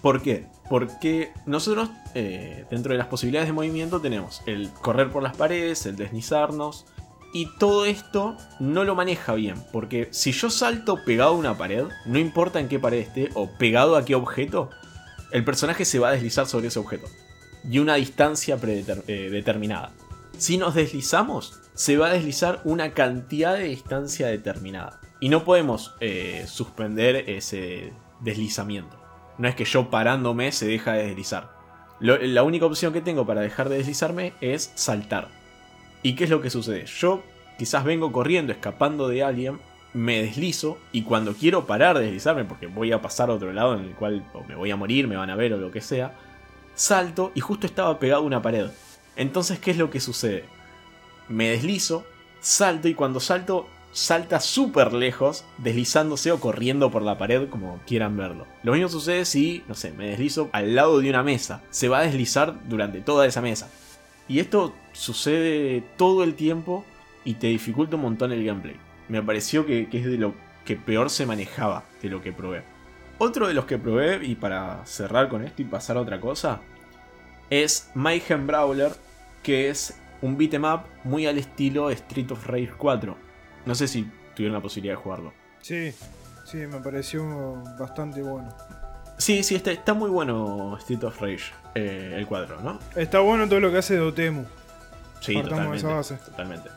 ¿Por 0.00 0.22
qué? 0.22 0.46
Porque 0.68 1.32
nosotros, 1.46 1.90
eh, 2.14 2.64
dentro 2.70 2.92
de 2.92 2.98
las 2.98 3.08
posibilidades 3.08 3.48
de 3.48 3.52
movimiento, 3.52 4.00
tenemos 4.00 4.42
el 4.46 4.70
correr 4.70 5.10
por 5.10 5.22
las 5.22 5.36
paredes, 5.36 5.86
el 5.86 5.96
deslizarnos, 5.96 6.86
y 7.34 7.46
todo 7.58 7.86
esto 7.86 8.36
no 8.60 8.84
lo 8.84 8.94
maneja 8.94 9.34
bien, 9.34 9.56
porque 9.72 10.08
si 10.10 10.32
yo 10.32 10.50
salto 10.50 11.02
pegado 11.04 11.30
a 11.30 11.36
una 11.36 11.56
pared, 11.56 11.86
no 12.04 12.18
importa 12.18 12.60
en 12.60 12.68
qué 12.68 12.78
pared 12.78 12.98
esté 12.98 13.30
o 13.34 13.48
pegado 13.50 13.96
a 13.96 14.04
qué 14.04 14.14
objeto, 14.14 14.70
el 15.30 15.44
personaje 15.44 15.84
se 15.84 15.98
va 15.98 16.08
a 16.08 16.12
deslizar 16.12 16.46
sobre 16.46 16.68
ese 16.68 16.78
objeto 16.78 17.08
y 17.68 17.78
una 17.78 17.94
distancia. 17.94 18.58
Eh, 18.62 19.44
si 20.38 20.58
nos 20.58 20.74
deslizamos, 20.74 21.60
se 21.74 21.96
va 21.96 22.08
a 22.08 22.12
deslizar 22.12 22.60
una 22.64 22.94
cantidad 22.94 23.56
de 23.56 23.64
distancia 23.64 24.28
determinada. 24.28 25.00
Y 25.20 25.28
no 25.28 25.44
podemos 25.44 25.94
eh, 26.00 26.44
suspender 26.48 27.28
ese 27.28 27.92
deslizamiento. 28.20 28.98
No 29.38 29.48
es 29.48 29.54
que 29.54 29.64
yo 29.64 29.90
parándome 29.90 30.52
se 30.52 30.66
deja 30.66 30.94
de 30.94 31.06
deslizar. 31.06 31.50
la 32.00 32.42
única 32.42 32.66
opción 32.66 32.92
que 32.92 33.00
tengo 33.00 33.26
para 33.26 33.40
dejar 33.40 33.68
de 33.68 33.78
deslizarme 33.78 34.32
es 34.40 34.72
saltar. 34.74 35.28
¿Y 36.02 36.16
qué 36.16 36.24
es 36.24 36.30
lo 36.30 36.40
que 36.40 36.50
sucede? 36.50 36.86
Yo 36.86 37.22
quizás 37.58 37.84
vengo 37.84 38.10
corriendo, 38.10 38.52
escapando 38.52 39.08
de 39.08 39.22
alguien, 39.22 39.60
me 39.94 40.22
deslizo 40.22 40.78
y 40.90 41.02
cuando 41.02 41.34
quiero 41.34 41.66
parar 41.66 41.98
de 41.98 42.06
deslizarme, 42.06 42.44
porque 42.44 42.66
voy 42.66 42.92
a 42.92 43.02
pasar 43.02 43.30
a 43.30 43.34
otro 43.34 43.52
lado 43.52 43.74
en 43.74 43.84
el 43.84 43.94
cual 43.94 44.24
me 44.48 44.56
voy 44.56 44.70
a 44.70 44.76
morir, 44.76 45.06
me 45.06 45.16
van 45.16 45.30
a 45.30 45.36
ver 45.36 45.52
o 45.52 45.58
lo 45.58 45.70
que 45.70 45.80
sea, 45.80 46.14
salto 46.74 47.32
y 47.34 47.40
justo 47.40 47.66
estaba 47.66 47.98
pegado 47.98 48.22
a 48.22 48.26
una 48.26 48.42
pared. 48.42 48.70
Entonces, 49.16 49.58
¿qué 49.58 49.72
es 49.72 49.76
lo 49.76 49.90
que 49.90 50.00
sucede? 50.00 50.44
Me 51.28 51.50
deslizo, 51.50 52.04
salto 52.40 52.88
y 52.88 52.94
cuando 52.94 53.20
salto, 53.20 53.68
salta 53.92 54.40
súper 54.40 54.92
lejos, 54.92 55.44
deslizándose 55.58 56.32
o 56.32 56.40
corriendo 56.40 56.90
por 56.90 57.02
la 57.02 57.18
pared, 57.18 57.48
como 57.48 57.80
quieran 57.86 58.16
verlo. 58.16 58.46
Lo 58.62 58.72
mismo 58.72 58.88
sucede 58.88 59.24
si, 59.24 59.62
no 59.68 59.74
sé, 59.74 59.92
me 59.92 60.08
deslizo 60.08 60.48
al 60.52 60.74
lado 60.74 61.00
de 61.00 61.10
una 61.10 61.22
mesa. 61.22 61.62
Se 61.70 61.88
va 61.88 62.00
a 62.00 62.02
deslizar 62.02 62.68
durante 62.68 63.00
toda 63.00 63.26
esa 63.26 63.42
mesa. 63.42 63.70
Y 64.28 64.38
esto 64.38 64.74
sucede 64.92 65.82
todo 65.96 66.24
el 66.24 66.34
tiempo 66.34 66.84
y 67.24 67.34
te 67.34 67.48
dificulta 67.48 67.96
un 67.96 68.02
montón 68.02 68.32
el 68.32 68.44
gameplay. 68.44 68.76
Me 69.08 69.22
pareció 69.22 69.66
que, 69.66 69.88
que 69.88 69.98
es 69.98 70.06
de 70.06 70.16
lo 70.16 70.34
que 70.64 70.76
peor 70.76 71.10
se 71.10 71.26
manejaba 71.26 71.84
de 72.00 72.08
lo 72.08 72.22
que 72.22 72.32
probé. 72.32 72.71
Otro 73.24 73.46
de 73.46 73.54
los 73.54 73.66
que 73.66 73.78
probé, 73.78 74.18
y 74.26 74.34
para 74.34 74.84
cerrar 74.84 75.28
con 75.28 75.44
esto 75.44 75.62
y 75.62 75.64
pasar 75.64 75.96
a 75.96 76.00
otra 76.00 76.20
cosa, 76.20 76.58
es 77.50 77.88
Mayhem 77.94 78.48
Brawler, 78.48 78.90
que 79.44 79.70
es 79.70 79.96
un 80.22 80.36
beat'em 80.36 80.64
up 80.64 80.80
muy 81.04 81.28
al 81.28 81.38
estilo 81.38 81.88
Street 81.90 82.32
of 82.32 82.44
Rage 82.48 82.72
4. 82.76 83.16
No 83.64 83.74
sé 83.76 83.86
si 83.86 84.10
tuvieron 84.34 84.54
la 84.54 84.60
posibilidad 84.60 84.94
de 84.94 85.00
jugarlo. 85.00 85.32
Sí, 85.60 85.94
sí, 86.44 86.56
me 86.66 86.80
pareció 86.80 87.62
bastante 87.78 88.22
bueno. 88.22 88.48
Sí, 89.18 89.44
sí, 89.44 89.54
está, 89.54 89.70
está 89.70 89.94
muy 89.94 90.10
bueno 90.10 90.76
Street 90.78 91.04
of 91.04 91.20
Rage, 91.20 91.52
eh, 91.76 92.16
el 92.16 92.26
4, 92.26 92.60
¿no? 92.60 92.80
Está 92.96 93.20
bueno 93.20 93.48
todo 93.48 93.60
lo 93.60 93.70
que 93.70 93.78
hace 93.78 93.98
Dotemu. 93.98 94.46
Sí, 95.20 95.40
totalmente, 95.40 95.86
totalmente. 96.26 96.70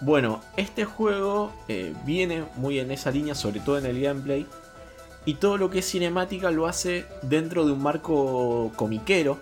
Bueno, 0.00 0.42
este 0.56 0.84
juego 0.84 1.52
eh, 1.68 1.94
viene 2.04 2.42
muy 2.56 2.80
en 2.80 2.90
esa 2.90 3.12
línea, 3.12 3.36
sobre 3.36 3.60
todo 3.60 3.78
en 3.78 3.86
el 3.86 4.02
gameplay. 4.02 4.48
Y 5.24 5.34
todo 5.34 5.56
lo 5.56 5.70
que 5.70 5.80
es 5.80 5.90
cinemática 5.90 6.50
lo 6.50 6.66
hace 6.66 7.06
dentro 7.22 7.64
de 7.64 7.72
un 7.72 7.82
marco 7.82 8.72
comiquero. 8.76 9.38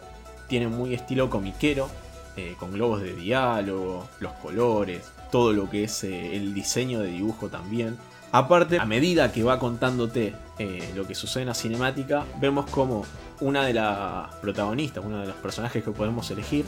Tiene 0.48 0.68
muy 0.68 0.94
estilo 0.94 1.30
comiquero. 1.30 1.88
Eh, 2.36 2.54
con 2.58 2.72
globos 2.72 3.02
de 3.02 3.14
diálogo, 3.14 4.08
los 4.20 4.32
colores, 4.34 5.10
todo 5.32 5.52
lo 5.52 5.68
que 5.68 5.84
es 5.84 6.04
eh, 6.04 6.36
el 6.36 6.54
diseño 6.54 7.00
de 7.00 7.08
dibujo 7.08 7.48
también. 7.48 7.98
Aparte, 8.32 8.78
a 8.78 8.86
medida 8.86 9.32
que 9.32 9.42
va 9.42 9.58
contándote 9.58 10.34
eh, 10.58 10.92
lo 10.94 11.06
que 11.06 11.16
sucede 11.16 11.42
en 11.42 11.48
la 11.48 11.54
cinemática, 11.54 12.24
vemos 12.40 12.70
como 12.70 13.04
una 13.40 13.64
de 13.64 13.74
las 13.74 14.32
protagonistas, 14.36 15.04
uno 15.04 15.18
de 15.18 15.26
los 15.26 15.34
personajes 15.36 15.82
que 15.82 15.90
podemos 15.90 16.30
elegir, 16.30 16.64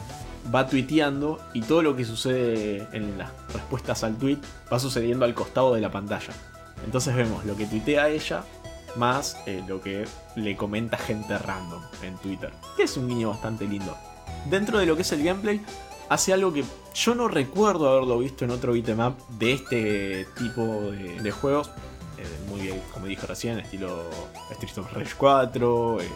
va 0.52 0.66
tuiteando 0.66 1.38
y 1.54 1.60
todo 1.60 1.82
lo 1.82 1.94
que 1.94 2.04
sucede 2.04 2.88
en 2.92 3.16
las 3.16 3.30
respuestas 3.54 4.02
al 4.02 4.16
tweet 4.16 4.38
va 4.72 4.80
sucediendo 4.80 5.24
al 5.24 5.34
costado 5.34 5.74
de 5.74 5.80
la 5.80 5.92
pantalla. 5.92 6.32
Entonces 6.84 7.14
vemos 7.14 7.44
lo 7.44 7.56
que 7.56 7.66
tuitea 7.66 8.08
ella 8.08 8.42
más 8.96 9.36
eh, 9.46 9.62
lo 9.66 9.80
que 9.80 10.06
le 10.36 10.56
comenta 10.56 10.96
gente 10.96 11.38
random 11.38 11.82
en 12.02 12.16
Twitter. 12.16 12.52
Que 12.76 12.84
es 12.84 12.96
un 12.96 13.08
guiño 13.08 13.30
bastante 13.30 13.66
lindo. 13.66 13.96
Dentro 14.48 14.78
de 14.78 14.86
lo 14.86 14.96
que 14.96 15.02
es 15.02 15.12
el 15.12 15.22
gameplay, 15.22 15.60
hace 16.08 16.32
algo 16.32 16.52
que 16.52 16.64
yo 16.94 17.14
no 17.14 17.28
recuerdo 17.28 17.88
haberlo 17.88 18.18
visto 18.18 18.44
en 18.44 18.50
otro 18.50 18.72
beatmap 18.72 19.18
de 19.38 19.52
este 19.52 20.26
tipo 20.36 20.90
de, 21.22 21.30
juegos. 21.30 21.70
Eh, 22.18 22.26
muy 22.48 22.60
bien, 22.62 22.82
como 22.92 23.06
dije 23.06 23.26
recién, 23.26 23.58
estilo 23.58 24.10
Street 24.50 24.78
of 24.78 24.92
Rage 24.92 25.14
4, 25.16 26.00
eh, 26.00 26.08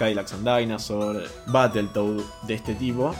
and 0.00 0.58
Dinosaur, 0.58 1.22
Battletoad 1.46 2.22
de 2.42 2.54
este 2.54 2.74
tipo. 2.74 3.14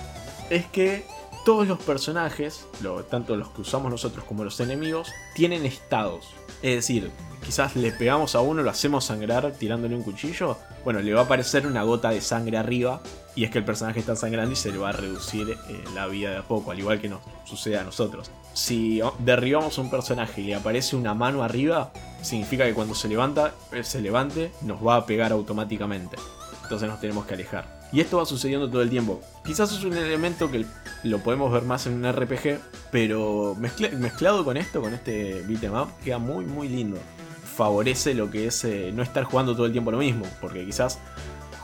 Es 0.49 0.67
que 0.67 1.05
todos 1.45 1.67
los 1.67 1.79
personajes, 1.79 2.67
tanto 3.11 3.37
los 3.37 3.49
que 3.49 3.63
usamos 3.63 3.91
nosotros 3.91 4.25
como 4.25 4.45
los 4.45 4.61
enemigos, 4.61 5.11
tienen 5.35 5.65
estados. 5.65 6.29
Es 6.63 6.77
decir, 6.77 7.11
quizás 7.45 7.75
le 7.77 7.93
pegamos 7.93 8.35
a 8.35 8.41
uno, 8.41 8.63
lo 8.63 8.71
hacemos 8.71 9.05
sangrar 9.07 9.53
tirándole 9.53 9.95
un 9.95 10.03
cuchillo, 10.03 10.57
bueno, 10.85 11.01
le 11.01 11.13
va 11.15 11.23
a 11.23 11.25
aparecer 11.25 11.67
una 11.67 11.83
gota 11.83 12.11
de 12.11 12.21
sangre 12.21 12.57
arriba 12.57 13.01
Y 13.35 13.45
es 13.45 13.51
que 13.51 13.59
el 13.59 13.65
personaje 13.65 14.01
está 14.01 14.17
sangrando 14.17 14.53
y 14.53 14.57
se 14.57 14.73
le 14.73 14.79
va 14.79 14.91
a 14.91 14.93
reducir 14.93 15.51
eh, 15.51 15.85
la 15.95 16.07
vida 16.07 16.31
de 16.31 16.39
a 16.39 16.43
poco, 16.43 16.71
al 16.71 16.79
igual 16.79 17.01
que 17.01 17.09
nos 17.09 17.21
sucede 17.45 17.79
a 17.79 17.85
nosotros. 17.85 18.31
Si 18.53 19.01
derribamos 19.21 19.79
a 19.79 19.81
un 19.81 19.91
personaje 19.91 20.41
y 20.41 20.45
le 20.45 20.55
aparece 20.55 20.97
una 20.97 21.15
mano 21.15 21.43
arriba, 21.43 21.93
significa 22.23 22.65
que 22.65 22.75
cuando 22.75 22.95
se 22.95 23.09
levanta, 23.09 23.55
se 23.83 24.01
levante, 24.01 24.53
nos 24.63 24.85
va 24.85 24.97
a 24.97 25.07
pegar 25.07 25.33
automáticamente. 25.33 26.17
Entonces 26.63 26.89
nos 26.89 27.01
tenemos 27.01 27.27
que 27.27 27.35
alejar. 27.35 27.80
Y 27.93 28.01
esto 28.01 28.19
va 28.19 28.25
sucediendo 28.25 28.69
todo 28.69 28.83
el 28.83 28.91
tiempo. 28.91 29.21
Quizás 29.45 29.73
es 29.73 29.83
un 29.85 29.97
elemento 29.97 30.51
que 30.51 30.65
lo 31.03 31.19
podemos 31.19 31.53
ver 31.53 31.63
más 31.63 31.87
en 31.87 31.95
un 31.95 32.13
RPG, 32.13 32.59
pero 32.93 33.57
mezclado 33.59 34.45
con 34.45 34.57
esto, 34.57 34.81
con 34.81 34.95
este 34.95 35.43
beat'em 35.47 35.75
up, 35.75 35.89
queda 36.05 36.19
muy 36.19 36.45
muy 36.45 36.69
lindo. 36.69 36.99
Favorece 37.57 38.15
lo 38.15 38.31
que 38.31 38.47
es 38.47 38.65
eh, 38.65 38.93
no 38.95 39.03
estar 39.03 39.25
jugando 39.25 39.55
todo 39.55 39.67
el 39.67 39.73
tiempo 39.73 39.91
lo 39.91 39.99
mismo, 39.99 40.25
porque 40.41 40.65
quizás 40.65 40.99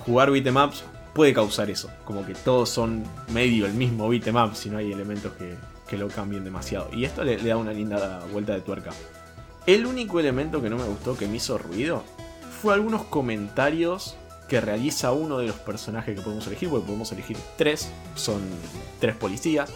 jugar 0.05 0.31
beat'em 0.31 0.57
ups 0.57 0.85
puede 1.14 1.33
causar 1.33 1.70
eso, 1.70 1.91
como 2.05 2.27
que 2.27 2.35
todos 2.35 2.68
son 2.68 3.05
medio 3.33 3.66
el 3.66 3.72
mismo 3.72 4.09
beat'em 4.09 4.37
up 4.37 4.55
si 4.55 4.68
no 4.68 4.79
hay 4.79 4.93
elementos 4.93 5.33
que, 5.33 5.57
lo 5.97 6.09
cambien 6.09 6.45
demasiado. 6.45 6.91
Y 6.93 7.05
esto 7.05 7.22
le, 7.22 7.39
le 7.39 7.49
da 7.49 7.57
una 7.57 7.72
linda 7.72 8.20
vuelta 8.33 8.53
de 8.53 8.61
tuerca. 8.61 8.91
El 9.66 9.87
único 9.87 10.20
elemento 10.20 10.61
que 10.61 10.68
no 10.68 10.77
me 10.77 10.85
gustó, 10.85 11.16
que 11.16 11.27
me 11.27 11.37
hizo 11.37 11.57
ruido, 11.57 12.03
fue 12.61 12.74
algunos 12.74 13.05
comentarios 13.05 14.16
que 14.49 14.61
realiza 14.61 15.12
uno 15.12 15.38
de 15.38 15.47
los 15.47 15.57
personajes 15.57 16.16
que 16.16 16.22
podemos 16.22 16.47
elegir, 16.47 16.68
porque 16.68 16.86
podemos 16.86 17.11
elegir 17.12 17.36
tres, 17.57 17.90
son 18.14 18.42
tres 19.01 19.16
policías. 19.16 19.70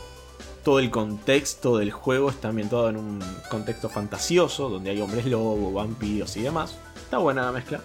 Todo 0.63 0.79
el 0.79 0.91
contexto 0.91 1.79
del 1.79 1.91
juego 1.91 2.31
está 2.31 2.49
ambientado 2.49 2.89
en 2.89 2.97
un 2.97 3.25
contexto 3.51 3.89
fantasioso, 3.89 4.69
donde 4.69 4.91
hay 4.91 5.01
hombres 5.01 5.27
lobo, 5.27 5.73
vampiros 5.73 6.37
y 6.37 6.43
demás. 6.43 6.77
Está 6.97 7.19
buena 7.19 7.43
la 7.43 7.53
mezcla. 7.53 7.81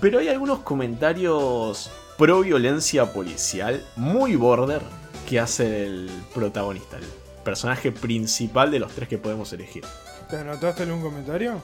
Pero 0.00 0.20
hay 0.20 0.28
algunos 0.28 0.60
comentarios 0.60 1.90
pro 2.16 2.40
violencia 2.40 3.12
policial, 3.12 3.84
muy 3.96 4.36
border, 4.36 4.82
que 5.28 5.40
hace 5.40 5.86
el 5.86 6.10
protagonista, 6.32 6.96
el 6.96 7.04
personaje 7.44 7.92
principal 7.92 8.70
de 8.70 8.78
los 8.78 8.92
tres 8.92 9.08
que 9.08 9.18
podemos 9.18 9.52
elegir. 9.52 9.84
¿Te 10.30 10.38
anotaste 10.38 10.84
algún 10.84 11.02
comentario? 11.02 11.60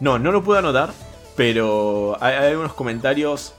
No, 0.00 0.18
no 0.18 0.30
lo 0.30 0.44
puedo 0.44 0.58
anotar, 0.58 0.92
pero 1.36 2.16
hay, 2.20 2.34
hay 2.34 2.50
algunos 2.50 2.74
comentarios 2.74 3.54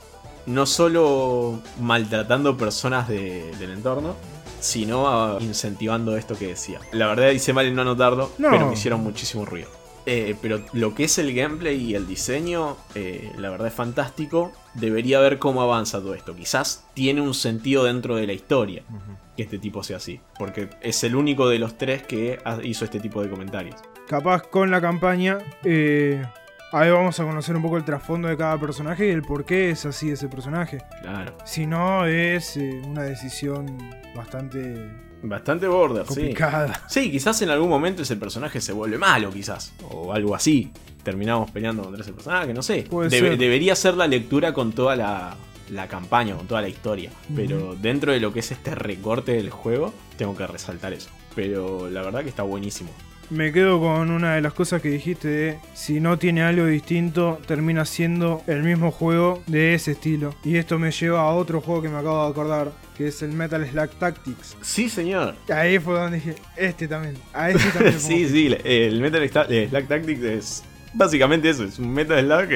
no 0.46 0.66
solo 0.66 1.60
maltratando 1.80 2.56
personas 2.56 3.08
del 3.08 3.70
entorno, 3.70 4.14
sino 4.60 5.38
incentivando 5.40 6.16
esto 6.16 6.36
que 6.36 6.48
decía. 6.48 6.80
La 6.92 7.06
verdad 7.06 7.30
hice 7.30 7.52
mal 7.52 7.66
en 7.66 7.74
no 7.74 7.82
anotarlo, 7.82 8.30
pero 8.38 8.66
me 8.66 8.74
hicieron 8.74 9.02
muchísimo 9.02 9.44
ruido. 9.44 9.68
Eh, 10.06 10.36
pero 10.42 10.60
lo 10.72 10.94
que 10.94 11.04
es 11.04 11.16
el 11.18 11.34
gameplay 11.34 11.76
y 11.80 11.94
el 11.94 12.06
diseño, 12.06 12.76
eh, 12.94 13.32
la 13.38 13.50
verdad 13.50 13.68
es 13.68 13.74
fantástico. 13.74 14.52
Debería 14.74 15.18
ver 15.20 15.38
cómo 15.38 15.62
avanza 15.62 15.98
todo 16.00 16.14
esto. 16.14 16.36
Quizás 16.36 16.84
tiene 16.94 17.20
un 17.20 17.34
sentido 17.34 17.84
dentro 17.84 18.16
de 18.16 18.26
la 18.26 18.32
historia 18.34 18.82
que 19.36 19.42
este 19.42 19.58
tipo 19.58 19.82
sea 19.82 19.96
así. 19.96 20.20
Porque 20.38 20.68
es 20.82 21.04
el 21.04 21.16
único 21.16 21.48
de 21.48 21.58
los 21.58 21.78
tres 21.78 22.02
que 22.02 22.38
hizo 22.64 22.84
este 22.84 23.00
tipo 23.00 23.22
de 23.22 23.30
comentarios. 23.30 23.76
Capaz 24.06 24.42
con 24.42 24.70
la 24.70 24.80
campaña 24.82 25.38
eh, 25.64 26.22
Ahí 26.76 26.90
vamos 26.90 27.20
a 27.20 27.24
conocer 27.24 27.54
un 27.54 27.62
poco 27.62 27.76
el 27.76 27.84
trasfondo 27.84 28.26
de 28.26 28.36
cada 28.36 28.58
personaje 28.58 29.06
y 29.06 29.10
el 29.10 29.22
por 29.22 29.44
qué 29.44 29.70
es 29.70 29.86
así 29.86 30.10
ese 30.10 30.26
personaje. 30.26 30.78
Claro. 31.02 31.38
Si 31.44 31.68
no, 31.68 32.04
es 32.04 32.56
eh, 32.56 32.82
una 32.84 33.04
decisión 33.04 33.78
bastante. 34.12 34.90
Bastante 35.22 35.68
border, 35.68 36.04
complicada. 36.04 36.74
sí. 36.88 37.04
Sí, 37.04 37.10
quizás 37.12 37.40
en 37.42 37.50
algún 37.50 37.68
momento 37.68 38.02
ese 38.02 38.16
personaje 38.16 38.60
se 38.60 38.72
vuelve 38.72 38.98
malo, 38.98 39.30
quizás. 39.30 39.72
O 39.88 40.12
algo 40.12 40.34
así. 40.34 40.72
Terminamos 41.04 41.48
peleando 41.52 41.84
contra 41.84 42.02
ese 42.02 42.12
personaje, 42.12 42.52
no 42.52 42.62
sé. 42.62 42.88
Debería 43.08 43.76
ser 43.76 43.94
la 43.94 44.08
lectura 44.08 44.52
con 44.52 44.72
toda 44.72 44.96
la, 44.96 45.86
campaña, 45.86 46.34
con 46.34 46.48
toda 46.48 46.60
la 46.60 46.68
historia. 46.68 47.12
Pero 47.36 47.76
dentro 47.76 48.10
de 48.10 48.18
lo 48.18 48.32
que 48.32 48.40
es 48.40 48.50
este 48.50 48.74
recorte 48.74 49.30
del 49.30 49.50
juego, 49.50 49.94
tengo 50.16 50.36
que 50.36 50.44
resaltar 50.48 50.92
eso. 50.92 51.10
Pero 51.36 51.88
la 51.88 52.02
verdad 52.02 52.24
que 52.24 52.30
está 52.30 52.42
buenísimo 52.42 52.90
me 53.30 53.52
quedo 53.52 53.80
con 53.80 54.10
una 54.10 54.34
de 54.34 54.40
las 54.40 54.52
cosas 54.52 54.82
que 54.82 54.88
dijiste 54.88 55.28
de 55.28 55.58
si 55.74 56.00
no 56.00 56.18
tiene 56.18 56.42
algo 56.42 56.66
distinto, 56.66 57.40
termina 57.46 57.84
siendo 57.84 58.42
el 58.46 58.62
mismo 58.62 58.90
juego 58.90 59.42
de 59.46 59.74
ese 59.74 59.92
estilo. 59.92 60.34
Y 60.44 60.56
esto 60.56 60.78
me 60.78 60.90
lleva 60.90 61.22
a 61.22 61.30
otro 61.30 61.60
juego 61.60 61.82
que 61.82 61.88
me 61.88 61.98
acabo 61.98 62.24
de 62.24 62.30
acordar, 62.30 62.72
que 62.96 63.08
es 63.08 63.22
el 63.22 63.32
Metal 63.32 63.66
Slug 63.66 63.90
Tactics. 63.98 64.56
Sí, 64.62 64.88
señor. 64.88 65.34
Ahí 65.48 65.78
fue 65.78 65.94
donde 65.94 66.18
dije, 66.18 66.36
este 66.56 66.88
también. 66.88 67.16
A 67.32 67.50
este 67.50 67.70
también. 67.70 67.98
sí, 68.00 68.28
sí, 68.28 68.56
el 68.64 69.00
Metal 69.00 69.28
Slug 69.28 69.86
Tactics 69.86 70.22
es 70.22 70.64
básicamente 70.94 71.50
eso, 71.50 71.64
es 71.64 71.78
un 71.78 71.92
Metal 71.92 72.20
Slug 72.20 72.52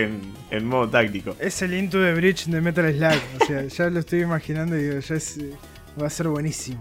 en, 0.50 0.66
modo 0.66 0.88
táctico. 0.88 1.36
Es 1.38 1.60
el 1.62 1.74
Into 1.74 1.98
the 1.98 2.14
Bridge 2.14 2.46
de 2.46 2.60
Metal 2.60 2.92
Slug. 2.92 3.42
o 3.42 3.46
sea, 3.46 3.66
ya 3.66 3.90
lo 3.90 4.00
estoy 4.00 4.22
imaginando 4.22 4.78
y 4.78 4.84
digo, 4.84 4.98
ya 5.00 5.14
es, 5.14 5.38
va 6.00 6.06
a 6.06 6.10
ser 6.10 6.28
buenísimo. 6.28 6.80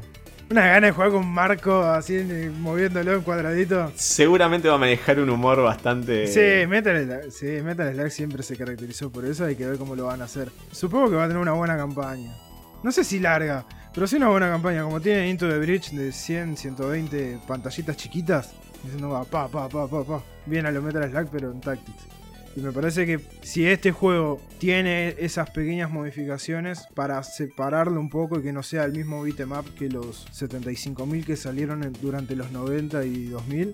Una 0.49 0.65
gana 0.65 0.87
de 0.87 0.93
jugar 0.93 1.11
con 1.11 1.27
Marco 1.27 1.81
así 1.81 2.23
moviéndolo 2.59 3.15
en 3.15 3.21
cuadradito. 3.21 3.91
Seguramente 3.95 4.69
va 4.69 4.75
a 4.75 4.77
manejar 4.77 5.19
un 5.19 5.29
humor 5.29 5.61
bastante. 5.61 6.27
Sí 6.27 6.65
Metal, 6.67 7.03
Slug, 7.03 7.31
sí, 7.33 7.45
Metal 7.61 7.93
Slug 7.93 8.11
siempre 8.11 8.43
se 8.43 8.55
caracterizó 8.55 9.11
por 9.11 9.25
eso. 9.25 9.43
Hay 9.43 9.57
que 9.57 9.67
ver 9.67 9.77
cómo 9.77 9.93
lo 9.93 10.05
van 10.05 10.21
a 10.21 10.25
hacer. 10.25 10.49
Supongo 10.71 11.09
que 11.09 11.15
va 11.17 11.25
a 11.25 11.27
tener 11.27 11.41
una 11.41 11.51
buena 11.51 11.75
campaña. 11.75 12.33
No 12.81 12.93
sé 12.93 13.03
si 13.03 13.19
larga, 13.19 13.65
pero 13.93 14.07
sí 14.07 14.15
una 14.15 14.29
buena 14.29 14.47
campaña. 14.49 14.83
Como 14.83 15.01
tiene 15.01 15.29
Into 15.29 15.49
the 15.49 15.57
Bridge 15.57 15.91
de 15.91 16.13
100, 16.13 16.55
120 16.55 17.39
pantallitas 17.45 17.97
chiquitas. 17.97 18.53
Diciendo 18.83 19.09
va 19.09 19.25
pa, 19.25 19.49
pa, 19.49 19.67
pa, 19.67 19.85
pa, 19.85 20.03
pa. 20.05 20.23
Bien 20.45 20.65
a 20.65 20.71
lo 20.71 20.81
Metal 20.81 21.09
Slug, 21.09 21.27
pero 21.29 21.51
en 21.51 21.59
Tactics. 21.59 22.16
Y 22.57 22.61
me 22.61 22.71
parece 22.71 23.05
que 23.05 23.19
si 23.43 23.67
este 23.67 23.91
juego 23.91 24.41
tiene 24.57 25.09
esas 25.19 25.51
pequeñas 25.51 25.91
modificaciones 25.91 26.87
para 26.95 27.21
separarlo 27.21 28.01
un 28.01 28.09
poco 28.09 28.39
y 28.39 28.41
que 28.41 28.51
no 28.51 28.63
sea 28.63 28.83
el 28.85 28.93
mismo 28.93 29.21
beatmap 29.21 29.67
que 29.75 29.89
los 29.89 30.25
75.000 30.29 31.23
que 31.23 31.35
salieron 31.35 31.93
durante 32.01 32.35
los 32.35 32.51
90 32.51 33.05
y 33.05 33.25
2000, 33.25 33.73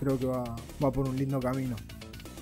creo 0.00 0.18
que 0.18 0.24
va, 0.24 0.44
va 0.82 0.90
por 0.90 1.06
un 1.10 1.18
lindo 1.18 1.40
camino. 1.40 1.76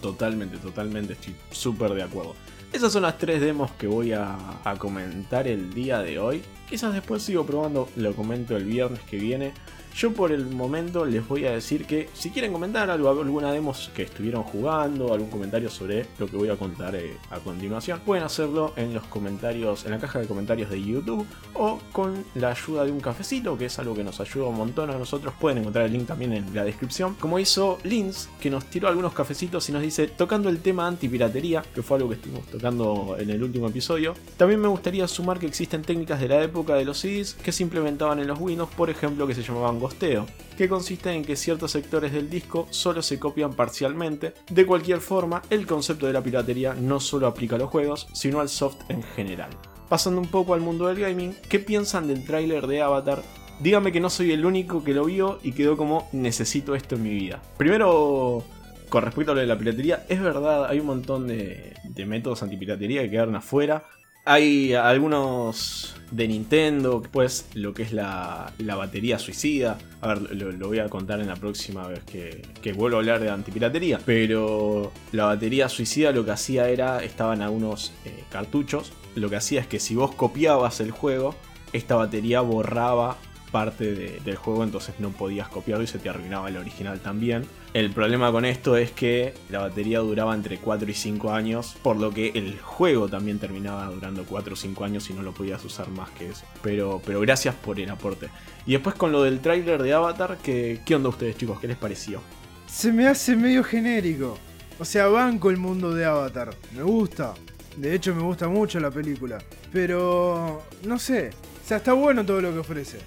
Totalmente, 0.01 0.59
totalmente, 0.59 1.14
estoy 1.14 1.34
súper 1.51 1.93
de 1.95 2.05
acuerdo. 2.05 2.36
Esas 2.72 2.93
son 2.93 3.03
las 3.03 3.18
tres 3.18 3.41
demos 3.41 3.72
que 3.72 3.88
voy 3.88 4.12
a, 4.12 4.38
a, 4.62 4.76
comentar 4.76 5.49
el 5.49 5.74
día 5.74 5.99
de 6.03 6.20
hoy. 6.20 6.41
Quizás 6.68 6.95
después 6.95 7.24
sigo 7.24 7.45
probando, 7.45 7.88
lo 7.97 8.14
comento 8.14 8.57
el 8.57 8.64
viernes 8.64 9.01
que 9.11 9.16
viene. 9.16 9.55
Yo 10.01 10.14
por 10.14 10.32
el 10.32 10.46
momento 10.46 11.05
les 11.05 11.28
voy 11.28 11.44
a 11.44 11.51
decir 11.51 11.84
que 11.84 12.09
si 12.14 12.30
quieren 12.30 12.55
comentar 12.55 12.88
algo, 12.88 13.11
alguna 13.11 13.53
demos 13.53 13.90
que 13.94 14.05
estuvieron 14.05 14.44
jugando, 14.44 15.12
algún 15.12 15.28
comentario 15.28 15.68
sobre 15.68 16.07
lo 16.18 16.26
que 16.26 16.38
voy 16.38 16.48
a 16.48 16.57
contar 16.57 16.96
eh, 16.96 17.18
a 17.30 17.38
continuación, 17.38 18.01
pueden 18.01 18.24
hacerlo 18.24 18.72
en 18.76 18.94
los 18.94 19.05
comentarios, 19.09 19.84
en 19.84 19.90
la 19.90 19.98
caja 19.98 20.18
de 20.18 20.26
comentarios 20.26 20.70
de 20.70 20.82
YouTube 20.82 21.26
o 21.53 21.78
con 21.92 22.24
la 22.34 22.53
ayuda 22.53 22.86
de 22.86 22.92
un 22.92 23.01
cafecito, 23.01 23.59
que 23.59 23.66
es 23.66 23.78
algo 23.78 23.94
que 23.94 24.03
nos 24.03 24.18
ayuda 24.20 24.46
un 24.46 24.57
montón 24.57 24.88
a 24.88 24.96
nosotros. 24.96 25.34
Pueden 25.38 25.59
encontrar 25.59 25.84
el 25.84 25.92
link 25.92 26.07
también 26.07 26.32
en 26.32 26.55
la 26.55 26.64
descripción. 26.64 27.14
Como 27.20 27.38
hizo 27.38 27.76
Lins, 27.84 28.30
que 28.40 28.48
nos 28.48 28.64
tiró 28.64 28.88
algunos 28.88 29.12
cafecitos 29.12 29.68
y 29.68 29.72
nos 29.72 29.82
dice, 29.82 30.07
tocando 30.07 30.48
el 30.48 30.61
tema 30.61 30.86
antipiratería, 30.86 31.62
que 31.74 31.82
fue 31.82 31.98
algo 31.98 32.09
que 32.09 32.14
estuvimos 32.14 32.46
tocando 32.46 33.16
en 33.18 33.28
el 33.28 33.42
último 33.42 33.68
episodio, 33.68 34.14
también 34.38 34.62
me 34.62 34.68
gustaría 34.68 35.07
sumar 35.07 35.38
que 35.38 35.44
existen 35.44 35.82
técnicas 35.82 36.20
de 36.20 36.28
la 36.28 36.42
época 36.42 36.74
de 36.76 36.86
los 36.86 36.98
CDs 36.98 37.34
que 37.34 37.53
se 37.53 37.62
implementaban 37.62 38.18
en 38.18 38.28
los 38.28 38.40
Windows, 38.40 38.70
por 38.74 38.88
ejemplo, 38.88 39.26
que 39.26 39.34
se 39.34 39.42
llamaban 39.42 39.78
que 39.99 40.68
consiste 40.68 41.12
en 41.12 41.24
que 41.24 41.36
ciertos 41.36 41.72
sectores 41.72 42.12
del 42.12 42.28
disco 42.28 42.66
solo 42.70 43.03
se 43.03 43.18
copian 43.18 43.55
parcialmente. 43.55 44.34
De 44.51 44.66
cualquier 44.66 45.01
forma, 45.01 45.43
el 45.51 45.66
concepto 45.66 46.07
de 46.07 46.12
la 46.12 46.22
piratería 46.22 46.74
no 46.74 47.01
solo 47.01 47.26
aplica 47.26 47.57
a 47.57 47.59
los 47.59 47.70
juegos, 47.70 48.09
sino 48.12 48.41
al 48.41 48.49
soft 48.49 48.76
en 48.88 49.03
general. 49.03 49.51
Pasando 49.88 50.20
un 50.20 50.28
poco 50.28 50.55
al 50.55 50.61
mundo 50.61 50.86
del 50.86 51.01
gaming, 51.01 51.34
¿qué 51.49 51.59
piensan 51.59 52.09
del 52.09 52.24
tráiler 52.24 52.66
de 52.66 52.82
Avatar? 52.82 53.22
Dígame 53.61 53.93
que 53.93 54.01
no 54.01 54.09
soy 54.09 54.32
el 54.32 54.45
único 54.45 54.84
que 54.84 54.95
lo 54.95 55.05
vio 55.05 55.38
y 55.43 55.53
quedó 55.53 55.76
como 55.76 56.09
necesito 56.12 56.74
esto 56.74 56.95
en 56.95 57.03
mi 57.03 57.11
vida. 57.11 57.43
Primero, 57.57 58.45
con 58.88 59.03
respecto 59.03 59.32
a 59.32 59.34
lo 59.34 59.41
de 59.41 59.47
la 59.47 59.59
piratería, 59.59 60.05
es 60.09 60.20
verdad, 60.20 60.66
hay 60.66 60.80
un 60.80 60.86
montón 60.86 61.26
de, 61.26 61.74
de 61.84 62.07
métodos 62.07 62.43
antipiratería 62.43 63.03
que 63.03 63.11
quedaron 63.11 63.36
afuera. 63.36 63.84
Hay 64.24 64.74
algunos 64.74 65.94
de 66.10 66.28
Nintendo, 66.28 67.02
pues 67.10 67.48
lo 67.54 67.72
que 67.72 67.82
es 67.82 67.92
la, 67.92 68.52
batería 68.58 69.18
suicida. 69.18 69.78
A 70.00 70.08
ver, 70.08 70.36
lo, 70.36 70.68
voy 70.68 70.78
a 70.78 70.88
contar 70.88 71.20
en 71.20 71.28
la 71.28 71.36
próxima 71.36 71.86
vez 71.86 72.04
que, 72.04 72.42
que, 72.60 72.72
vuelvo 72.72 72.96
a 72.96 73.00
hablar 73.00 73.20
de 73.20 73.30
antipiratería. 73.30 74.00
Pero 74.04 74.92
la 75.12 75.26
batería 75.26 75.68
suicida 75.68 76.12
lo 76.12 76.24
que 76.24 76.32
hacía 76.32 76.68
era, 76.68 77.02
estaban 77.02 77.42
algunos 77.42 77.92
eh, 78.04 78.24
cartuchos. 78.30 78.92
Lo 79.14 79.30
que 79.30 79.36
hacía 79.36 79.60
es 79.60 79.66
que 79.66 79.80
si 79.80 79.94
vos 79.94 80.14
copiabas 80.14 80.80
el 80.80 80.90
juego, 80.90 81.34
esta 81.72 81.96
batería 81.96 82.40
borraba 82.40 83.16
parte 83.51 84.20
del 84.24 84.36
juego, 84.36 84.64
entonces 84.64 84.94
no 84.98 85.11
podías 85.11 85.48
copiarlo 85.48 85.84
y 85.84 85.86
se 85.86 85.98
te 85.98 86.09
arruinaba 86.09 86.48
el 86.48 86.57
original 86.57 87.01
también. 87.01 87.44
El 87.74 87.90
problema 87.90 88.32
con 88.32 88.44
esto 88.44 88.76
es 88.76 88.90
que 88.90 89.34
la 89.48 89.61
batería 89.61 90.01
duraba 90.01 90.34
entre 90.34 90.59
4 90.59 90.90
y 90.90 90.94
5 90.94 91.32
años, 91.32 91.76
por 91.82 91.96
lo 91.96 92.11
que 92.11 92.32
el 92.34 92.59
juego 92.61 93.09
también 93.09 93.38
terminaba 93.38 93.86
durando 93.86 94.24
4 94.24 94.55
o 94.55 94.57
5 94.57 94.84
años 94.84 95.09
y 95.11 95.14
no 95.14 95.22
lo 95.22 95.32
podías 95.32 95.64
usar 95.64 95.88
más 95.88 96.11
que 96.11 96.28
eso. 96.28 96.44
Pero, 96.62 97.01
pero 97.05 97.20
gracias 97.20 97.55
por 97.55 97.78
el 97.78 97.90
aporte. 97.90 98.28
Y 98.66 98.72
después 98.72 98.96
con 98.96 99.12
lo 99.12 99.22
del 99.22 99.40
tráiler 99.40 99.82
de 99.82 99.92
Avatar, 99.92 100.38
¿qué, 100.42 100.80
¿qué 100.84 100.94
onda 100.94 101.09
ustedes 101.09 101.36
chicos? 101.36 101.61
¿Qué 101.61 101.68
les 101.68 101.76
pareció? 101.76 102.20
Se 102.66 102.92
me 102.92 103.07
hace 103.07 103.36
medio 103.36 103.62
genérico. 103.64 104.38
O 104.78 104.84
sea, 104.84 105.09
banco 105.09 105.51
el 105.51 105.59
mundo 105.59 105.94
de 105.94 106.05
Avatar. 106.05 106.55
Me 106.74 106.82
gusta. 106.82 107.34
De 107.76 107.94
hecho, 107.94 108.14
me 108.14 108.22
gusta 108.22 108.48
mucho 108.48 108.80
la 108.80 108.90
película. 108.90 109.38
Pero, 109.72 110.62
no 110.84 110.98
sé, 110.98 111.30
sea, 111.70 111.76
está 111.76 111.92
bueno 111.92 112.26
todo 112.26 112.40
lo 112.40 112.53
que 112.53 112.59
ofrece. 112.59 112.98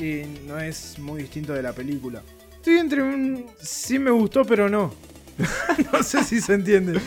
Y 0.00 0.24
no 0.46 0.58
es 0.58 0.98
muy 0.98 1.22
distinto 1.22 1.52
de 1.52 1.62
la 1.62 1.74
película. 1.74 2.22
Estoy 2.54 2.78
entre 2.78 3.02
un. 3.02 3.46
Sí 3.60 3.98
me 3.98 4.10
gustó, 4.10 4.44
pero 4.44 4.68
no. 4.70 4.94
no 5.92 6.02
sé 6.02 6.24
si 6.24 6.40
se 6.40 6.54
entiende. 6.54 6.98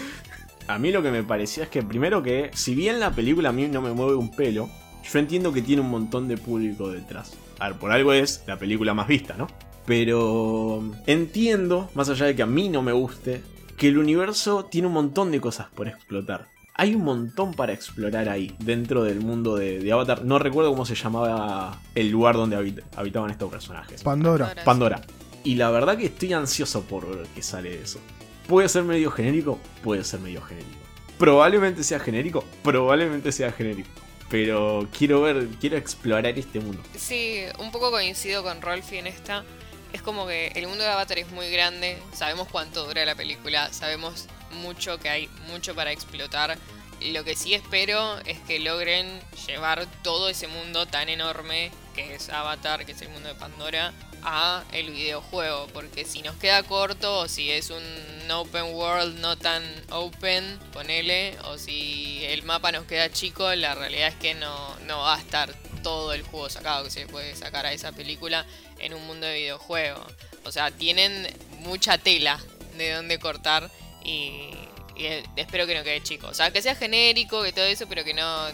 A 0.68 0.78
mí 0.78 0.91
lo 0.91 1.02
que 1.02 1.10
me 1.10 1.24
parecía 1.24 1.64
es 1.64 1.70
que 1.70 1.82
primero 1.82 2.22
que, 2.22 2.52
si 2.54 2.76
bien 2.76 3.00
la 3.00 3.12
película 3.12 3.50
a 3.50 3.52
mí 3.52 3.68
no 3.68 3.82
me 3.82 3.91
mueve 3.91 4.16
un 4.16 4.30
pelo, 4.30 4.70
yo 5.04 5.20
entiendo 5.20 5.52
que 5.52 5.62
tiene 5.62 5.82
un 5.82 5.89
montón 5.89 6.28
de 6.28 6.38
público 6.38 6.89
detrás. 6.89 7.34
A 7.60 7.70
ver, 7.70 7.80
por 7.80 7.91
algo 7.91 8.14
es 8.14 8.44
la 8.48 8.58
película 8.58 8.94
más 8.94 9.08
vista, 9.08 9.36
¿no? 9.38 9.48
Pero 9.86 10.84
entiendo, 11.08 11.89
más 11.96 12.10
allá 12.10 12.28
de 12.28 12.36
que 12.36 12.44
a 12.44 12.48
mí 12.48 12.70
no 12.70 12.82
me 12.82 12.94
guste, 12.94 13.41
que 13.76 13.88
el 13.88 13.98
universo 13.98 14.66
tiene 14.66 14.88
un 14.88 14.94
montón 14.94 15.32
de 15.32 15.41
cosas 15.41 15.68
por 15.74 15.88
explotar. 15.88 16.48
Hay 16.76 16.96
un 16.96 17.04
montón 17.04 17.54
para 17.54 17.72
explorar 17.74 18.30
ahí, 18.30 18.56
dentro 18.60 19.04
del 19.04 19.20
mundo 19.20 19.56
de, 19.56 19.80
de 19.80 19.92
Avatar. 19.92 20.26
No 20.26 20.40
recuerdo 20.40 20.72
cómo 20.72 20.86
se 20.86 20.96
llamaba 20.96 21.80
el 21.94 22.10
lugar 22.10 22.36
donde 22.36 22.58
habit- 22.58 22.84
habitaban 22.96 23.30
estos 23.30 23.52
personajes. 23.52 24.02
Pandora. 24.02 24.56
Pandora. 24.66 25.02
Y 25.44 25.56
la 25.56 25.70
verdad 25.70 25.98
que 25.98 26.06
estoy 26.06 26.34
ansioso 26.34 26.82
por 26.84 27.16
ver 27.16 27.28
qué 27.36 27.44
sale 27.44 27.70
de 27.70 27.84
eso. 27.84 28.00
¿Puede 28.48 28.70
ser 28.70 28.84
medio 28.84 29.12
genérico? 29.12 29.60
Puede 29.84 30.04
ser 30.04 30.20
medio 30.20 30.42
genérico. 30.42 30.78
Probablemente 31.20 31.84
sea 31.84 32.00
genérico, 32.00 32.44
probablemente 32.64 33.32
sea 33.32 33.52
genérico. 33.52 33.90
Pero 34.30 34.88
quiero 34.98 35.22
ver, 35.22 35.48
quiero 35.62 35.78
explorar 35.78 36.26
este 36.40 36.60
mundo. 36.60 36.82
Sí, 36.98 37.42
un 37.60 37.72
poco 37.72 37.92
coincido 37.92 38.42
con 38.42 38.62
Rolfi 38.62 38.98
en 38.98 39.06
esta. 39.06 39.44
Es 39.92 40.02
como 40.02 40.26
que 40.26 40.48
el 40.56 40.68
mundo 40.68 40.84
de 40.84 40.90
Avatar 40.90 41.20
es 41.20 41.32
muy 41.32 41.52
grande, 41.52 42.00
sabemos 42.14 42.48
cuánto 42.52 42.88
dura 42.88 43.06
la 43.06 43.14
película, 43.14 43.72
sabemos 43.72 44.26
mucho 44.54 44.99
que 44.99 45.10
hay 45.10 45.28
mucho 45.47 45.76
para 45.76 45.91
explotar. 45.91 46.58
Lo 47.01 47.24
que 47.24 47.36
sí 47.36 47.54
espero 47.54 48.20
es 48.20 48.39
que 48.39 48.60
logren 48.60 49.22
llevar 49.47 49.86
todo 50.04 50.30
ese 50.30 50.47
mundo 50.47 50.86
tan 50.86 51.10
enorme 51.10 51.72
que 51.93 52.16
es 52.16 52.30
Avatar, 52.30 52.86
que 52.86 52.93
es 52.93 53.01
el 53.01 53.10
mundo 53.10 53.30
de 53.30 53.36
Pandora, 53.36 53.93
a 54.24 54.64
el 54.72 54.91
videojuego, 54.91 55.68
porque 55.74 56.06
si 56.06 56.22
nos 56.22 56.36
queda 56.38 56.64
corto 56.64 57.20
o 57.20 57.28
si 57.28 57.51
es 57.51 57.70
un 57.70 58.32
open 58.32 58.74
world 58.74 59.20
no 59.20 59.38
tan 59.38 59.64
open, 59.91 60.60
ponele, 60.72 61.38
o 61.45 61.58
si 61.58 62.24
el 62.24 62.43
mapa 62.43 62.72
nos 62.72 62.86
queda 62.86 63.12
chico, 63.12 63.54
la 63.56 63.76
realidad 63.76 64.08
es 64.10 64.16
que 64.16 64.34
no, 64.34 64.80
no 64.88 64.99
va 64.99 65.16
a 65.16 65.20
estar 65.20 65.54
todo 65.84 66.14
el 66.14 66.24
juego 66.24 66.49
sacado 66.49 66.86
que 66.86 66.89
se 66.89 67.08
puede 67.08 67.36
sacar 67.36 67.66
a 67.66 67.74
esa 67.74 67.91
película 67.91 68.45
en 68.80 68.93
un 68.93 69.06
mundo 69.06 69.28
de 69.28 69.36
videojuego. 69.36 70.06
O 70.45 70.51
sea, 70.51 70.72
tienen 70.72 71.28
mucha 71.60 71.97
tela 71.97 72.39
de 72.78 72.91
donde 72.91 73.20
cortar 73.20 73.70
y, 74.04 74.49
y 74.95 75.06
espero 75.36 75.66
que 75.66 75.76
no 75.76 75.84
quede 75.84 76.01
chico. 76.01 76.28
O 76.28 76.34
sea, 76.34 76.51
que 76.51 76.62
sea 76.62 76.76
genérico, 76.76 77.43
que 77.43 77.51
todo 77.51 77.66
eso, 77.66 77.86
pero 77.88 78.04
que 78.04 78.14
no, 78.14 78.47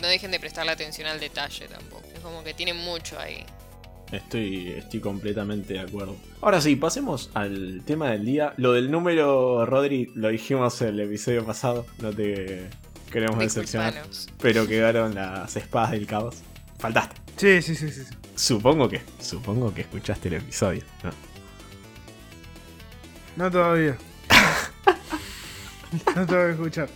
no 0.00 0.08
dejen 0.08 0.30
de 0.30 0.40
prestarle 0.40 0.72
atención 0.72 1.06
al 1.08 1.20
detalle 1.20 1.68
tampoco. 1.68 2.04
Es 2.14 2.20
como 2.20 2.42
que 2.44 2.54
tienen 2.54 2.76
mucho 2.76 3.18
ahí. 3.18 3.44
Estoy, 4.12 4.72
estoy 4.72 5.00
completamente 5.00 5.74
de 5.74 5.80
acuerdo. 5.80 6.16
Ahora 6.40 6.60
sí, 6.60 6.76
pasemos 6.76 7.30
al 7.34 7.82
tema 7.84 8.10
del 8.10 8.24
día. 8.24 8.54
Lo 8.56 8.72
del 8.72 8.90
número, 8.90 9.66
Rodri, 9.66 10.10
lo 10.14 10.28
dijimos 10.28 10.80
en 10.82 10.88
el 10.88 11.00
episodio 11.00 11.44
pasado. 11.44 11.86
No 11.98 12.12
te 12.12 12.68
queremos 13.10 13.38
decepcionar. 13.38 13.94
Pero 14.40 14.66
quedaron 14.66 15.14
las 15.14 15.56
espadas 15.56 15.92
del 15.92 16.06
caos. 16.06 16.36
Faltaste. 16.78 17.16
Sí, 17.36 17.62
sí, 17.62 17.74
sí, 17.74 17.90
sí. 17.90 18.04
sí. 18.04 18.14
Supongo 18.36 18.88
que, 18.88 19.00
supongo 19.20 19.72
que 19.72 19.82
escuchaste 19.82 20.28
el 20.28 20.34
episodio. 20.34 20.82
¿no? 21.02 21.10
No 23.36 23.50
todavía. 23.50 23.96
no 26.16 26.26
te 26.26 26.34
voy 26.34 26.44
a 26.44 26.50
escuchar. 26.50 26.88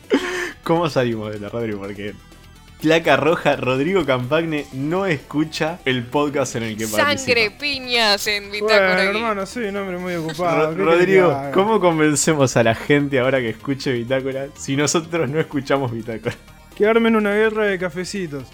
¿Cómo 0.63 0.89
salimos 0.89 1.33
de 1.33 1.41
la 1.41 1.49
Rodri? 1.49 1.75
Porque 1.75 2.15
placa 2.81 3.17
roja, 3.17 3.57
Rodrigo 3.57 4.05
Campagne 4.07 4.67
no 4.73 5.07
escucha 5.07 5.81
el 5.85 6.05
podcast 6.05 6.57
en 6.57 6.63
el 6.63 6.77
que 6.77 6.87
Sangre, 6.87 7.17
participa. 7.17 7.59
piñas 7.59 8.27
en 8.27 8.49
Bueno, 8.51 8.67
Bitácora 8.67 9.03
hermano, 9.05 9.47
soy 9.47 9.67
un 9.67 9.77
hombre 9.77 9.99
muy 9.99 10.15
ocupado. 10.15 10.71
¿qué 10.71 10.77
querés 10.77 10.95
que 10.95 11.21
Rodrigo? 11.21 11.43
¿cómo 11.55 11.81
convencemos 11.81 12.57
a 12.57 12.63
la 12.63 12.75
gente 12.75 13.19
ahora 13.19 13.41
que 13.41 13.51
escuche 13.51 13.93
Bitácora 13.93 14.49
si 14.57 14.77
nosotros 14.77 15.29
no 15.29 15.41
escuchamos 15.41 15.93
Bitácora? 15.93 16.37
Que 16.77 16.87
armen 16.87 17.17
una 17.17 17.33
guerra 17.33 17.65
de 17.67 17.79
cafecitos. 17.79 18.45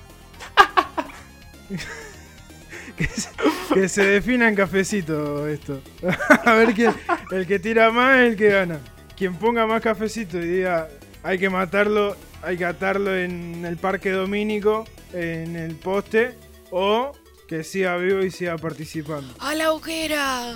que, 2.97 3.07
se, 3.07 3.28
que 3.74 3.88
se 3.88 4.07
defina 4.07 4.49
en 4.49 4.55
cafecito 4.55 5.47
esto. 5.47 5.82
a 6.45 6.55
ver 6.55 6.72
quién. 6.72 6.95
El 7.30 7.47
que 7.47 7.59
tira 7.59 7.90
más 7.90 8.20
es 8.20 8.30
el 8.30 8.36
que 8.36 8.49
gana. 8.49 8.80
Quien 9.17 9.37
ponga 9.37 9.67
más 9.67 9.81
cafecito 9.81 10.39
y 10.39 10.47
diga 10.47 10.89
hay 11.23 11.39
que 11.39 11.49
matarlo, 11.49 12.17
hay 12.43 12.59
que 12.59 12.67
atarlo 12.67 13.17
en 13.17 13.65
el 13.65 13.79
parque 13.79 14.11
domínico, 14.11 14.85
en 15.12 15.57
el 15.57 15.75
poste, 15.77 16.35
o 16.71 17.12
que 17.49 17.65
siga 17.65 17.97
vivo 17.97 18.23
y 18.23 18.31
siga 18.31 18.59
participando. 18.59 19.35
¡A 19.41 19.55
la 19.55 19.73
hoguera! 19.73 20.55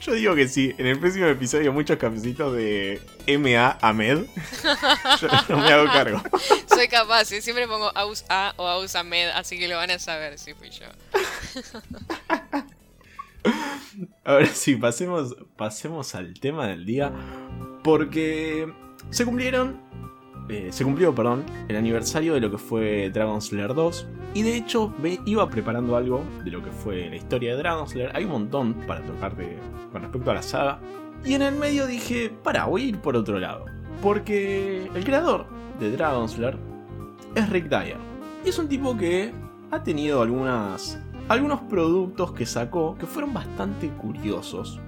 Yo 0.00 0.14
digo 0.14 0.34
que 0.34 0.48
sí, 0.48 0.74
en 0.78 0.86
el 0.86 0.98
próximo 0.98 1.26
episodio 1.26 1.72
muchos 1.72 1.96
cafecitos 1.96 2.56
de 2.56 3.00
MA 3.38 3.78
Ahmed. 3.80 4.24
Yo 5.20 5.28
no 5.48 5.58
me 5.58 5.72
hago 5.72 5.84
cargo. 5.92 6.20
Soy 6.66 6.88
capaz, 6.88 7.30
¿eh? 7.30 7.40
siempre 7.40 7.68
pongo 7.68 7.96
Aus 7.96 8.24
A 8.28 8.52
o 8.56 8.66
Aus 8.66 8.96
Ahmed, 8.96 9.28
así 9.28 9.60
que 9.60 9.68
lo 9.68 9.76
van 9.76 9.92
a 9.92 10.00
saber 10.00 10.40
si 10.40 10.54
fui 10.54 10.70
yo. 10.70 10.86
Ahora 14.24 14.46
sí, 14.46 14.76
pasemos, 14.76 15.36
pasemos 15.56 16.14
al 16.14 16.34
tema 16.34 16.66
del 16.66 16.84
día. 16.86 17.12
Porque 17.82 18.72
se 19.10 19.24
cumplieron. 19.24 19.80
eh, 20.48 20.68
se 20.70 20.84
cumplió, 20.84 21.14
perdón, 21.14 21.44
el 21.68 21.76
aniversario 21.76 22.34
de 22.34 22.40
lo 22.40 22.50
que 22.50 22.58
fue 22.58 23.10
Dragon 23.10 23.40
Slayer 23.40 23.74
2. 23.74 24.06
Y 24.34 24.42
de 24.42 24.56
hecho, 24.56 24.94
ve- 24.98 25.20
iba 25.26 25.48
preparando 25.48 25.96
algo 25.96 26.24
de 26.44 26.50
lo 26.50 26.62
que 26.62 26.70
fue 26.70 27.08
la 27.10 27.16
historia 27.16 27.52
de 27.52 27.58
Dragon 27.58 27.88
Slayer. 27.88 28.10
Hay 28.16 28.24
un 28.24 28.30
montón 28.32 28.74
para 28.86 29.00
tocar 29.02 29.36
de- 29.36 29.58
con 29.92 30.02
respecto 30.02 30.30
a 30.30 30.34
la 30.34 30.42
saga. 30.42 30.80
Y 31.24 31.34
en 31.34 31.42
el 31.42 31.54
medio 31.56 31.86
dije, 31.86 32.32
para, 32.42 32.64
voy 32.66 32.82
a 32.82 32.86
ir 32.86 32.98
por 32.98 33.16
otro 33.16 33.38
lado. 33.38 33.66
Porque 34.02 34.88
el 34.94 35.04
creador 35.04 35.46
de 35.78 35.90
Dragon 35.92 36.28
Slayer 36.28 36.58
es 37.34 37.48
Rick 37.50 37.68
Dyer. 37.68 37.96
Y 38.44 38.48
es 38.48 38.58
un 38.58 38.68
tipo 38.68 38.96
que 38.96 39.32
ha 39.70 39.82
tenido 39.82 40.22
algunas, 40.22 40.98
algunos 41.28 41.60
productos 41.62 42.32
que 42.32 42.46
sacó 42.46 42.96
que 42.98 43.06
fueron 43.06 43.32
bastante 43.32 43.88
curiosos. 43.88 44.80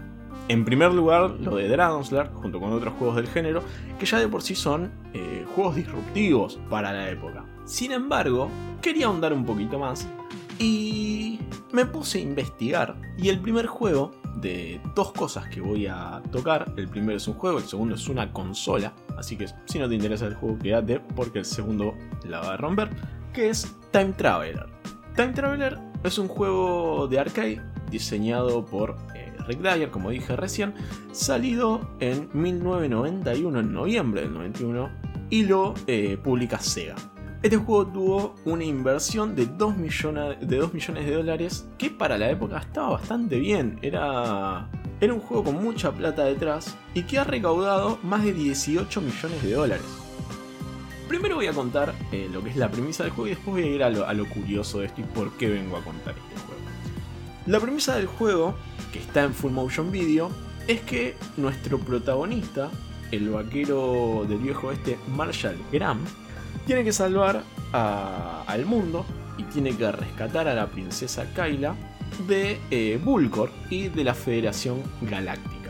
En 0.48 0.64
primer 0.64 0.92
lugar, 0.92 1.30
lo 1.30 1.56
de 1.56 1.68
Dragon 1.68 2.04
Slayer, 2.04 2.30
junto 2.34 2.60
con 2.60 2.72
otros 2.72 2.92
juegos 2.98 3.16
del 3.16 3.28
género, 3.28 3.62
que 3.98 4.04
ya 4.04 4.18
de 4.18 4.28
por 4.28 4.42
sí 4.42 4.54
son 4.54 4.92
eh, 5.14 5.46
juegos 5.54 5.76
disruptivos 5.76 6.58
para 6.68 6.92
la 6.92 7.08
época. 7.08 7.46
Sin 7.64 7.92
embargo, 7.92 8.50
quería 8.82 9.06
ahondar 9.06 9.32
un 9.32 9.46
poquito 9.46 9.78
más 9.78 10.06
y 10.58 11.40
me 11.72 11.86
puse 11.86 12.18
a 12.18 12.22
investigar. 12.22 12.94
Y 13.16 13.30
el 13.30 13.40
primer 13.40 13.66
juego 13.66 14.12
de 14.36 14.80
dos 14.94 15.12
cosas 15.12 15.48
que 15.48 15.62
voy 15.62 15.86
a 15.86 16.22
tocar, 16.30 16.72
el 16.76 16.88
primero 16.88 17.16
es 17.16 17.26
un 17.26 17.34
juego, 17.34 17.58
el 17.58 17.64
segundo 17.64 17.94
es 17.94 18.08
una 18.08 18.30
consola, 18.32 18.92
así 19.16 19.36
que 19.36 19.46
si 19.64 19.78
no 19.78 19.88
te 19.88 19.94
interesa 19.94 20.26
el 20.26 20.34
juego, 20.34 20.58
quédate 20.58 21.00
porque 21.00 21.38
el 21.38 21.44
segundo 21.46 21.94
la 22.24 22.40
va 22.40 22.54
a 22.54 22.56
romper, 22.58 22.90
que 23.32 23.48
es 23.48 23.74
Time 23.90 24.12
Traveler. 24.12 24.66
Time 25.16 25.32
Traveler 25.32 25.93
es 26.04 26.18
un 26.18 26.28
juego 26.28 27.08
de 27.08 27.18
arcade 27.18 27.62
diseñado 27.90 28.64
por 28.64 28.96
eh, 29.14 29.32
Rick 29.46 29.60
Dyer, 29.60 29.90
como 29.90 30.10
dije 30.10 30.36
recién, 30.36 30.74
salido 31.12 31.88
en 32.00 32.28
1991, 32.32 33.60
en 33.60 33.72
noviembre 33.72 34.22
del 34.22 34.32
91, 34.34 34.90
y 35.30 35.44
lo 35.44 35.74
eh, 35.86 36.18
publica 36.22 36.58
Sega. 36.58 36.96
Este 37.42 37.56
juego 37.58 37.86
tuvo 37.86 38.34
una 38.46 38.64
inversión 38.64 39.34
de 39.34 39.46
2 39.46 39.76
millones, 39.76 40.38
de 40.40 40.56
2 40.56 40.72
millones 40.72 41.06
de 41.06 41.14
dólares, 41.14 41.68
que 41.76 41.90
para 41.90 42.16
la 42.16 42.30
época 42.30 42.58
estaba 42.58 42.90
bastante 42.90 43.38
bien. 43.38 43.78
Era, 43.82 44.70
era 44.98 45.12
un 45.12 45.20
juego 45.20 45.44
con 45.44 45.62
mucha 45.62 45.92
plata 45.92 46.24
detrás 46.24 46.74
y 46.94 47.02
que 47.02 47.18
ha 47.18 47.24
recaudado 47.24 47.98
más 48.02 48.24
de 48.24 48.32
18 48.32 49.00
millones 49.02 49.42
de 49.42 49.52
dólares. 49.52 50.03
Primero 51.14 51.36
voy 51.36 51.46
a 51.46 51.52
contar 51.52 51.94
eh, 52.10 52.28
lo 52.28 52.42
que 52.42 52.50
es 52.50 52.56
la 52.56 52.68
premisa 52.68 53.04
del 53.04 53.12
juego 53.12 53.28
y 53.28 53.30
después 53.30 53.54
voy 53.54 53.62
a 53.62 53.66
ir 53.66 53.84
a 53.84 54.14
lo, 54.14 54.28
curioso 54.28 54.80
de 54.80 54.86
esto 54.86 55.00
y 55.00 55.04
por 55.04 55.30
qué 55.34 55.48
vengo 55.48 55.76
a 55.76 55.84
contar 55.84 56.12
este 56.18 56.40
juego. 56.44 56.60
La 57.46 57.60
premisa 57.60 57.94
del 57.94 58.06
juego, 58.06 58.56
que 58.92 58.98
está 58.98 59.22
en 59.22 59.32
full 59.32 59.52
motion 59.52 59.92
video, 59.92 60.28
es 60.66 60.80
que 60.80 61.14
nuestro 61.36 61.78
protagonista, 61.78 62.68
el 63.12 63.30
vaquero 63.30 64.26
del 64.28 64.38
viejo 64.38 64.72
este 64.72 64.98
Marshall 65.06 65.56
Graham, 65.70 66.00
tiene 66.66 66.82
que 66.82 66.92
salvar 66.92 67.44
al 67.70 68.66
mundo 68.66 69.06
y 69.38 69.44
tiene 69.44 69.76
que 69.76 69.92
rescatar 69.92 70.48
a 70.48 70.54
la 70.56 70.66
princesa 70.66 71.32
Kyla 71.32 71.76
de 72.26 72.58
eh, 72.72 73.00
y 73.70 73.86
de 73.86 74.02
la 74.02 74.14
Federación 74.14 74.82
Galáctica. 75.00 75.63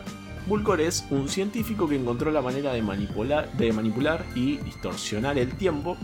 Vulcor 0.47 0.79
es 0.79 1.05
un 1.09 1.27
científico 1.27 1.87
que 1.87 1.95
encontró 1.95 2.29
la 2.29 2.41
manera 2.41 2.71
de 2.71 2.83
manipular, 2.83 3.51
de 3.53 3.73
manipular 3.73 4.25
y 4.35 4.57
distorsionar 4.57 5.39
el 5.39 5.55
tiempo, 5.55 5.97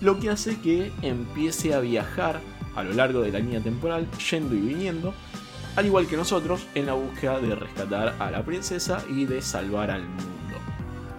lo 0.00 0.18
que 0.18 0.30
hace 0.30 0.58
que 0.60 0.92
empiece 1.02 1.74
a 1.74 1.80
viajar 1.80 2.40
a 2.74 2.82
lo 2.82 2.94
largo 2.94 3.20
de 3.20 3.32
la 3.32 3.38
línea 3.38 3.60
temporal, 3.60 4.08
yendo 4.30 4.54
y 4.54 4.60
viniendo, 4.60 5.12
al 5.76 5.84
igual 5.84 6.06
que 6.06 6.16
nosotros, 6.16 6.66
en 6.74 6.86
la 6.86 6.94
búsqueda 6.94 7.38
de 7.38 7.54
rescatar 7.54 8.16
a 8.18 8.30
la 8.30 8.42
princesa 8.42 9.04
y 9.10 9.26
de 9.26 9.42
salvar 9.42 9.90
al 9.90 10.02
mundo. 10.02 10.56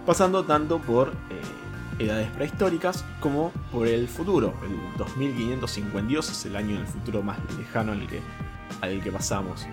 Pasando 0.04 0.44
tanto 0.44 0.80
por 0.80 1.10
eh, 1.30 2.02
edades 2.04 2.28
prehistóricas 2.30 3.04
como 3.20 3.52
por 3.70 3.86
el 3.86 4.08
futuro. 4.08 4.52
El 4.64 4.98
2552 4.98 6.30
es 6.30 6.46
el 6.46 6.56
año 6.56 6.76
del 6.76 6.86
futuro 6.86 7.22
más 7.22 7.38
lejano 7.56 7.92
al 7.92 8.06
que, 8.08 8.20
al 8.80 9.00
que 9.00 9.12
pasamos. 9.12 9.66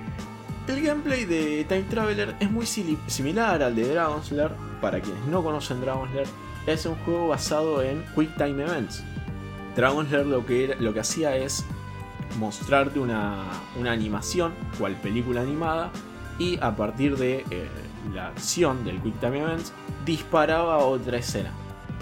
El 0.70 0.84
gameplay 0.84 1.26
de 1.26 1.66
Time 1.68 1.82
Traveler 1.90 2.36
es 2.40 2.52
muy 2.52 2.68
similar 2.68 3.64
al 3.64 3.76
de 3.76 3.92
Dragon's 3.92 4.32
Lair. 4.32 4.52
Para 4.80 5.02
quienes 5.02 5.26
no 5.26 5.44
conocen 5.44 5.82
Dragon's 5.82 6.14
Lair, 6.14 6.28
es 6.68 6.86
un 6.86 6.94
juego 6.98 7.30
basado 7.30 7.82
en 7.82 8.06
Quick 8.14 8.36
Time 8.38 8.64
Events. 8.64 9.04
Dragon's 9.76 10.12
Lair 10.12 10.28
lo 10.28 10.46
que, 10.46 10.76
lo 10.80 10.94
que 10.94 11.00
hacía 11.00 11.36
es 11.36 11.66
mostrarte 12.38 13.00
una, 13.00 13.46
una 13.80 13.94
animación, 13.94 14.54
cual 14.78 14.94
película 14.94 15.42
animada, 15.42 15.90
y 16.38 16.60
a 16.62 16.76
partir 16.76 17.18
de 17.18 17.44
eh, 17.50 17.68
la 18.14 18.28
acción 18.28 18.86
del 18.86 19.02
Quick 19.02 19.20
Time 19.20 19.40
Events 19.40 19.74
disparaba 20.06 20.78
otra 20.86 21.18
escena. 21.18 21.52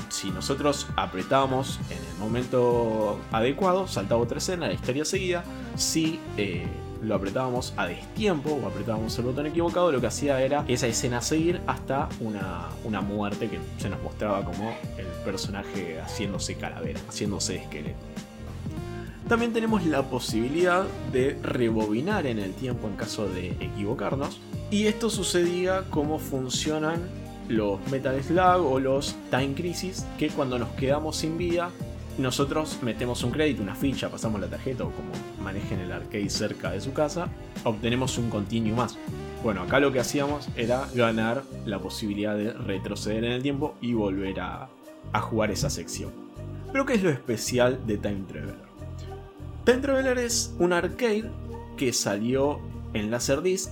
Si 0.10 0.30
nosotros 0.30 0.88
apretábamos 0.98 1.80
en 1.90 2.00
el 2.00 2.18
momento 2.20 3.18
adecuado, 3.32 3.88
saltaba 3.88 4.20
otra 4.20 4.40
escena, 4.40 4.68
la 4.68 4.74
historia 4.74 5.06
seguida. 5.06 5.46
Si 5.78 6.20
eh, 6.36 6.68
lo 7.02 7.16
apretábamos 7.16 7.74
a 7.78 7.86
destiempo 7.88 8.52
o 8.52 8.68
apretábamos 8.68 9.18
el 9.18 9.26
botón 9.26 9.48
equivocado, 9.48 9.92
lo 9.92 10.02
que 10.02 10.08
hacía 10.08 10.42
era 10.42 10.66
esa 10.68 10.88
escena 10.88 11.22
seguir 11.22 11.62
hasta 11.68 12.10
una, 12.20 12.68
una 12.84 13.02
muerte 13.02 13.50
que 13.50 13.60
se 13.78 13.90
nos 13.90 14.02
mostraba 14.02 14.44
como 14.44 14.70
el 14.98 15.06
personaje 15.24 16.00
haciéndose 16.02 16.56
calavera, 16.56 17.00
haciéndose 17.08 17.58
esqueleto. 17.58 17.98
También 19.28 19.52
tenemos 19.52 19.86
la 19.86 20.04
posibilidad 20.04 20.86
de 21.12 21.38
rebobinar 21.44 22.26
en 22.28 22.40
el 22.40 22.54
tiempo 22.54 22.88
en 22.88 22.96
caso 22.96 23.28
de 23.28 23.50
equivocarnos. 23.60 24.40
Y 24.72 24.86
esto 24.86 25.10
sucedía 25.10 25.84
como 25.90 26.18
funcionan 26.18 27.02
los 27.50 27.80
Metal 27.92 28.22
Slug 28.24 28.66
o 28.66 28.80
los 28.80 29.16
Time 29.30 29.54
Crisis, 29.54 30.06
que 30.18 30.30
cuando 30.30 30.58
nos 30.58 30.70
quedamos 30.70 31.18
sin 31.18 31.38
vida 31.38 31.72
nosotros 32.18 32.80
metemos 32.82 33.24
un 33.24 33.32
crédito, 33.32 33.62
una 33.62 33.76
ficha, 33.76 34.10
pasamos 34.10 34.42
la 34.42 34.48
tarjeta 34.48 34.84
o 34.84 34.92
como 34.92 35.10
manejen 35.44 35.80
el 35.80 35.92
arcade 35.92 36.30
cerca 36.30 36.72
de 36.72 36.82
su 36.82 36.94
casa, 36.94 37.30
obtenemos 37.64 38.18
un 38.18 38.30
continuo 38.30 38.76
más. 38.76 38.98
Bueno, 39.44 39.62
acá 39.62 39.80
lo 39.80 39.92
que 39.92 40.00
hacíamos 40.00 40.50
era 40.56 40.88
ganar 40.96 41.44
la 41.66 41.80
posibilidad 41.80 42.36
de 42.36 42.54
retroceder 42.54 43.24
en 43.24 43.34
el 43.34 43.44
tiempo 43.44 43.76
y 43.82 43.94
volver 43.94 44.40
a, 44.40 44.70
jugar 45.22 45.52
esa 45.52 45.70
sección. 45.70 46.12
Pero 46.72 46.86
¿qué 46.86 46.96
es 46.96 47.04
lo 47.04 47.10
especial 47.10 47.80
de 47.88 47.98
Time 47.98 48.24
Traveler? 48.28 48.68
Time 49.64 49.78
Traveler 49.78 50.18
es 50.18 50.54
un 50.60 50.74
arcade 50.74 51.30
que 51.76 51.94
salió 51.94 52.60
en 52.94 53.12
Laserdisc. 53.12 53.72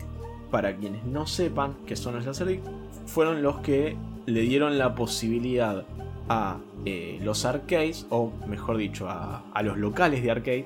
Para 0.52 0.78
quienes 0.78 1.04
no 1.04 1.28
sepan 1.28 1.76
qué 1.86 1.96
son 1.96 2.16
los 2.16 2.26
Laserdisc, 2.26 2.62
fueron 3.06 3.41
los 3.41 3.60
que 3.60 3.98
le 4.26 4.41
dieron 4.41 4.78
la 4.78 4.96
posibilidad 4.96 5.86
a 6.30 6.57
eh, 6.86 7.19
los 7.21 7.45
arcades, 7.45 8.05
o 8.09 8.32
mejor 8.47 8.78
dicho, 8.78 9.07
a, 9.09 9.43
los 9.63 9.78
locales 9.78 10.23
de 10.23 10.32
arcade, 10.32 10.65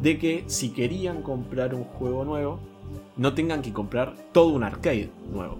de 0.00 0.18
que 0.18 0.44
si 0.46 0.70
querían 0.70 1.22
comprar 1.22 1.74
un 1.74 1.84
juego 1.84 2.24
nuevo, 2.24 2.58
no 3.16 3.34
tengan 3.34 3.62
que 3.62 3.72
comprar 3.72 4.14
todo 4.32 4.48
un 4.48 4.64
arcade 4.64 5.10
nuevo. 5.32 5.58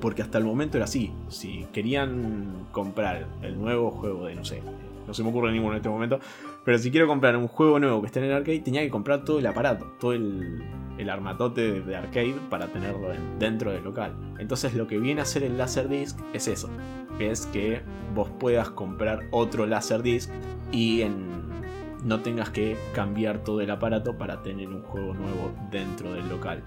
Porque 0.00 0.22
hasta 0.22 0.38
el 0.38 0.44
momento 0.44 0.76
era 0.76 0.84
así. 0.84 1.12
Si 1.28 1.66
querían 1.72 2.66
comprar 2.72 3.26
el 3.42 3.58
nuevo 3.58 3.90
juego 3.90 4.26
de, 4.26 4.34
no 4.34 4.44
sé, 4.44 4.62
no 5.06 5.14
se 5.14 5.22
me 5.22 5.30
ocurre 5.30 5.52
ninguno 5.52 5.72
en 5.72 5.78
este 5.78 5.88
momento, 5.88 6.20
pero 6.66 6.78
si 6.78 6.90
quiero 6.90 7.06
comprar 7.06 7.36
un 7.36 7.46
juego 7.46 7.78
nuevo 7.78 8.00
que 8.00 8.08
esté 8.08 8.18
en 8.18 8.24
el 8.24 8.32
arcade, 8.32 8.58
tenía 8.58 8.80
que 8.80 8.90
comprar 8.90 9.24
todo 9.24 9.38
el 9.38 9.46
aparato, 9.46 9.86
todo 10.00 10.14
el, 10.14 10.64
armatote 11.08 11.80
de 11.80 11.94
arcade 11.94 12.34
para 12.50 12.66
tenerlo 12.66 13.10
dentro 13.38 13.70
del 13.70 13.84
local. 13.84 14.16
Entonces 14.40 14.74
lo 14.74 14.88
que 14.88 14.98
viene 14.98 15.20
a 15.20 15.22
hacer 15.22 15.44
el 15.44 15.56
Laserdisc 15.56 16.18
es 16.32 16.48
eso 16.48 16.68
es 17.20 17.46
que 17.46 17.82
vos 18.16 18.28
puedas 18.40 18.70
comprar 18.70 19.28
otro 19.30 19.64
Laserdisc 19.64 20.28
y 20.72 21.04
no 22.02 22.20
tengas 22.22 22.50
que 22.50 22.76
cambiar 22.92 23.44
todo 23.44 23.60
el 23.60 23.70
aparato 23.70 24.18
para 24.18 24.42
tener 24.42 24.68
un 24.68 24.82
juego 24.82 25.14
nuevo 25.14 25.54
dentro 25.70 26.14
del 26.14 26.28
local. 26.28 26.64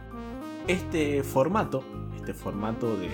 Este 0.67 1.23
formato, 1.23 1.83
este 2.15 2.33
formato 2.33 2.95
de, 2.95 3.09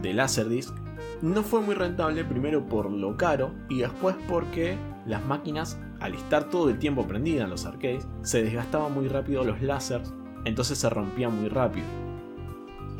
de 0.00 0.14
Laserdisc, 0.14 0.76
no 1.22 1.42
fue 1.42 1.60
muy 1.60 1.74
rentable 1.74 2.24
primero 2.24 2.66
por 2.66 2.90
lo 2.90 3.16
caro 3.16 3.52
y 3.68 3.80
después 3.80 4.16
porque 4.28 4.76
las 5.06 5.24
máquinas, 5.24 5.78
al 6.00 6.14
estar 6.14 6.44
todo 6.44 6.70
el 6.70 6.78
tiempo 6.78 7.06
prendidas 7.06 7.44
en 7.44 7.50
los 7.50 7.66
arcades, 7.66 8.06
se 8.22 8.42
desgastaban 8.42 8.94
muy 8.94 9.08
rápido 9.08 9.44
los 9.44 9.60
láseres, 9.60 10.12
entonces 10.44 10.78
se 10.78 10.88
rompían 10.88 11.38
muy 11.38 11.48
rápido. 11.48 11.86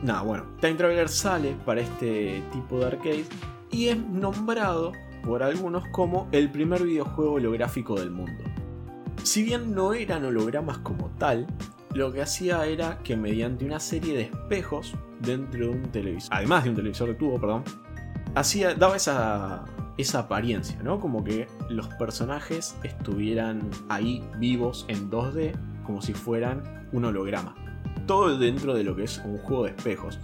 Nada, 0.02 0.22
bueno, 0.22 0.44
Time 0.60 0.74
Traveler 0.74 1.08
sale 1.08 1.56
para 1.64 1.80
este 1.80 2.42
tipo 2.52 2.78
de 2.78 2.86
arcade 2.86 3.24
y 3.70 3.88
es 3.88 3.98
nombrado 3.98 4.92
por 5.22 5.42
algunos 5.42 5.86
como 5.88 6.28
el 6.32 6.50
primer 6.50 6.82
videojuego 6.82 7.34
holográfico 7.34 7.98
del 7.98 8.10
mundo. 8.10 8.42
Si 9.22 9.42
bien 9.42 9.74
no 9.74 9.92
eran 9.92 10.24
hologramas 10.24 10.78
como 10.78 11.10
tal, 11.18 11.46
lo 11.92 12.12
que 12.12 12.22
hacía 12.22 12.64
era 12.66 12.98
que 12.98 13.16
mediante 13.16 13.64
una 13.64 13.80
serie 13.80 14.14
de 14.14 14.22
espejos 14.22 14.94
dentro 15.20 15.66
de 15.66 15.68
un 15.68 15.82
televisor, 15.90 16.32
además 16.32 16.64
de 16.64 16.70
un 16.70 16.76
televisor 16.76 17.08
de 17.08 17.14
tubo, 17.14 17.38
perdón, 17.38 17.64
hacía, 18.34 18.74
daba 18.74 18.96
esa, 18.96 19.64
esa 19.96 20.20
apariencia, 20.20 20.80
¿no? 20.82 21.00
Como 21.00 21.24
que 21.24 21.48
los 21.68 21.88
personajes 21.88 22.76
estuvieran 22.82 23.70
ahí 23.88 24.24
vivos 24.38 24.84
en 24.88 25.10
2D, 25.10 25.52
como 25.84 26.02
si 26.02 26.14
fueran 26.14 26.88
un 26.92 27.04
holograma. 27.04 27.54
Todo 28.06 28.36
dentro 28.38 28.74
de 28.74 28.84
lo 28.84 28.96
que 28.96 29.04
es 29.04 29.18
un 29.24 29.38
juego 29.38 29.64
de 29.64 29.70
espejos. 29.70 30.18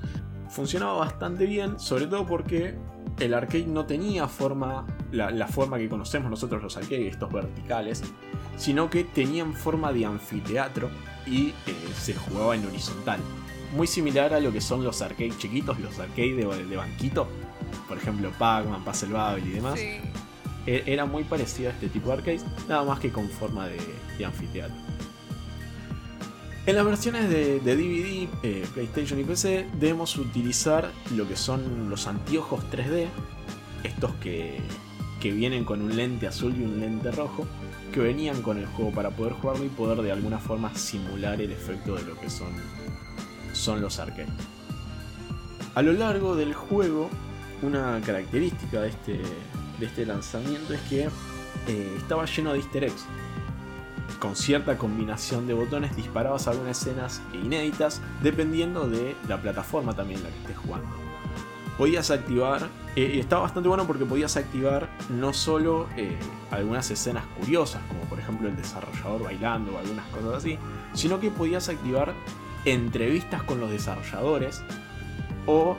Funcionaba 0.49 0.95
bastante 0.95 1.47
bien, 1.47 1.79
sobre 1.79 2.07
todo 2.07 2.27
porque 2.27 2.79
el 3.21 3.35
arcade 3.35 3.67
no 3.67 3.87
tenía 3.87 4.29
forma, 4.29 4.87
la, 5.13 5.47
forma 5.47 5.79
que 5.79 5.89
conocemos 5.89 6.31
nosotros 6.31 6.63
los 6.63 6.77
arcades, 6.77 7.13
estos 7.13 7.33
verticales, 7.33 8.03
sino 8.57 8.91
que 8.91 9.05
tenían 9.05 9.55
forma 9.55 9.93
de 9.93 10.07
anfiteatro 10.07 10.91
y 11.27 11.49
eh, 11.49 11.55
se 11.99 12.15
jugaba 12.15 12.55
en 12.55 12.67
horizontal. 12.67 13.21
Muy 13.75 13.87
similar 13.87 14.33
a 14.33 14.41
lo 14.41 14.53
que 14.53 14.61
son 14.61 14.85
los 14.85 15.03
arcades 15.03 15.39
chiquitos, 15.39 15.79
los 15.81 15.99
arcades 15.99 16.37
de, 16.37 16.77
banquito, 16.77 17.29
por 17.89 17.99
ejemplo 17.99 18.31
Pac-Man, 18.39 18.85
Puzzle 18.85 19.12
Babel 19.12 19.47
y 19.47 19.51
demás. 19.51 19.79
E, 19.79 20.83
era 20.87 21.07
muy 21.07 21.24
parecido 21.24 21.70
a 21.70 21.72
este 21.72 21.89
tipo 21.89 22.09
de 22.09 22.14
arcades, 22.14 22.45
nada 22.68 22.85
más 22.85 22.99
que 22.99 23.11
con 23.11 23.29
forma 23.29 23.68
de 23.68 24.24
anfiteatro. 24.24 24.77
En 26.66 26.74
las 26.74 26.85
versiones 26.85 27.31
de, 27.31 27.61
DVD, 27.61 28.29
eh, 28.43 28.66
PlayStation 28.74 29.20
y 29.20 29.22
PC 29.22 29.68
debemos 29.79 30.16
utilizar 30.16 30.91
lo 31.14 31.29
que 31.29 31.37
son 31.37 31.89
los 31.89 32.09
anteojos 32.09 32.64
3D, 32.72 33.07
estos 33.85 34.12
que, 34.16 34.61
vienen 35.22 35.64
con 35.64 35.83
un 35.83 35.97
lente 35.97 36.29
azul 36.29 36.55
y 36.57 36.62
un 36.62 36.79
lente 36.79 37.11
rojo, 37.11 37.47
que 37.93 37.99
venían 37.99 38.43
con 38.43 38.59
el 38.59 38.66
juego 38.66 38.93
para 38.93 39.11
poder 39.11 39.33
jugarlo 39.33 39.64
y 39.64 39.68
poder 39.68 40.03
de 40.03 40.12
alguna 40.12 40.39
forma 40.39 40.72
simular 40.74 41.41
el 41.41 41.51
efecto 41.51 41.97
de 41.97 42.03
lo 42.05 42.20
que 42.20 42.31
son, 42.31 42.53
son 43.53 43.81
los 43.81 43.99
arcades. 43.99 44.29
A 45.74 45.83
lo 45.83 45.93
largo 45.93 46.37
del 46.37 46.55
juego, 46.55 47.11
una 47.63 48.01
característica 48.05 48.83
de 48.83 48.89
este, 48.89 49.21
de 49.79 49.87
este 49.87 50.07
lanzamiento 50.07 50.75
es 50.75 50.81
que 50.83 51.09
eh, 51.69 51.95
estaba 51.97 52.25
lleno 52.27 52.53
de 52.53 52.59
easter 52.59 52.85
eggs 52.85 53.07
con 54.19 54.35
cierta 54.35 54.79
combinación 54.79 55.47
de 55.47 55.55
botones 55.55 55.95
disparabas 55.95 56.49
algunas 56.49 56.81
escenas 56.81 57.21
inéditas 57.33 58.01
dependiendo 58.23 58.89
de 58.89 59.15
la 59.29 59.41
plataforma 59.41 59.95
también 59.95 60.21
en 60.21 60.25
la 60.25 60.31
que 60.31 60.39
estés 60.41 60.57
jugando. 60.57 60.89
Podías 61.77 62.11
activar, 62.11 62.69
eh, 62.97 63.19
estaba 63.21 63.43
bastante 63.43 63.69
bueno 63.69 63.87
porque 63.87 64.07
podías 64.07 64.37
activar 64.39 64.89
no 65.11 65.35
solo 65.35 65.89
eh, 65.97 66.17
algunas 66.51 66.91
escenas 66.91 67.27
curiosas, 67.39 67.83
como 67.89 68.01
por 68.03 68.19
ejemplo 68.19 68.49
el 68.49 68.57
desarrollador 68.57 69.25
bailando 69.25 69.75
o 69.75 69.79
algunas 69.79 70.07
cosas 70.07 70.35
así, 70.37 70.59
sino 70.95 71.21
que 71.21 71.31
podías 71.31 71.69
activar 71.69 72.15
entrevistas 72.65 73.43
con 73.43 73.61
los 73.61 73.71
desarrolladores 73.71 74.63
o 75.45 75.77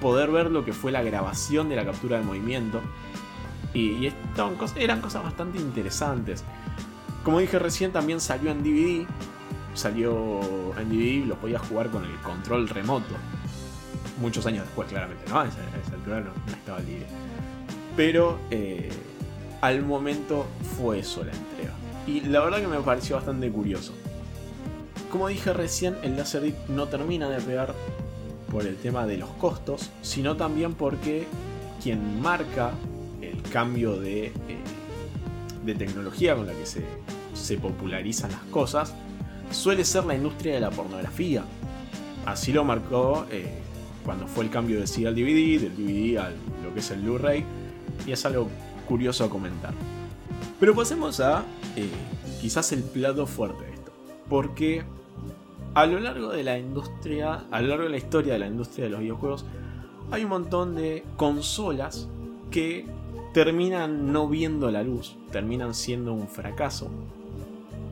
poder 0.00 0.30
ver 0.30 0.50
lo 0.50 0.64
que 0.64 0.72
fue 0.72 0.92
la 0.92 1.02
grabación 1.02 1.68
de 1.68 1.76
la 1.76 1.84
captura 1.84 2.18
de 2.18 2.24
movimiento. 2.24 2.80
Y, 3.74 4.12
eran 4.76 5.00
cosas 5.00 5.22
bastante 5.22 5.58
interesantes. 5.58 6.44
Como 7.22 7.40
dije 7.40 7.58
recién, 7.58 7.92
también 7.92 8.20
salió 8.20 8.50
en 8.50 8.62
DVD. 8.62 9.06
Salió 9.74 10.40
en 10.78 10.88
DVD, 10.88 11.26
lo 11.26 11.36
podías 11.36 11.62
jugar 11.62 11.90
con 11.90 12.04
el 12.04 12.16
control 12.20 12.68
remoto. 12.68 13.14
Muchos 14.20 14.46
años 14.46 14.64
después, 14.64 14.88
claramente, 14.88 15.24
¿no? 15.28 15.40
A 15.40 15.46
esa, 15.46 15.58
altura 15.92 16.20
no, 16.20 16.30
estaba 16.50 16.78
el. 16.78 17.04
Pero 17.96 18.38
eh, 18.50 18.90
al 19.60 19.82
momento 19.82 20.46
fue 20.78 21.00
eso 21.00 21.24
la 21.24 21.32
entrega. 21.32 21.72
Y 22.06 22.20
la 22.20 22.40
verdad 22.40 22.60
que 22.60 22.68
me 22.68 22.78
pareció 22.80 23.16
bastante 23.16 23.50
curioso. 23.50 23.92
Como 25.10 25.28
dije 25.28 25.52
recién, 25.52 25.96
el 26.02 26.16
Laserdisc 26.16 26.56
no 26.68 26.86
termina 26.88 27.28
de 27.28 27.40
pegar 27.40 27.74
por 28.56 28.66
el 28.66 28.76
tema 28.78 29.06
de 29.06 29.18
los 29.18 29.28
costos, 29.32 29.90
sino 30.00 30.34
también 30.34 30.72
porque 30.72 31.26
quien 31.82 32.22
marca 32.22 32.72
el 33.20 33.42
cambio 33.42 34.00
de, 34.00 34.28
eh, 34.28 35.74
tecnología 35.76 36.34
con 36.34 36.46
la 36.46 36.54
que 36.54 36.64
se, 36.64 37.58
popularizan 37.58 38.32
las 38.32 38.40
cosas, 38.44 38.94
suele 39.50 39.84
ser 39.84 40.06
la 40.06 40.14
industria 40.14 40.54
de 40.54 40.60
la 40.60 40.70
pornografía. 40.70 41.44
Así 42.24 42.50
lo 42.50 42.64
marcó 42.64 43.26
eh, 43.30 43.58
cuando 44.06 44.26
fue 44.26 44.44
el 44.44 44.50
cambio 44.50 44.80
de 44.80 44.86
CD 44.86 45.08
al 45.08 45.14
DVD, 45.14 45.60
del 45.60 45.76
DVD 45.76 46.16
al 46.16 46.34
lo 46.64 46.72
que 46.72 46.80
es 46.80 46.90
el 46.92 47.02
Blu-ray, 47.02 47.44
y 48.06 48.12
es 48.12 48.24
algo 48.24 48.48
curioso 48.88 49.22
a 49.24 49.28
comentar. 49.28 49.74
Pero 50.58 50.74
pasemos 50.74 51.20
a 51.20 51.44
eh, 51.76 51.90
quizás 52.40 52.72
el 52.72 52.82
plato 52.82 53.26
fuerte 53.26 53.66
de 53.66 53.74
esto. 53.74 53.92
Porque 54.30 54.82
a 55.76 55.84
lo 55.84 56.00
largo 56.00 56.30
de 56.30 56.42
la 56.42 56.58
industria, 56.58 57.44
a 57.50 57.60
largo 57.60 57.84
de 57.84 57.90
la 57.90 57.98
historia 57.98 58.32
de 58.32 58.38
la 58.38 58.46
industria 58.46 58.86
de 58.86 58.92
los 58.92 59.00
videojuegos, 59.00 59.44
hay 60.10 60.24
un 60.24 60.30
montón 60.30 60.74
de 60.74 61.04
consolas 61.18 62.08
que 62.50 62.86
terminan 63.34 64.10
no 64.10 64.26
viendo 64.26 64.70
la 64.70 64.82
luz, 64.82 65.16
terminan 65.30 65.74
siendo 65.74 66.14
un 66.14 66.28
fracaso. 66.28 66.88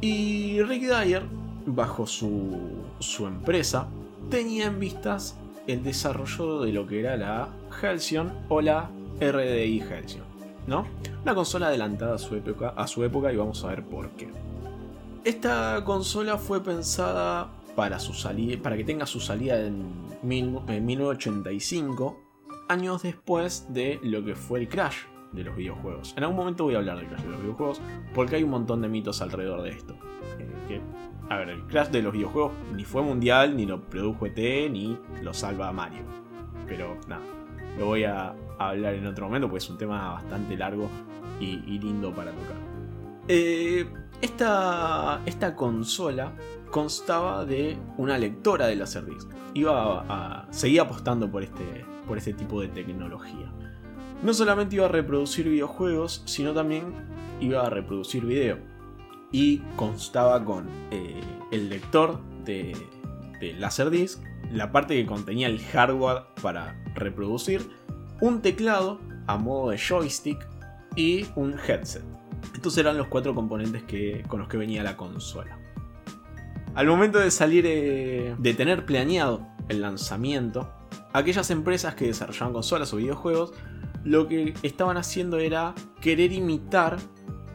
Y 0.00 0.62
Rick 0.62 0.84
Dyer, 0.84 1.24
bajo 1.66 2.06
su, 2.06 2.58
su 3.00 3.26
empresa, 3.26 3.86
tenía 4.30 4.64
en 4.64 4.80
vistas 4.80 5.36
el 5.66 5.82
desarrollo 5.82 6.62
de 6.62 6.72
lo 6.72 6.86
que 6.86 7.00
era 7.00 7.18
la 7.18 7.50
Halcyon 7.82 8.32
o 8.48 8.62
la 8.62 8.88
RDI 9.20 9.82
Halcyon, 9.82 10.24
¿no? 10.66 10.86
Una 11.22 11.34
consola 11.34 11.66
adelantada 11.66 12.14
a 12.14 12.18
su 12.18 12.34
época, 12.34 12.72
a 12.74 12.86
su 12.86 13.04
época 13.04 13.30
y 13.30 13.36
vamos 13.36 13.62
a 13.62 13.68
ver 13.68 13.82
por 13.82 14.08
qué. 14.12 14.30
Esta 15.22 15.82
consola 15.84 16.38
fue 16.38 16.64
pensada 16.64 17.50
para, 17.74 17.98
su 17.98 18.14
para 18.62 18.76
que 18.76 18.84
tenga 18.84 19.06
su 19.06 19.20
salida 19.20 19.60
en, 19.60 20.04
1985, 20.22 22.18
años 22.68 23.02
después 23.02 23.66
de 23.74 24.00
lo 24.02 24.24
que 24.24 24.34
fue 24.34 24.60
el 24.60 24.68
crash 24.68 24.96
de 25.32 25.44
los 25.44 25.54
videojuegos. 25.54 26.14
En 26.16 26.22
algún 26.22 26.38
momento 26.38 26.64
voy 26.64 26.76
a 26.76 26.78
hablar 26.78 26.96
del 26.96 27.08
crash 27.08 27.22
de 27.22 27.30
los 27.30 27.40
videojuegos 27.40 27.80
porque 28.14 28.36
hay 28.36 28.42
un 28.42 28.50
montón 28.50 28.80
de 28.80 28.88
mitos 28.88 29.20
alrededor 29.20 29.62
de 29.62 29.70
esto. 29.70 29.96
Eh, 30.70 30.80
a 31.28 31.36
ver, 31.36 31.50
el 31.50 31.66
crash 31.66 31.88
de 31.88 32.00
los 32.00 32.12
videojuegos 32.12 32.52
ni 32.74 32.84
fue 32.84 33.02
mundial, 33.02 33.56
ni 33.56 33.66
lo 33.66 33.82
produjo 33.82 34.26
ET, 34.26 34.38
ni 34.70 34.96
lo 35.22 35.34
salva 35.34 35.70
Mario. 35.72 36.04
Pero 36.66 36.96
nada, 37.06 37.22
lo 37.78 37.86
voy 37.86 38.04
a 38.04 38.34
hablar 38.58 38.94
en 38.94 39.06
otro 39.06 39.26
momento 39.26 39.48
porque 39.48 39.64
es 39.64 39.70
un 39.70 39.76
tema 39.76 40.14
bastante 40.14 40.56
largo 40.56 40.88
y, 41.40 41.56
lindo 41.78 42.14
para 42.14 42.30
tocar. 42.30 42.56
Eh, 43.28 43.86
esta, 44.20 45.20
esta 45.26 45.54
consola 45.56 46.32
constaba 46.74 47.44
de 47.44 47.78
una 47.98 48.18
lectora 48.18 48.66
de 48.66 48.74
Laserdisc. 48.74 49.30
Iba 49.54 50.04
a, 50.08 50.52
seguía 50.52 50.82
apostando 50.82 51.30
por 51.30 51.44
este, 51.44 51.86
por 52.08 52.18
este 52.18 52.34
tipo 52.34 52.60
de 52.60 52.66
tecnología. 52.66 53.52
No 54.24 54.34
solamente 54.34 54.74
iba 54.74 54.86
a 54.86 54.88
reproducir 54.88 55.48
videojuegos, 55.48 56.22
sino 56.24 56.52
también 56.52 56.92
iba 57.38 57.64
a 57.64 57.70
reproducir 57.70 58.24
video. 58.24 58.58
Y 59.30 59.58
constaba 59.76 60.44
con 60.44 60.66
eh, 60.90 61.20
el 61.52 61.68
lector 61.68 62.18
de, 62.44 62.76
de 63.38 63.52
Laserdisc, 63.52 64.20
la 64.50 64.72
parte 64.72 64.96
que 64.96 65.06
contenía 65.06 65.46
el 65.46 65.60
hardware 65.60 66.24
para 66.42 66.76
reproducir, 66.96 67.70
un 68.20 68.42
teclado 68.42 68.98
a 69.28 69.36
modo 69.36 69.70
de 69.70 69.78
joystick 69.78 70.44
y 70.96 71.24
un 71.36 71.54
headset. 71.56 72.02
Estos 72.52 72.76
eran 72.78 72.98
los 72.98 73.06
cuatro 73.06 73.32
componentes 73.32 73.84
que, 73.84 74.24
con 74.26 74.40
los 74.40 74.48
que 74.48 74.56
venía 74.56 74.82
la 74.82 74.96
consola. 74.96 75.63
Al 76.74 76.88
momento 76.88 77.20
de 77.20 77.30
salir, 77.30 77.64
eh, 77.66 78.34
de 78.36 78.54
tener 78.54 78.84
planeado 78.84 79.46
el 79.68 79.80
lanzamiento, 79.80 80.68
aquellas 81.12 81.50
empresas 81.50 81.94
que 81.94 82.06
desarrollaban 82.06 82.52
consolas 82.52 82.92
o 82.92 82.96
videojuegos, 82.96 83.52
lo 84.02 84.26
que 84.26 84.54
estaban 84.62 84.96
haciendo 84.96 85.38
era 85.38 85.74
querer 86.00 86.32
imitar 86.32 86.96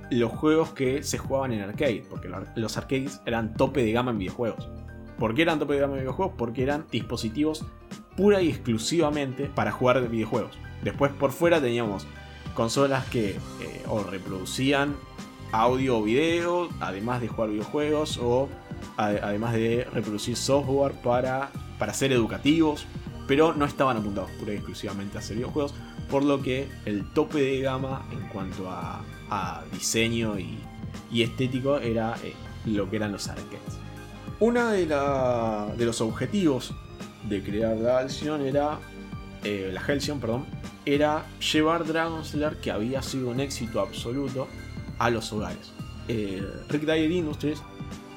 los 0.10 0.32
juegos 0.32 0.70
que 0.70 1.04
se 1.04 1.18
jugaban 1.18 1.52
en 1.52 1.62
arcade, 1.62 2.04
porque 2.10 2.30
los 2.56 2.78
arcades 2.78 3.22
eran 3.26 3.54
tope 3.54 3.84
de 3.84 3.92
gama 3.92 4.12
en 4.12 4.20
videojuegos. 4.20 4.70
¿Por 5.18 5.36
qué 5.36 5.42
eran 5.42 5.60
tope 5.60 5.74
de 5.74 5.82
gama 5.82 5.96
en 5.96 6.00
videojuegos? 6.00 6.36
Porque 6.38 6.64
eran 6.64 6.86
dispositivos 6.90 7.66
pura 8.16 8.42
y 8.42 8.50
exclusivamente 8.50 9.52
para 9.54 9.72
jugar 9.72 10.08
videojuegos. 10.10 10.58
Después 10.82 11.12
por 11.12 11.32
fuera 11.32 11.60
teníamos 11.60 12.08
consolas 12.54 13.06
que 13.08 13.32
eh, 13.32 13.38
o 13.88 14.02
reproducían 14.02 14.96
audio 15.52 16.00
o 16.00 16.04
video, 16.04 16.70
además 16.80 17.22
de 17.22 17.28
jugar 17.28 17.50
videojuegos, 17.50 18.18
o 18.22 18.50
además 18.98 19.54
de 19.54 19.88
reproducir 19.94 20.36
software 20.36 20.94
para, 21.02 21.50
para 21.78 21.94
ser 21.94 22.12
educativos, 22.12 22.86
pero 23.28 23.54
no 23.54 23.66
estaban 23.66 23.98
apuntados 23.98 24.32
pura 24.32 24.54
y 24.54 24.58
exclusivamente 24.58 25.18
a 25.18 25.20
hacer 25.20 25.38
videojuegos, 25.38 25.74
por 26.10 26.24
lo 26.24 26.42
que 26.42 26.68
el 26.86 27.08
tope 27.14 27.40
de 27.40 27.62
gama 27.62 28.06
en 28.12 28.28
cuanto 28.30 28.70
a, 28.70 29.04
diseño 29.72 30.40
y, 30.40 30.58
estético 31.22 31.78
era 31.78 32.16
eh, 32.24 32.34
lo 32.66 32.90
que 32.90 32.96
eran 32.96 33.12
los 33.12 33.28
arcades. 33.28 33.78
Uno 34.40 34.70
de, 34.70 35.86
los 35.86 36.02
objetivos 36.02 36.74
de 37.28 37.44
crear 37.44 37.78
la 37.78 38.00
Halcyon 38.00 38.42
era 38.42 38.80
eh, 39.44 39.70
la 39.72 39.82
perdón, 40.20 40.46
era 40.86 41.26
llevar 41.40 41.86
Dragon 41.86 42.26
Slayer, 42.26 42.58
que 42.58 42.72
había 42.72 43.02
sido 43.02 43.30
un 43.30 43.40
éxito 43.40 43.80
absoluto, 43.80 44.48
a 45.00 45.10
los 45.10 45.32
hogares. 45.34 45.72
Eh, 46.08 46.46
Rick 46.70 46.84
Dyer 46.84 47.10
Industries 47.12 47.62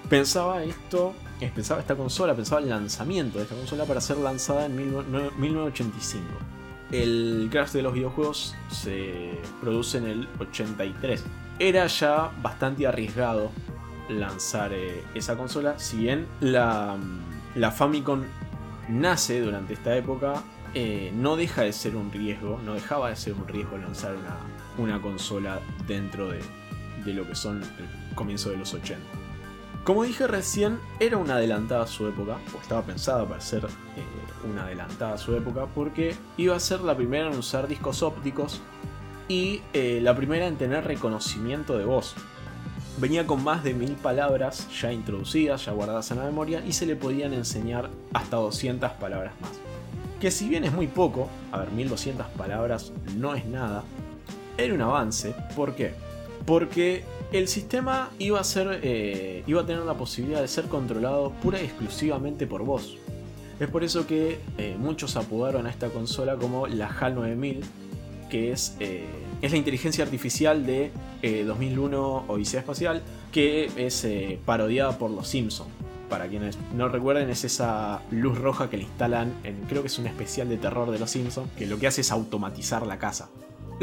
pensaba 0.08 0.62
esto, 0.62 1.14
pensaba 1.54 1.80
esta 1.80 1.96
consola, 1.96 2.34
pensaba 2.34 2.60
el 2.60 2.68
lanzamiento 2.68 3.38
de 3.38 3.44
esta 3.44 3.56
consola 3.56 3.84
para 3.84 4.00
ser 4.00 4.18
lanzada 4.18 4.66
en 4.66 4.76
1985. 4.76 6.24
El 6.90 7.48
crash 7.50 7.70
de 7.70 7.82
los 7.82 7.94
videojuegos 7.94 8.54
se 8.70 9.40
produce 9.60 9.98
en 9.98 10.06
el 10.06 10.28
83. 10.38 11.24
Era 11.58 11.86
ya 11.86 12.30
bastante 12.42 12.86
arriesgado 12.86 13.50
lanzar 14.08 14.72
eh, 14.72 15.02
esa 15.14 15.36
consola, 15.36 15.78
si 15.78 15.96
bien 15.98 16.26
la, 16.40 16.96
la 17.54 17.70
Famicom 17.70 18.22
nace 18.88 19.40
durante 19.40 19.74
esta 19.74 19.96
época, 19.96 20.42
eh, 20.74 21.12
no 21.14 21.36
deja 21.36 21.62
de 21.62 21.72
ser 21.72 21.96
un 21.96 22.10
riesgo, 22.10 22.58
no 22.64 22.74
dejaba 22.74 23.10
de 23.10 23.16
ser 23.16 23.34
un 23.34 23.46
riesgo 23.46 23.78
lanzar 23.78 24.14
una, 24.16 24.38
una 24.78 25.02
consola 25.02 25.60
dentro 25.86 26.28
de, 26.28 26.40
de 27.04 27.14
lo 27.14 27.26
que 27.26 27.34
son 27.34 27.62
el 27.62 28.14
comienzo 28.14 28.50
de 28.50 28.56
los 28.56 28.74
80. 28.74 29.00
Como 29.84 30.04
dije 30.04 30.28
recién, 30.28 30.78
era 31.00 31.16
una 31.16 31.34
adelantada 31.34 31.82
a 31.82 31.86
su 31.88 32.06
época, 32.06 32.38
o 32.56 32.60
estaba 32.60 32.82
pensada 32.82 33.26
para 33.26 33.40
ser 33.40 33.64
eh, 33.64 34.48
una 34.48 34.64
adelantada 34.64 35.14
a 35.14 35.18
su 35.18 35.34
época, 35.34 35.66
porque 35.74 36.14
iba 36.36 36.54
a 36.54 36.60
ser 36.60 36.82
la 36.82 36.96
primera 36.96 37.26
en 37.32 37.36
usar 37.36 37.66
discos 37.66 38.02
ópticos 38.04 38.60
y 39.26 39.60
eh, 39.72 39.98
la 40.00 40.14
primera 40.14 40.46
en 40.46 40.56
tener 40.56 40.84
reconocimiento 40.84 41.76
de 41.76 41.84
voz. 41.84 42.14
Venía 42.98 43.26
con 43.26 43.42
más 43.42 43.64
de 43.64 43.74
mil 43.74 43.94
palabras 43.94 44.68
ya 44.80 44.92
introducidas, 44.92 45.64
ya 45.64 45.72
guardadas 45.72 46.12
en 46.12 46.18
la 46.18 46.26
memoria, 46.26 46.64
y 46.64 46.74
se 46.74 46.86
le 46.86 46.94
podían 46.94 47.32
enseñar 47.32 47.90
hasta 48.12 48.36
200 48.36 48.92
palabras 48.92 49.32
más. 49.40 49.50
Que 50.20 50.30
si 50.30 50.48
bien 50.48 50.62
es 50.62 50.72
muy 50.72 50.86
poco, 50.86 51.28
a 51.50 51.58
ver, 51.58 51.72
1200 51.72 52.28
palabras 52.28 52.92
no 53.16 53.34
es 53.34 53.44
nada, 53.46 53.82
era 54.56 54.74
un 54.74 54.82
avance. 54.82 55.34
¿Por 55.56 55.74
qué? 55.74 55.94
Porque 56.46 57.04
el 57.32 57.48
sistema 57.48 58.10
iba 58.18 58.40
a, 58.40 58.44
ser, 58.44 58.80
eh, 58.82 59.42
iba 59.46 59.62
a 59.62 59.66
tener 59.66 59.84
la 59.84 59.94
posibilidad 59.94 60.40
de 60.40 60.48
ser 60.48 60.66
controlado 60.66 61.30
pura 61.42 61.60
y 61.60 61.64
exclusivamente 61.64 62.46
por 62.46 62.64
voz. 62.64 62.96
Es 63.60 63.68
por 63.68 63.84
eso 63.84 64.06
que 64.06 64.38
eh, 64.58 64.76
muchos 64.78 65.16
apodaron 65.16 65.66
a 65.66 65.70
esta 65.70 65.88
consola 65.88 66.36
como 66.36 66.66
la 66.66 66.88
HAL 66.88 67.14
9000, 67.14 67.60
que 68.28 68.50
es, 68.50 68.76
eh, 68.80 69.06
es 69.40 69.50
la 69.52 69.56
inteligencia 69.56 70.04
artificial 70.04 70.66
de 70.66 70.90
2001 71.22 72.24
Odisea 72.26 72.60
Espacial, 72.60 73.02
que 73.30 73.70
es 73.76 74.06
parodiada 74.44 74.98
por 74.98 75.10
los 75.10 75.28
Simpsons. 75.28 75.70
Para 76.08 76.26
quienes 76.26 76.58
no 76.76 76.88
recuerden, 76.88 77.30
es 77.30 77.44
esa 77.44 78.02
luz 78.10 78.36
roja 78.36 78.68
que 78.68 78.76
le 78.76 78.82
instalan 78.82 79.32
en, 79.44 79.56
creo 79.68 79.82
que 79.82 79.86
es 79.86 79.98
un 79.98 80.06
especial 80.06 80.48
de 80.48 80.58
terror 80.58 80.90
de 80.90 80.98
los 80.98 81.10
Simpsons, 81.10 81.48
que 81.56 81.66
lo 81.66 81.78
que 81.78 81.86
hace 81.86 82.00
es 82.00 82.10
automatizar 82.10 82.86
la 82.86 82.98
casa. 82.98 83.30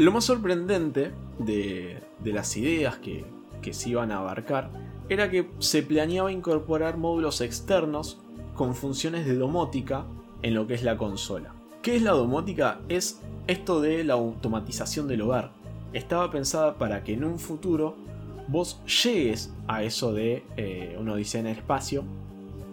Lo 0.00 0.12
más 0.12 0.24
sorprendente 0.24 1.12
de, 1.38 2.00
las 2.24 2.56
ideas 2.56 2.96
que, 2.96 3.22
que 3.60 3.74
se 3.74 3.90
iban 3.90 4.12
a 4.12 4.20
abarcar 4.20 4.70
era 5.10 5.30
que 5.30 5.50
se 5.58 5.82
planeaba 5.82 6.32
incorporar 6.32 6.96
módulos 6.96 7.42
externos 7.42 8.18
con 8.54 8.74
funciones 8.74 9.26
de 9.26 9.34
domótica 9.34 10.06
en 10.40 10.54
lo 10.54 10.66
que 10.66 10.72
es 10.72 10.84
la 10.84 10.96
consola. 10.96 11.52
¿Qué 11.82 11.96
es 11.96 12.02
la 12.02 12.12
domótica? 12.12 12.80
Es 12.88 13.20
esto 13.46 13.82
de 13.82 14.02
la 14.02 14.14
automatización 14.14 15.06
del 15.06 15.20
hogar. 15.20 15.50
Estaba 15.92 16.30
pensada 16.30 16.78
para 16.78 17.04
que 17.04 17.12
en 17.12 17.22
un 17.22 17.38
futuro 17.38 17.94
vos 18.48 18.80
llegues 19.04 19.52
a 19.68 19.82
eso 19.82 20.14
de 20.14 20.44
eh, 20.56 20.96
una 20.98 21.12
odisea 21.12 21.42
en 21.42 21.48
el 21.48 21.58
espacio, 21.58 22.04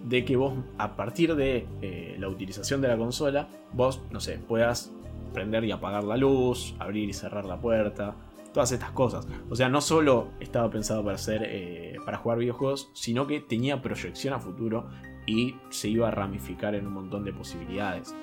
de 0.08 0.24
que 0.24 0.38
vos 0.38 0.54
a 0.78 0.96
partir 0.96 1.36
de 1.36 1.68
eh, 1.82 2.16
la 2.20 2.30
utilización 2.30 2.80
de 2.80 2.88
la 2.88 2.98
consola, 2.98 3.50
vos, 3.74 4.00
no 4.12 4.22
sé, 4.22 4.40
puedas 4.48 4.94
prender 5.28 5.64
y 5.66 5.72
apagar 5.72 6.04
la 6.04 6.18
luz, 6.18 6.76
abrir 6.80 7.10
y 7.10 7.14
cerrar 7.14 7.46
la 7.46 7.60
puerta, 7.60 8.16
todas 8.54 8.72
estas 8.72 8.92
cosas. 8.92 9.28
O 9.50 9.56
sea, 9.56 9.70
no 9.70 9.82
solo 9.82 10.30
estaba 10.40 10.70
pensado 10.70 11.04
para 11.04 11.16
hacer 11.16 11.44
eh, 11.46 11.96
para 12.06 12.18
jugar 12.18 12.40
videojuegos, 12.40 12.90
sino 12.94 13.28
que 13.28 13.40
tenía 13.40 13.82
proyección 13.82 14.34
a 14.34 14.40
futuro 14.40 14.88
y 15.28 15.56
se 15.70 15.90
iba 15.90 16.08
a 16.08 16.12
ramificar 16.12 16.74
en 16.74 16.88
un 16.88 16.94
montón 16.94 17.24
de 17.24 17.34
posibilidades. 17.34 18.16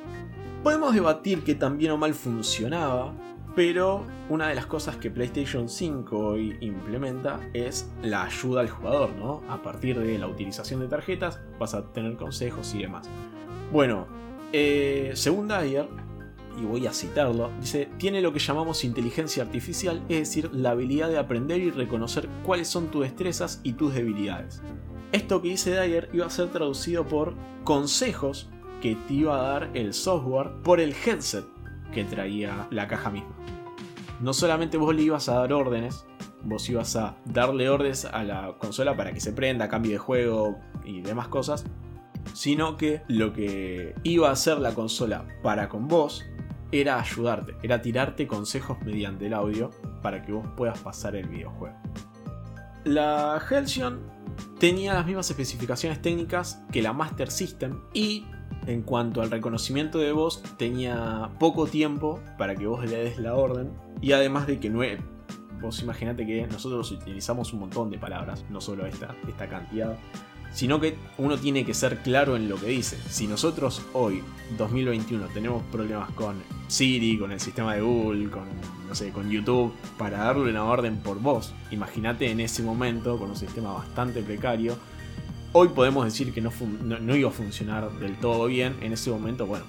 Podemos 0.63 0.95
debatir 0.95 1.45
que 1.45 1.55
también 1.55 1.93
o 1.93 1.99
mal 1.99 2.15
funcionaba, 2.15 3.13
pero 3.55 4.05
una 4.29 4.49
de 4.49 4.55
las 4.55 4.67
cosas 4.67 4.97
que 4.97 5.11
PlayStation 5.11 5.69
5 5.69 6.19
hoy 6.19 6.57
implementa 6.61 7.39
es 7.53 7.93
la 8.03 8.25
ayuda 8.25 8.63
al 8.63 8.71
jugador, 8.71 9.11
¿no? 9.17 9.43
A 9.49 9.63
partir 9.63 10.01
de 10.01 10.19
la 10.19 10.27
utilización 10.27 10.81
de 10.81 10.89
tarjetas 10.89 11.41
vas 11.61 11.75
a 11.75 11.93
tener 11.93 12.17
consejos 12.17 12.75
y 12.75 12.79
demás. 12.79 13.09
Bueno, 13.71 14.07
eh, 14.53 15.13
según 15.15 15.47
Dyer, 15.47 15.87
y 16.61 16.65
voy 16.65 16.87
a 16.87 16.93
citarlo, 16.93 17.51
dice, 17.61 17.89
tiene 17.99 18.21
lo 18.21 18.33
que 18.33 18.39
llamamos 18.39 18.85
inteligencia 18.85 19.43
artificial, 19.43 20.03
es 20.09 20.19
decir, 20.21 20.51
la 20.53 20.71
habilidad 20.71 21.09
de 21.09 21.19
aprender 21.19 21.61
y 21.61 21.71
reconocer 21.71 22.29
cuáles 22.45 22.69
son 22.69 22.89
tus 22.89 23.03
destrezas 23.03 23.61
y 23.63 23.73
tus 23.75 23.95
debilidades. 23.95 24.63
Esto 25.13 25.41
que 25.41 25.49
dice 25.49 25.71
Dyer 25.71 26.09
iba 26.13 26.27
a 26.27 26.31
ser 26.31 26.49
traducido 26.49 27.07
por 27.07 27.35
consejos 27.63 28.49
que 28.81 28.97
te 29.07 29.15
iba 29.15 29.39
a 29.39 29.49
dar 29.49 29.71
el 29.75 29.95
software 29.95 30.51
por 30.63 30.81
el 30.81 30.93
headset 30.93 31.45
que 31.93 32.05
traía 32.05 32.67
la 32.71 32.89
caja 32.89 33.11
misma. 33.11 33.35
No 34.21 34.33
solamente 34.33 34.77
vos 34.77 34.95
le 34.95 35.03
ibas 35.03 35.29
a 35.29 35.35
dar 35.35 35.53
órdenes, 35.53 36.05
vos 36.43 36.69
ibas 36.69 36.97
a 36.97 37.17
darle 37.25 37.69
órdenes 37.69 38.05
a 38.05 38.25
la 38.25 38.57
consola 38.59 38.97
para 38.97 39.13
que 39.13 39.21
se 39.21 39.33
prenda, 39.33 39.69
cambie 39.69 39.93
de 39.93 39.99
juego 39.99 40.59
y 40.85 41.01
demás 41.01 41.29
cosas, 41.29 41.65
sino 42.33 42.77
que 42.77 43.03
lo 43.09 43.33
que 43.33 43.95
iba 44.03 44.29
a 44.29 44.33
hacer 44.33 44.59
la 44.59 44.75
consola 44.75 45.27
para 45.43 45.69
con 45.69 45.89
vos 45.89 46.25
era 46.73 46.99
ayudarte, 46.99 47.55
era 47.63 47.81
tirarte 47.83 48.27
consejos 48.27 48.79
mediante 48.85 49.27
el 49.27 49.35
audio 49.35 49.71
para 50.03 50.23
que 50.23 50.33
vos 50.33 50.47
puedas 50.57 50.79
pasar 50.79 51.17
el 51.17 51.29
videojuego. 51.29 51.77
La 52.85 53.39
Halcyon 53.39 54.01
tenía 54.59 54.95
las 54.95 55.07
mismas 55.07 55.31
especificaciones 55.31 56.03
técnicas 56.03 56.63
que 56.71 56.83
la 56.83 56.93
Master 56.93 57.31
System 57.31 57.81
y 57.93 58.27
en 58.67 58.83
cuanto 58.83 59.23
al 59.23 59.31
reconocimiento 59.31 59.99
de 59.99 60.13
voz 60.13 60.43
tenía 60.57 61.31
poco 61.39 61.67
tiempo 61.67 62.21
para 62.39 62.55
que 62.55 62.67
vos 62.67 62.85
le 62.85 62.97
des 62.97 63.19
la 63.19 63.35
orden 63.35 63.71
y 64.01 64.13
además 64.13 64.47
de 64.47 64.61
que 64.61 64.71
no 64.71 64.81
vos 65.61 65.83
imaginate 65.83 66.27
que 66.27 66.47
nosotros 66.47 66.91
utilizamos 66.91 67.53
un 67.53 67.61
montón 67.61 67.91
de 67.91 67.99
palabras, 67.99 68.45
no 68.51 68.61
solo 68.61 68.87
esta, 68.87 69.15
esta 69.27 69.49
cantidad 69.49 69.97
sino 70.55 70.81
que 70.81 70.97
uno 71.19 71.37
tiene 71.37 71.67
que 71.67 71.75
ser 71.75 71.99
claro 72.03 72.37
en 72.37 72.49
lo 72.49 72.57
que 72.57 72.69
dice. 72.69 72.97
Si 73.11 73.27
nosotros 73.27 73.83
hoy, 73.93 74.23
2021, 74.57 75.27
tenemos 75.35 75.63
problemas 75.65 76.11
con 76.13 76.37
Siri, 76.69 77.19
con 77.19 77.33
el 77.33 77.41
sistema 77.41 77.75
de 77.75 77.83
Google, 77.83 78.31
con, 78.31 78.45
no 78.89 78.95
sé, 78.95 79.11
con 79.11 79.29
YouTube, 79.29 79.75
para 79.99 80.19
darle 80.19 80.51
una 80.51 80.65
orden 80.65 80.99
por 80.99 81.21
voz, 81.21 81.53
imagínate 81.73 82.31
en 82.31 82.41
ese 82.41 82.63
momento, 82.63 83.19
con 83.19 83.31
un 83.31 83.37
sistema 83.37 83.73
bastante 83.73 84.23
precario, 84.23 84.79
hoy 85.53 85.69
podemos 85.69 86.05
decir 86.05 86.33
que 86.33 86.41
no, 86.41 86.51
no 87.01 87.17
iba 87.17 87.29
a 87.29 87.33
funcionar 87.33 87.91
del 87.99 88.17
todo 88.19 88.47
bien, 88.47 88.77
en 88.81 88.93
ese 88.93 89.11
momento, 89.11 89.47
bueno, 89.47 89.65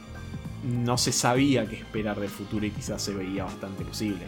no 0.64 0.98
se 0.98 1.12
sabía 1.12 1.68
qué 1.68 1.78
esperar 1.78 2.20
del 2.20 2.30
futuro 2.30 2.66
y 2.66 2.72
quizás 2.72 3.02
se 3.02 3.14
veía 3.14 3.44
bastante 3.44 3.84
posible. 3.84 4.26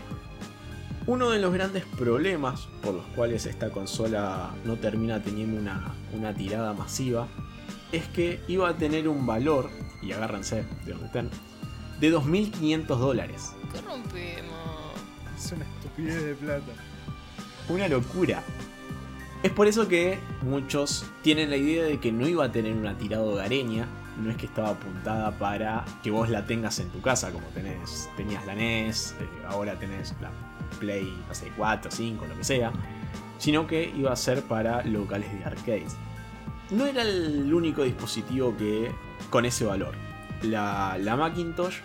Uno 1.07 1.29
de 1.29 1.39
los 1.39 1.53
grandes 1.53 1.85
problemas 1.85 2.67
por 2.81 2.93
los 2.93 3.05
cuales 3.15 3.45
esta 3.45 3.69
consola 3.69 4.53
no 4.65 4.75
termina 4.75 5.23
teniendo 5.23 5.57
una, 5.57 6.33
tirada 6.33 6.73
masiva 6.73 7.29
es 7.93 8.05
que 8.09 8.41
iba 8.49 8.67
a 8.67 8.75
tener 8.75 9.07
un 9.07 9.25
valor, 9.25 9.69
y 10.01 10.11
agárrense 10.11 10.65
de 10.85 10.91
donde 10.91 11.05
estén, 11.05 11.29
de 12.01 12.13
2.500 12.13 12.85
dólares. 12.97 13.53
¿Qué 13.71 13.79
rompemos? 13.79 14.53
Es 15.37 15.53
una 15.53 15.63
estupidez 15.63 16.23
de 16.25 16.35
plata. 16.35 16.73
Una 17.69 17.87
locura. 17.87 18.43
Es 19.43 19.51
por 19.53 19.67
eso 19.67 19.87
que 19.87 20.19
muchos 20.41 21.05
tienen 21.21 21.49
la 21.49 21.55
idea 21.55 21.85
de 21.85 22.01
que 22.01 22.11
no 22.11 22.27
iba 22.27 22.43
a 22.43 22.51
tener 22.51 22.73
una 22.73 22.97
tirada 22.97 23.23
hogareña, 23.23 23.87
no 24.21 24.29
es 24.29 24.35
que 24.35 24.47
estaba 24.47 24.71
apuntada 24.71 25.31
para 25.39 25.85
que 26.03 26.11
vos 26.11 26.29
la 26.29 26.45
tengas 26.45 26.79
en 26.79 26.89
tu 26.89 26.99
casa, 26.99 27.31
como 27.31 27.47
tenés, 27.47 28.09
tenías 28.17 28.45
la 28.45 28.55
NES, 28.55 29.15
eh, 29.21 29.29
ahora 29.47 29.79
tenés 29.79 30.13
la 30.19 30.31
Play, 30.79 31.23
no 31.27 31.33
sé, 31.33 31.51
4, 31.55 31.91
5, 31.91 32.25
lo 32.27 32.37
que 32.37 32.43
sea, 32.43 32.71
sino 33.37 33.67
que 33.67 33.93
iba 33.95 34.11
a 34.11 34.15
ser 34.15 34.43
para 34.43 34.83
locales 34.83 35.31
de 35.31 35.45
arcades. 35.45 35.95
No 36.69 36.85
era 36.85 37.01
el 37.01 37.53
único 37.53 37.83
dispositivo 37.83 38.55
que 38.57 38.91
con 39.29 39.45
ese 39.45 39.65
valor. 39.65 39.93
La, 40.41 40.97
Macintosh 41.17 41.77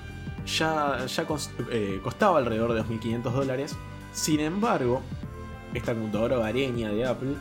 ya, 0.45 1.07
ya 1.07 1.27
eh, 1.71 2.01
costaba 2.03 2.39
alrededor 2.39 2.75
de 2.75 2.83
2.500 2.83 3.23
dólares. 3.33 3.77
Sin 4.13 4.41
embargo, 4.41 5.03
esta 5.73 5.95
computadora 5.95 6.37
vareña 6.37 6.91
de 6.91 7.07
Apple 7.07 7.35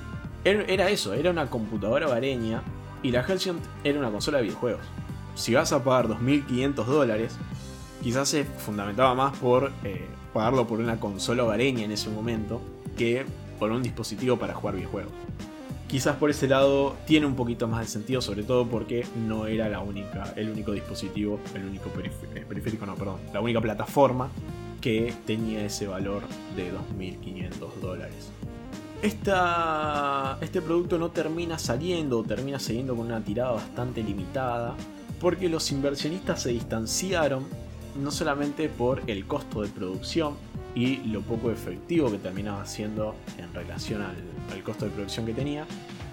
era 0.44 0.90
eso, 0.90 1.14
era 1.14 1.30
una 1.30 1.50
computadora 1.50 2.08
vareña 2.08 2.64
y 3.04 3.12
la 3.12 3.22
Halcyon 3.22 3.60
era 3.84 4.00
una 4.00 4.10
consola 4.10 4.38
de 4.38 4.46
videojuegos. 4.46 4.82
Si 5.36 5.54
vas 5.54 5.72
a 5.72 5.84
pagar 5.84 6.08
2.500 6.08 6.86
dólares, 6.86 7.38
quizás 8.02 8.30
se 8.30 8.44
fundamentaba 8.44 9.14
más 9.16 9.38
por 9.38 9.72
eh, 9.84 10.08
pagarlo 10.34 10.68
por 10.68 10.80
una 10.80 11.00
consola 11.00 11.44
hogareña 11.44 11.84
en 11.84 11.92
ese 11.92 12.10
momento 12.10 12.62
que 12.98 13.26
por 13.60 13.72
un 13.72 13.84
dispositivo 13.84 14.38
para 14.38 14.54
jugar 14.54 14.76
videojuegos. 14.76 15.14
Quizás 15.88 16.16
por 16.16 16.30
ese 16.30 16.48
lado 16.48 16.96
tiene 17.06 17.26
un 17.26 17.36
poquito 17.36 17.68
más 17.68 17.82
de 17.82 17.88
sentido, 17.88 18.22
sobre 18.22 18.44
todo 18.44 18.66
porque 18.66 19.06
no 19.28 19.46
era 19.46 19.68
la 19.68 19.82
única, 19.82 20.34
el 20.38 20.50
único 20.50 20.72
dispositivo, 20.72 21.40
el 21.54 21.66
único 21.66 21.92
eh, 22.34 22.46
periférico, 22.48 22.86
no, 22.86 22.96
perdón, 22.96 23.20
la 23.34 23.42
única 23.42 23.60
plataforma 23.60 24.30
que 24.80 25.14
tenía 25.26 25.66
ese 25.66 25.88
valor 25.88 26.24
de 26.56 26.72
2.500 26.72 27.74
dólares. 27.82 28.32
este 29.04 30.62
producto 30.62 30.98
no 30.98 31.10
termina 31.10 31.60
saliendo 31.60 32.24
termina 32.24 32.60
saliendo 32.60 32.96
con 32.96 33.08
una 33.08 33.24
tirada 33.24 33.52
bastante 33.52 34.02
limitada 34.02 34.76
porque 35.20 35.50
los 35.50 35.72
inversionistas 35.72 36.42
se 36.42 36.50
distanciaron 36.50 37.46
no 37.96 38.12
solamente 38.12 38.70
por 38.70 39.02
el 39.08 39.26
costo 39.26 39.62
de 39.62 39.70
producción 39.70 40.36
y 40.76 40.98
lo 40.98 41.22
poco 41.22 41.52
efectivo 41.52 42.10
que 42.12 42.18
terminaba 42.18 42.66
siendo 42.66 43.16
en 43.38 43.54
relación 43.54 44.02
al, 44.02 44.64
costo 44.64 44.86
de 44.86 44.92
producción 44.92 45.26
que 45.26 45.34
tenía, 45.34 45.66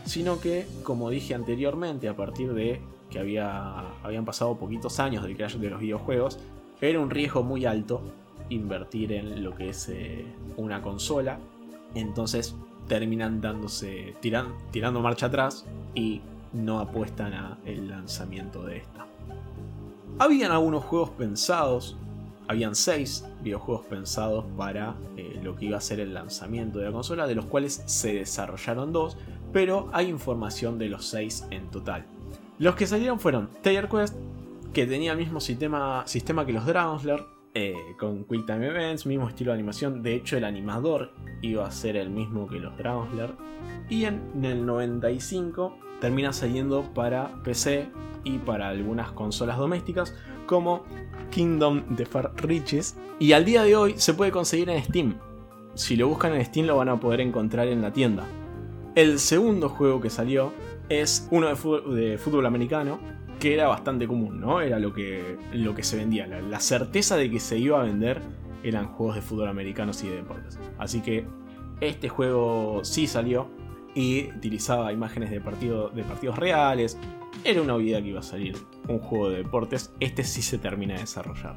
sino 0.05 0.41
que, 0.41 0.67
como 0.83 1.11
dije 1.11 1.35
anteriormente, 1.35 2.09
a 2.09 2.17
partir 2.17 2.55
de 2.55 2.81
que 3.11 3.19
había, 3.19 3.81
habían 4.03 4.25
pasado 4.25 4.57
poquitos 4.57 5.01
años 5.01 5.23
del 5.23 5.37
crash 5.37 5.57
de 5.57 5.71
los 5.71 5.81
videojuegos, 5.81 6.39
era 6.81 7.01
un 7.01 7.11
riesgo 7.11 7.43
muy 7.43 7.67
alto 7.67 8.01
invertir 8.49 9.13
en 9.13 9.43
lo 9.43 9.55
que 9.55 9.71
es 9.71 9.89
eh, 9.89 10.25
una 10.57 10.81
consola, 10.81 11.39
entonces 11.95 12.55
terminan 12.87 13.41
dándose, 13.41 14.15
tirando 14.21 15.01
marcha 15.01 15.27
atrás 15.27 15.67
y 15.95 16.23
no 16.53 16.81
apuestan 16.81 17.35
a 17.35 17.59
el 17.65 17.89
lanzamiento 17.89 18.65
de 18.65 18.79
esta. 18.79 19.08
Habían 20.21 20.51
algunos 20.51 20.85
juegos 20.85 21.11
pensados, 21.11 21.97
habían 22.49 22.75
seis 22.75 23.25
videojuegos 23.41 23.87
pensados 23.87 24.45
para 24.57 24.97
eh, 25.17 25.39
lo 25.45 25.55
que 25.55 25.67
iba 25.67 25.79
a 25.79 25.81
ser 25.81 26.01
el 26.01 26.13
lanzamiento 26.13 26.81
de 26.81 26.87
la 26.87 26.93
consola, 26.93 27.29
de 27.29 27.37
los 27.37 27.45
cuales 27.45 27.85
se 27.87 28.15
desarrollaron 28.15 28.93
dos, 28.93 29.17
pero 29.53 29.89
hay 29.93 30.09
información 30.09 30.77
de 30.77 30.89
los 30.89 31.07
seis 31.07 31.47
en 31.51 31.71
total. 31.71 32.05
Los 32.59 32.75
que 32.75 32.89
salieron 32.89 33.21
fueron 33.21 33.49
Tiger 33.63 33.89
Quest, 33.89 34.17
que 34.73 34.87
tenía 34.87 35.13
el 35.13 35.19
mismo 35.19 35.39
sistema, 35.41 36.03
sistema 36.07 36.45
que 36.45 36.53
los 36.53 36.67
Dragon 36.67 36.99
eh, 37.61 37.97
con 37.99 38.23
Quick 38.25 38.47
Time 38.47 38.69
Events, 38.69 39.05
mismo 39.05 39.29
estilo 39.29 39.51
de 39.51 39.57
animación. 39.57 40.01
De 40.01 40.15
hecho, 40.15 40.37
el 40.37 40.45
animador 40.45 41.13
iba 41.43 41.67
a 41.67 41.71
ser 41.73 41.97
el 41.97 42.09
mismo 42.09 42.47
que 42.47 42.61
los 42.61 42.77
Dragon 42.77 43.09
Y 43.91 44.05
en, 44.05 44.45
el 44.45 44.65
95 44.65 45.77
termina 46.01 46.33
saliendo 46.33 46.83
para 46.95 47.43
PC, 47.43 47.89
y 48.23 48.39
para 48.39 48.69
algunas 48.69 49.11
consolas 49.11 49.59
domésticas 49.59 50.15
como 50.47 50.85
Kingdom 51.31 51.97
de 51.97 52.07
Far 52.07 52.33
Riches 52.37 52.97
y 53.19 53.33
al 53.33 53.45
día 53.45 53.63
de 53.65 53.75
hoy 53.75 53.95
se 53.97 54.15
puede 54.15 54.31
conseguir 54.31 54.71
en 54.71 54.85
Steam. 54.85 55.19
Si 55.75 55.97
lo 55.97 56.09
buscan 56.09 56.35
en 56.35 56.45
Steam 56.45 56.67
lo 56.67 56.77
van 56.77 56.89
a 56.89 57.01
poder 57.01 57.21
encontrar 57.21 57.67
en 57.67 57.83
la 57.83 57.93
tienda. 57.93 58.25
El 58.95 59.19
segundo 59.19 59.69
juego 59.69 60.01
que 60.01 60.11
salió 60.11 60.53
es 60.89 61.27
uno 61.31 61.49
de 61.49 62.19
fútbol, 62.19 62.47
americano 62.47 62.99
que 63.39 63.55
era 63.55 63.69
bastante 63.69 64.07
común, 64.07 64.41
¿no? 64.41 64.61
Era 64.61 64.79
lo 64.79 64.93
que, 64.93 65.37
lo 65.53 65.75
que 65.75 65.83
se 65.83 65.97
vendía. 65.97 66.27
La, 66.27 66.61
certeza 66.61 67.17
de 67.17 67.31
que 67.31 67.41
se 67.41 67.59
iba 67.59 67.81
a 67.81 67.85
vender 67.85 68.21
eran 68.63 68.89
juegos 68.89 69.17
de 69.17 69.23
fútbol 69.23 69.49
americanos 69.49 70.03
y 70.03 70.09
de 70.09 70.17
deportes. 70.17 70.59
Así 70.79 71.01
que 71.01 71.25
este 71.81 72.09
juego 72.09 72.81
sí 72.85 73.07
salió 73.07 73.49
y 73.95 74.31
utilizaba 74.37 74.93
imágenes 74.93 75.31
de, 75.31 75.41
partido, 75.41 75.89
de 75.91 76.03
partidos 76.03 76.39
reales, 76.39 76.99
era 77.45 77.63
una 77.63 77.75
obviedad 77.75 78.01
que 78.01 78.09
iba 78.09 78.21
a 78.21 78.25
salir 78.25 78.57
un 78.89 78.99
juego 78.99 79.31
de 79.31 79.39
deportes. 79.39 79.93
Este 80.01 80.25
sí 80.25 80.43
se 80.43 80.59
termina 80.59 80.95
de 80.95 81.01
desarrollar. 81.01 81.57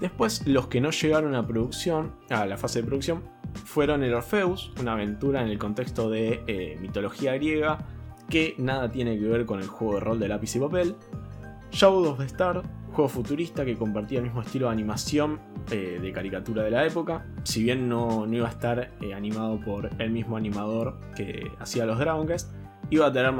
Después, 0.00 0.46
los 0.46 0.68
que 0.68 0.80
no 0.80 0.90
llegaron 0.90 1.34
a 1.34 1.46
producción, 1.46 2.12
a 2.30 2.46
la 2.46 2.56
fase 2.56 2.80
de 2.80 2.86
producción, 2.86 3.22
fueron 3.64 4.02
el 4.02 4.14
Orpheus, 4.14 4.72
una 4.80 4.94
aventura 4.94 5.42
en 5.42 5.48
el 5.48 5.58
contexto 5.58 6.08
de 6.08 6.42
eh, 6.46 6.78
mitología 6.80 7.34
griega 7.34 7.78
que 8.32 8.54
nada 8.56 8.90
tiene 8.90 9.18
que 9.18 9.26
ver 9.26 9.44
con 9.44 9.60
el 9.60 9.66
juego 9.66 9.96
de 9.96 10.00
rol 10.00 10.18
de 10.18 10.26
lápiz 10.26 10.56
y 10.56 10.58
papel. 10.58 10.96
Shadow 11.70 12.08
of 12.08 12.18
the 12.18 12.24
Star, 12.24 12.62
juego 12.92 13.06
futurista 13.06 13.62
que 13.62 13.76
compartía 13.76 14.20
el 14.20 14.24
mismo 14.24 14.40
estilo 14.40 14.68
de 14.68 14.72
animación 14.72 15.38
eh, 15.70 15.98
de 16.00 16.12
caricatura 16.12 16.62
de 16.62 16.70
la 16.70 16.86
época. 16.86 17.26
Si 17.42 17.62
bien 17.62 17.90
no, 17.90 18.26
iba 18.32 18.48
a 18.48 18.50
estar 18.50 18.90
eh, 19.02 19.12
animado 19.12 19.60
por 19.60 19.90
el 19.98 20.10
mismo 20.10 20.38
animador 20.38 20.98
que 21.14 21.52
hacía 21.58 21.84
los 21.84 21.98
Dragon 21.98 22.26
Quest, 22.26 22.50
iba 22.88 23.06
a 23.06 23.12
tener 23.12 23.34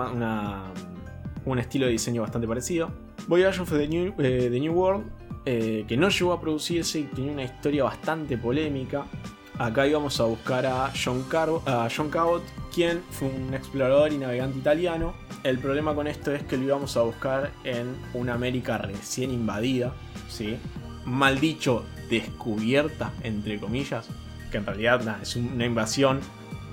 un 1.46 1.58
estilo 1.58 1.86
de 1.86 1.92
diseño 1.92 2.20
bastante 2.20 2.46
parecido. 2.46 2.90
Voyage 3.28 3.62
of 3.62 3.70
the 3.70 3.88
New, 3.88 4.12
eh, 4.18 4.50
New 4.50 4.74
World, 4.74 5.06
que 5.46 5.96
no 5.98 6.10
llegó 6.10 6.34
a 6.34 6.40
producirse 6.40 7.00
y 7.00 7.04
tenía 7.04 7.32
una 7.32 7.44
historia 7.44 7.84
bastante 7.84 8.36
polémica. 8.36 9.06
Acá 9.58 9.86
íbamos 9.86 10.18
a 10.20 10.24
buscar 10.24 10.66
a 10.66 10.92
John, 10.92 11.24
Cabot, 11.28 12.42
quien 12.74 13.02
fue 13.10 13.28
un 13.28 13.54
explorador 13.54 14.12
y 14.12 14.18
navegante 14.18 14.58
italiano. 14.58 15.14
El 15.44 15.58
problema 15.58 15.94
con 15.94 16.06
esto 16.06 16.32
es 16.32 16.42
que 16.42 16.56
lo 16.56 16.64
íbamos 16.64 16.96
a 16.96 17.02
buscar 17.02 17.52
en 17.64 17.94
una 18.14 18.34
América 18.34 18.78
recién 18.78 19.30
invadida, 19.30 19.92
¿sí? 20.28 20.56
mal 21.04 21.40
dicho, 21.40 21.84
descubierta, 22.08 23.12
entre 23.22 23.58
comillas, 23.58 24.08
que 24.50 24.58
en 24.58 24.66
realidad 24.66 25.02
nada, 25.02 25.20
es 25.22 25.36
una 25.36 25.66
invasión. 25.66 26.20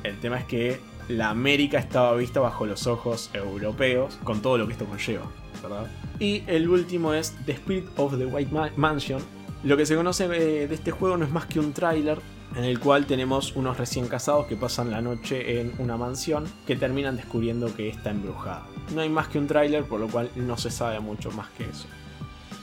El 0.03 0.19
tema 0.19 0.39
es 0.39 0.45
que 0.45 0.79
la 1.07 1.29
América 1.29 1.79
estaba 1.79 2.15
vista 2.15 2.39
bajo 2.39 2.65
los 2.65 2.87
ojos 2.87 3.29
europeos, 3.33 4.17
con 4.23 4.41
todo 4.41 4.57
lo 4.57 4.67
que 4.67 4.73
esto 4.73 4.85
conlleva, 4.85 5.25
¿verdad? 5.61 5.87
Y 6.19 6.43
el 6.47 6.69
último 6.69 7.13
es 7.13 7.35
The 7.45 7.53
Spirit 7.53 7.87
of 7.97 8.17
the 8.17 8.25
White 8.25 8.51
Mansion. 8.75 9.21
Lo 9.63 9.75
que 9.75 9.85
se 9.85 9.95
conoce 9.95 10.25
eh, 10.25 10.67
de 10.67 10.75
este 10.75 10.91
juego 10.91 11.17
no 11.17 11.25
es 11.25 11.31
más 11.31 11.45
que 11.45 11.59
un 11.59 11.73
tráiler 11.73 12.19
en 12.55 12.63
el 12.63 12.79
cual 12.79 13.05
tenemos 13.05 13.55
unos 13.55 13.77
recién 13.77 14.07
casados 14.07 14.47
que 14.47 14.55
pasan 14.55 14.91
la 14.91 15.01
noche 15.01 15.61
en 15.61 15.73
una 15.77 15.97
mansión 15.97 16.45
que 16.65 16.75
terminan 16.75 17.15
descubriendo 17.15 17.73
que 17.73 17.89
está 17.89 18.09
embrujada. 18.09 18.65
No 18.93 19.01
hay 19.01 19.09
más 19.09 19.27
que 19.27 19.37
un 19.37 19.47
tráiler, 19.47 19.83
por 19.83 19.99
lo 19.99 20.07
cual 20.07 20.29
no 20.35 20.57
se 20.57 20.71
sabe 20.71 20.99
mucho 20.99 21.31
más 21.31 21.49
que 21.49 21.65
eso. 21.65 21.87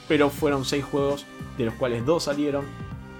Pero 0.08 0.30
fueron 0.30 0.64
6 0.64 0.84
juegos, 0.84 1.26
de 1.56 1.64
los 1.66 1.74
cuales 1.74 2.04
2 2.04 2.22
salieron. 2.22 2.64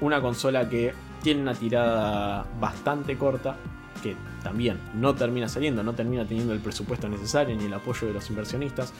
Una 0.01 0.21
consola 0.21 0.69
que 0.69 0.93
tiene 1.23 1.43
una 1.43 1.55
tirada 1.55 2.47
bastante 2.61 3.17
corta, 3.17 3.57
que 4.03 4.17
también 4.43 4.79
no 4.95 5.15
termina 5.15 5.49
saliendo, 5.49 5.83
no 5.83 5.95
termina 5.95 6.25
teniendo 6.27 6.53
el 6.53 6.61
presupuesto 6.61 7.09
necesario 7.09 7.57
ni 7.57 7.65
el 7.65 7.75
apoyo 7.75 8.07
de 8.07 8.13
los 8.13 8.29
inversionistas. 8.29 8.93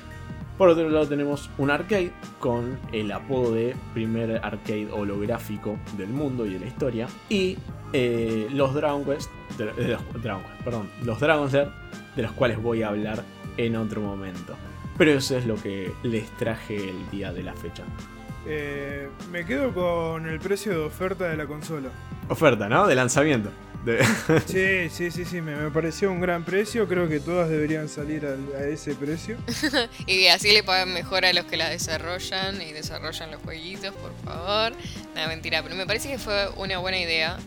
Por 0.59 0.71
otro 0.71 0.89
lado 0.89 1.07
tenemos 1.07 1.51
un 1.59 1.71
arcade 1.71 2.13
con 2.41 2.79
el 2.93 3.13
apodo 3.13 3.53
de 3.53 3.77
primer 3.93 4.41
arcade 4.43 4.89
holográfico 4.91 5.79
del 5.97 6.09
mundo 6.09 6.47
y 6.47 6.55
de 6.55 6.61
la 6.61 6.67
historia. 6.67 7.09
Y 7.29 7.59
eh, 7.93 8.49
los 8.51 8.75
Dragon 8.75 9.05
Quest, 9.05 9.31
de, 9.59 9.99
Dragon 10.23 10.43
perdón, 10.65 10.89
los 11.05 11.21
Dragon 11.21 11.51
de 11.51 12.23
los 12.23 12.33
cuales 12.33 12.63
voy 12.63 12.83
a 12.83 12.89
hablar 12.89 13.23
en 13.57 13.77
otro 13.77 14.01
momento. 14.01 14.57
Pero 14.97 15.13
eso 15.13 15.37
es 15.37 15.47
lo 15.47 15.57
que 15.57 15.93
les 16.03 16.31
traje 16.37 16.77
el 16.89 17.11
día 17.11 17.33
de 17.33 17.43
la 17.43 17.53
fecha. 17.53 17.85
Eh, 18.47 19.09
me 19.31 19.45
quedo 19.45 19.75
con 19.75 20.27
el 20.27 20.39
precio 20.39 20.73
de 20.73 20.79
oferta 20.87 21.29
de 21.29 21.37
la 21.37 21.47
consola. 21.47 21.91
Oferta, 22.29 22.69
¿no? 22.69 22.87
De 22.87 22.95
lanzamiento. 22.95 23.51
Sí, 24.47 24.89
sí, 24.91 25.11
sí, 25.11 25.25
sí, 25.25 25.41
me, 25.41 25.71
pareció 25.71 26.11
un 26.11 26.21
gran 26.21 26.45
precio. 26.45 26.89
Creo 26.89 27.09
que 27.09 27.21
todas 27.21 27.49
deberían 27.49 27.89
salir 27.89 28.27
a, 28.27 28.65
ese 28.67 28.95
precio. 28.95 29.37
y 30.07 30.27
así 30.27 30.53
le 30.53 30.63
pagan 30.63 30.93
mejor 30.93 31.25
a 31.25 31.33
los 31.33 31.45
que 31.45 31.57
la 31.57 31.69
desarrollan 31.69 32.61
y 32.61 32.73
desarrollan 32.73 33.31
los 33.31 33.41
jueguitos, 33.43 33.95
por 33.95 34.13
favor. 34.25 34.73
Nada, 35.15 35.29
mentira, 35.29 35.63
pero 35.63 35.75
me 35.75 35.87
parece 35.87 36.09
que 36.09 36.19
fue 36.19 36.49
una 36.57 36.79
buena 36.79 36.99
idea. 36.99 37.39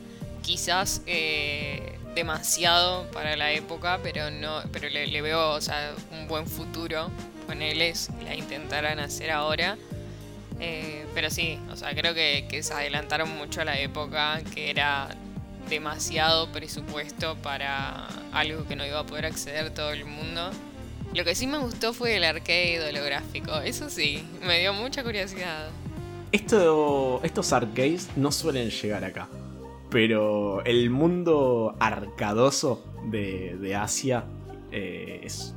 Quizás 0.41 1.01
eh, 1.05 1.97
demasiado 2.15 3.09
para 3.11 3.35
la 3.35 3.51
época, 3.51 3.99
pero 4.01 4.31
no 4.31 4.63
pero 4.71 4.89
le, 4.89 5.21
veo 5.21 5.51
o 5.51 5.61
sea, 5.61 5.93
un 6.11 6.27
buen 6.27 6.47
futuro 6.47 7.11
con 7.45 7.61
él 7.61 7.81
es 7.81 8.09
la 8.23 8.35
intentarán 8.35 8.99
hacer 8.99 9.31
ahora. 9.31 9.77
Eh, 10.61 11.05
pero 11.13 11.29
sí, 11.29 11.59
o 11.71 11.75
sea, 11.75 11.93
creo 11.95 12.13
que, 12.13 12.45
que 12.49 12.63
se 12.63 12.73
adelantaron 12.73 13.29
mucho 13.37 13.61
a 13.61 13.65
la 13.65 13.79
época, 13.79 14.41
que 14.53 14.69
era 14.69 15.09
demasiado 15.69 16.51
presupuesto 16.51 17.35
para 17.37 18.07
algo 18.31 18.65
que 18.67 18.75
no 18.75 18.85
iba 18.85 18.99
a 18.99 19.05
poder 19.05 19.25
acceder 19.25 19.73
todo 19.73 19.91
el 19.91 20.05
mundo. 20.05 20.49
Lo 21.13 21.23
que 21.23 21.35
sí 21.35 21.47
me 21.47 21.57
gustó 21.57 21.93
fue 21.93 22.17
el 22.17 22.23
arcade 22.23 22.87
holográfico, 22.87 23.57
eso 23.61 23.89
sí, 23.89 24.23
me 24.45 24.59
dio 24.59 24.73
mucha 24.73 25.03
curiosidad. 25.03 25.69
Esto, 26.31 27.19
estos 27.23 27.51
arcades 27.53 28.09
no 28.15 28.31
suelen 28.31 28.69
llegar 28.69 29.03
acá, 29.03 29.27
pero 29.89 30.63
el 30.65 30.91
mundo 30.91 31.75
arcadoso 31.79 32.85
de, 33.05 33.75
Asia 33.75 34.25
eh, 34.71 35.21
es, 35.23 35.55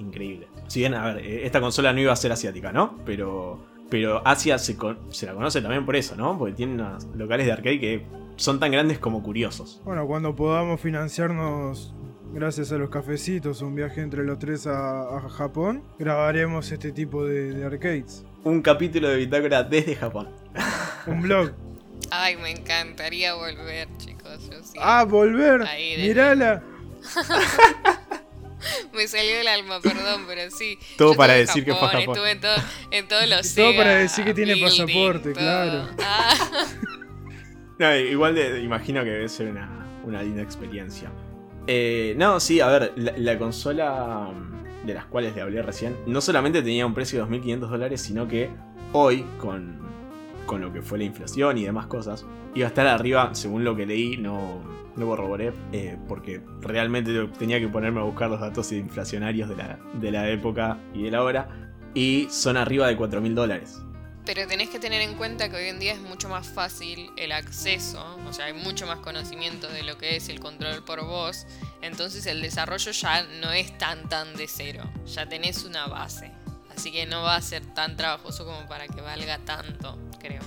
increíble. 0.00 0.48
Si 0.68 0.80
bien, 0.80 0.94
a 0.94 1.12
ver, 1.12 1.26
esta 1.26 1.60
consola 1.60 1.92
no 1.92 2.00
iba 2.00 2.12
a 2.12 2.16
ser 2.16 2.32
asiática, 2.32 2.72
¿no? 2.72 2.98
Pero, 3.04 3.66
pero 3.90 4.26
Asia 4.26 4.58
se, 4.58 4.78
se 5.10 5.26
la 5.26 5.34
conoce 5.34 5.60
también 5.60 5.84
por 5.84 5.96
eso, 5.96 6.16
¿no? 6.16 6.38
Porque 6.38 6.54
tiene 6.54 6.74
unos 6.74 7.04
locales 7.14 7.44
de 7.44 7.52
arcade 7.52 7.78
que 7.78 8.06
son 8.36 8.60
tan 8.60 8.72
grandes 8.72 8.98
como 8.98 9.22
curiosos. 9.22 9.80
Bueno, 9.84 10.06
cuando 10.06 10.34
podamos 10.34 10.80
financiarnos, 10.80 11.94
gracias 12.32 12.72
a 12.72 12.76
los 12.76 12.90
cafecitos, 12.90 13.62
un 13.62 13.74
viaje 13.74 14.00
entre 14.00 14.24
los 14.24 14.38
tres 14.38 14.66
a, 14.66 15.20
Japón, 15.28 15.84
grabaremos 15.98 16.70
este 16.70 16.92
tipo 16.92 17.24
de, 17.24 17.64
arcades. 17.64 18.24
Un 18.42 18.60
capítulo 18.62 19.08
de 19.08 19.16
bitácora 19.16 19.62
desde 19.62 19.96
Japón. 19.96 20.28
un 21.06 21.22
blog. 21.22 21.52
Ay, 22.10 22.36
me 22.36 22.50
encantaría 22.50 23.34
volver, 23.34 23.88
chicos. 23.96 24.50
Ah, 24.78 25.04
volver. 25.04 25.66
Mirala. 25.98 26.62
me 28.92 29.08
salió 29.08 29.40
el 29.40 29.48
alma, 29.48 29.80
perdón, 29.80 30.24
pero 30.26 30.50
sí. 30.50 30.78
Todo 30.98 31.14
para 31.14 31.34
decir 31.34 31.64
que 31.64 31.74
fue 31.74 31.88
a 31.88 31.90
Japón. 31.90 32.16
Estuve 32.16 32.30
en, 32.30 32.40
todo, 32.40 32.56
en 32.90 33.08
todos 33.08 33.28
los 33.28 33.54
Todo 33.54 33.76
para 33.76 33.94
decir 33.96 34.24
que 34.24 34.34
tiene 34.34 34.56
pasaporte, 34.56 35.32
claro. 35.32 35.88
Ah. 36.00 36.66
igual 38.10 38.34
de, 38.34 38.62
imagino 38.62 39.02
que 39.04 39.10
debe 39.10 39.28
ser 39.28 39.50
una, 39.50 40.22
linda 40.22 40.42
experiencia. 40.42 41.10
Eh, 41.66 42.14
no, 42.16 42.40
sí, 42.40 42.60
a 42.60 42.68
ver, 42.68 42.92
la, 42.96 43.38
consola 43.38 44.30
mm, 44.32 44.86
de 44.86 44.94
las 44.94 45.06
cuales 45.06 45.34
le 45.34 45.42
hablé 45.42 45.62
recién, 45.62 45.96
no 46.06 46.20
solamente 46.20 46.62
tenía 46.62 46.86
un 46.86 46.94
precio 46.94 47.24
de 47.24 47.30
2.500 47.30 47.58
dólares, 47.68 48.00
sino 48.00 48.28
que 48.28 48.50
hoy, 48.92 49.24
con, 49.38 49.78
con 50.46 50.60
lo 50.60 50.72
que 50.72 50.82
fue 50.82 50.98
la 50.98 51.04
inflación 51.04 51.56
y 51.58 51.64
demás 51.64 51.86
cosas, 51.86 52.26
iba 52.54 52.66
a 52.66 52.68
estar 52.68 52.86
arriba, 52.86 53.34
según 53.34 53.64
lo 53.64 53.74
que 53.74 53.86
leí, 53.86 54.18
no, 54.18 54.62
no 54.96 55.06
corroboré, 55.06 55.52
eh, 55.72 55.96
porque 56.06 56.40
realmente 56.60 57.26
tenía 57.38 57.58
que 57.60 57.68
ponerme 57.68 58.00
a 58.00 58.04
buscar 58.04 58.30
los 58.30 58.40
datos 58.40 58.70
inflacionarios 58.72 59.48
de 59.48 59.56
la, 59.56 59.78
de 59.94 60.10
la 60.10 60.28
época 60.30 60.78
y 60.92 61.02
de 61.04 61.10
la 61.10 61.22
hora, 61.22 61.48
y 61.94 62.26
son 62.30 62.56
arriba 62.56 62.86
de 62.88 62.98
4.000 62.98 63.34
dólares. 63.34 63.82
Pero 64.26 64.46
tenés 64.46 64.70
que 64.70 64.78
tener 64.78 65.02
en 65.02 65.14
cuenta 65.14 65.50
que 65.50 65.56
hoy 65.56 65.68
en 65.68 65.78
día 65.78 65.92
es 65.92 66.00
mucho 66.00 66.30
más 66.30 66.46
fácil 66.46 67.10
el 67.16 67.32
acceso, 67.32 68.02
o 68.26 68.32
sea, 68.32 68.46
hay 68.46 68.54
mucho 68.54 68.86
más 68.86 69.00
conocimiento 69.00 69.68
de 69.68 69.82
lo 69.82 69.98
que 69.98 70.16
es 70.16 70.30
el 70.30 70.40
control 70.40 70.82
por 70.82 71.04
voz, 71.04 71.46
entonces 71.82 72.24
el 72.24 72.40
desarrollo 72.40 72.90
ya 72.90 73.22
no 73.42 73.52
es 73.52 73.76
tan 73.76 74.08
tan 74.08 74.34
de 74.34 74.48
cero, 74.48 74.82
ya 75.06 75.28
tenés 75.28 75.64
una 75.64 75.88
base, 75.88 76.32
así 76.74 76.90
que 76.90 77.04
no 77.04 77.22
va 77.22 77.36
a 77.36 77.42
ser 77.42 77.66
tan 77.74 77.96
trabajoso 77.96 78.46
como 78.46 78.66
para 78.66 78.88
que 78.88 79.02
valga 79.02 79.38
tanto, 79.44 79.98
creo. 80.18 80.40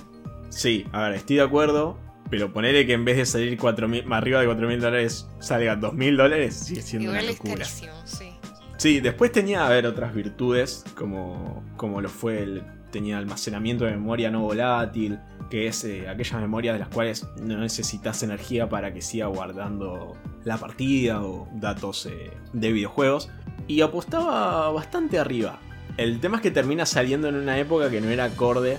Sí, 0.50 0.84
a 0.90 1.02
ver, 1.02 1.14
estoy 1.14 1.36
de 1.36 1.42
acuerdo, 1.42 2.00
pero 2.30 2.52
ponerle 2.52 2.84
que 2.84 2.94
en 2.94 3.04
vez 3.04 3.16
de 3.16 3.26
salir 3.26 3.56
4 3.56 3.88
arriba 4.10 4.40
de 4.40 4.46
4 4.46 4.66
mil 4.66 4.80
dólares 4.80 5.28
salga 5.38 5.76
2 5.76 5.94
mil 5.94 6.16
dólares 6.16 6.56
sigue 6.56 6.82
siendo 6.82 7.10
una 7.10 7.22
locura. 7.22 7.62
Es 7.62 7.80
carísimo, 7.80 7.92
sí. 8.04 8.32
Sí, 8.76 9.00
después 9.00 9.32
tenía, 9.32 9.66
a 9.66 9.70
ver, 9.70 9.86
otras 9.86 10.14
virtudes, 10.14 10.84
como, 10.94 11.64
como 11.76 12.00
lo 12.00 12.08
fue 12.08 12.42
el 12.42 12.62
tenía 12.90 13.18
almacenamiento 13.18 13.84
de 13.84 13.92
memoria 13.92 14.30
no 14.30 14.42
volátil, 14.42 15.18
que 15.50 15.66
es 15.66 15.84
eh, 15.84 16.08
aquellas 16.08 16.40
memorias 16.40 16.74
de 16.74 16.80
las 16.80 16.88
cuales 16.88 17.26
no 17.40 17.58
necesitas 17.58 18.22
energía 18.22 18.68
para 18.68 18.92
que 18.92 19.00
siga 19.00 19.26
guardando 19.26 20.16
la 20.44 20.58
partida 20.58 21.22
o 21.22 21.48
datos 21.54 22.06
eh, 22.06 22.30
de 22.52 22.72
videojuegos. 22.72 23.30
Y 23.66 23.80
apostaba 23.80 24.70
bastante 24.70 25.18
arriba. 25.18 25.58
El 25.96 26.20
tema 26.20 26.36
es 26.36 26.42
que 26.42 26.50
termina 26.50 26.86
saliendo 26.86 27.28
en 27.28 27.34
una 27.34 27.58
época 27.58 27.90
que 27.90 28.00
no 28.00 28.08
era 28.08 28.24
acorde 28.24 28.78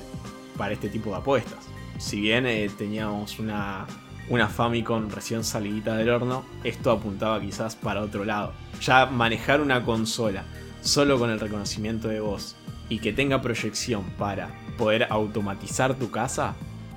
para 0.57 0.73
este 0.73 0.89
tipo 0.89 1.09
de 1.11 1.17
apuestas. 1.17 1.67
Si 1.97 2.21
bien 2.21 2.45
eh, 2.45 2.69
teníamos 2.77 3.39
una, 3.39 3.85
una 4.29 4.47
Famicom 4.47 5.09
recién 5.09 5.43
salidita 5.43 5.95
del 5.97 6.09
horno, 6.09 6.45
esto 6.63 6.91
apuntaba 6.91 7.41
quizás 7.41 7.75
para 7.75 8.01
otro 8.01 8.23
lado. 8.25 8.53
Ya 8.81 9.05
manejar 9.05 9.59
una 9.61 9.83
consola 9.83 10.45
solo 10.81 11.19
con 11.19 11.29
el 11.29 11.39
reconocimiento 11.39 12.07
de 12.07 12.21
voz 12.21 12.55
y 12.89 12.99
que 12.99 13.13
tenga 13.13 13.41
proyección 13.41 14.03
para 14.17 14.49
poder 14.77 15.07
automatizar 15.09 15.95
tu 15.95 16.09
casa, 16.11 16.55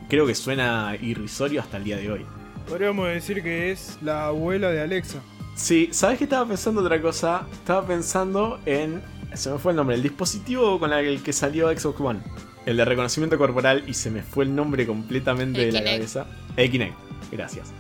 creo 0.09 0.26
que 0.26 0.34
suena 0.34 0.97
irrisorio 1.01 1.61
hasta 1.61 1.76
el 1.76 1.84
día 1.84 1.97
de 1.97 2.11
hoy. 2.11 2.26
Podríamos 2.68 3.09
decir 3.09 3.43
que 3.43 3.70
es 3.70 3.99
la 4.03 4.26
abuela 4.26 4.70
de 4.70 4.80
Alexa. 4.80 5.20
Sí, 5.55 5.88
¿sabes 5.93 6.18
qué 6.18 6.24
estaba 6.24 6.47
pensando 6.47 6.80
otra 6.80 7.01
cosa? 7.01 7.47
Estaba 7.53 7.86
pensando 7.86 8.59
en. 8.64 9.03
Se 9.34 9.51
me 9.51 9.59
fue 9.59 9.72
el 9.72 9.76
nombre, 9.76 9.97
el 9.97 10.03
dispositivo 10.03 10.78
con 10.78 10.93
el 10.93 11.22
que 11.22 11.32
salió 11.32 11.76
Xbox 11.76 12.01
One. 12.01 12.20
El 12.64 12.76
de 12.76 12.84
reconocimiento 12.84 13.36
corporal 13.38 13.84
y 13.86 13.95
se 13.95 14.11
me 14.11 14.22
fue 14.22 14.45
el 14.45 14.55
nombre 14.55 14.86
completamente 14.86 15.66
de 15.66 15.72
la 15.72 15.82
cabeza. 15.82 16.26
El 16.57 16.70
Kinect, 16.70 16.95
gracias. 17.32 17.72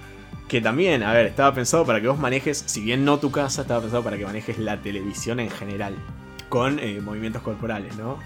Que 0.48 0.60
también, 0.60 1.02
a 1.02 1.12
ver, 1.12 1.26
estaba 1.26 1.54
pensado 1.54 1.86
para 1.86 2.00
que 2.00 2.08
vos 2.08 2.18
manejes, 2.18 2.62
si 2.66 2.82
bien 2.82 3.04
no 3.04 3.18
tu 3.18 3.30
casa, 3.30 3.62
estaba 3.62 3.80
pensado 3.80 4.02
para 4.02 4.18
que 4.18 4.24
manejes 4.26 4.58
la 4.58 4.82
televisión 4.82 5.40
en 5.40 5.50
general 5.50 5.94
con 6.52 6.78
eh, 6.80 7.00
movimientos 7.00 7.40
corporales, 7.40 7.96
¿no? 7.96 8.18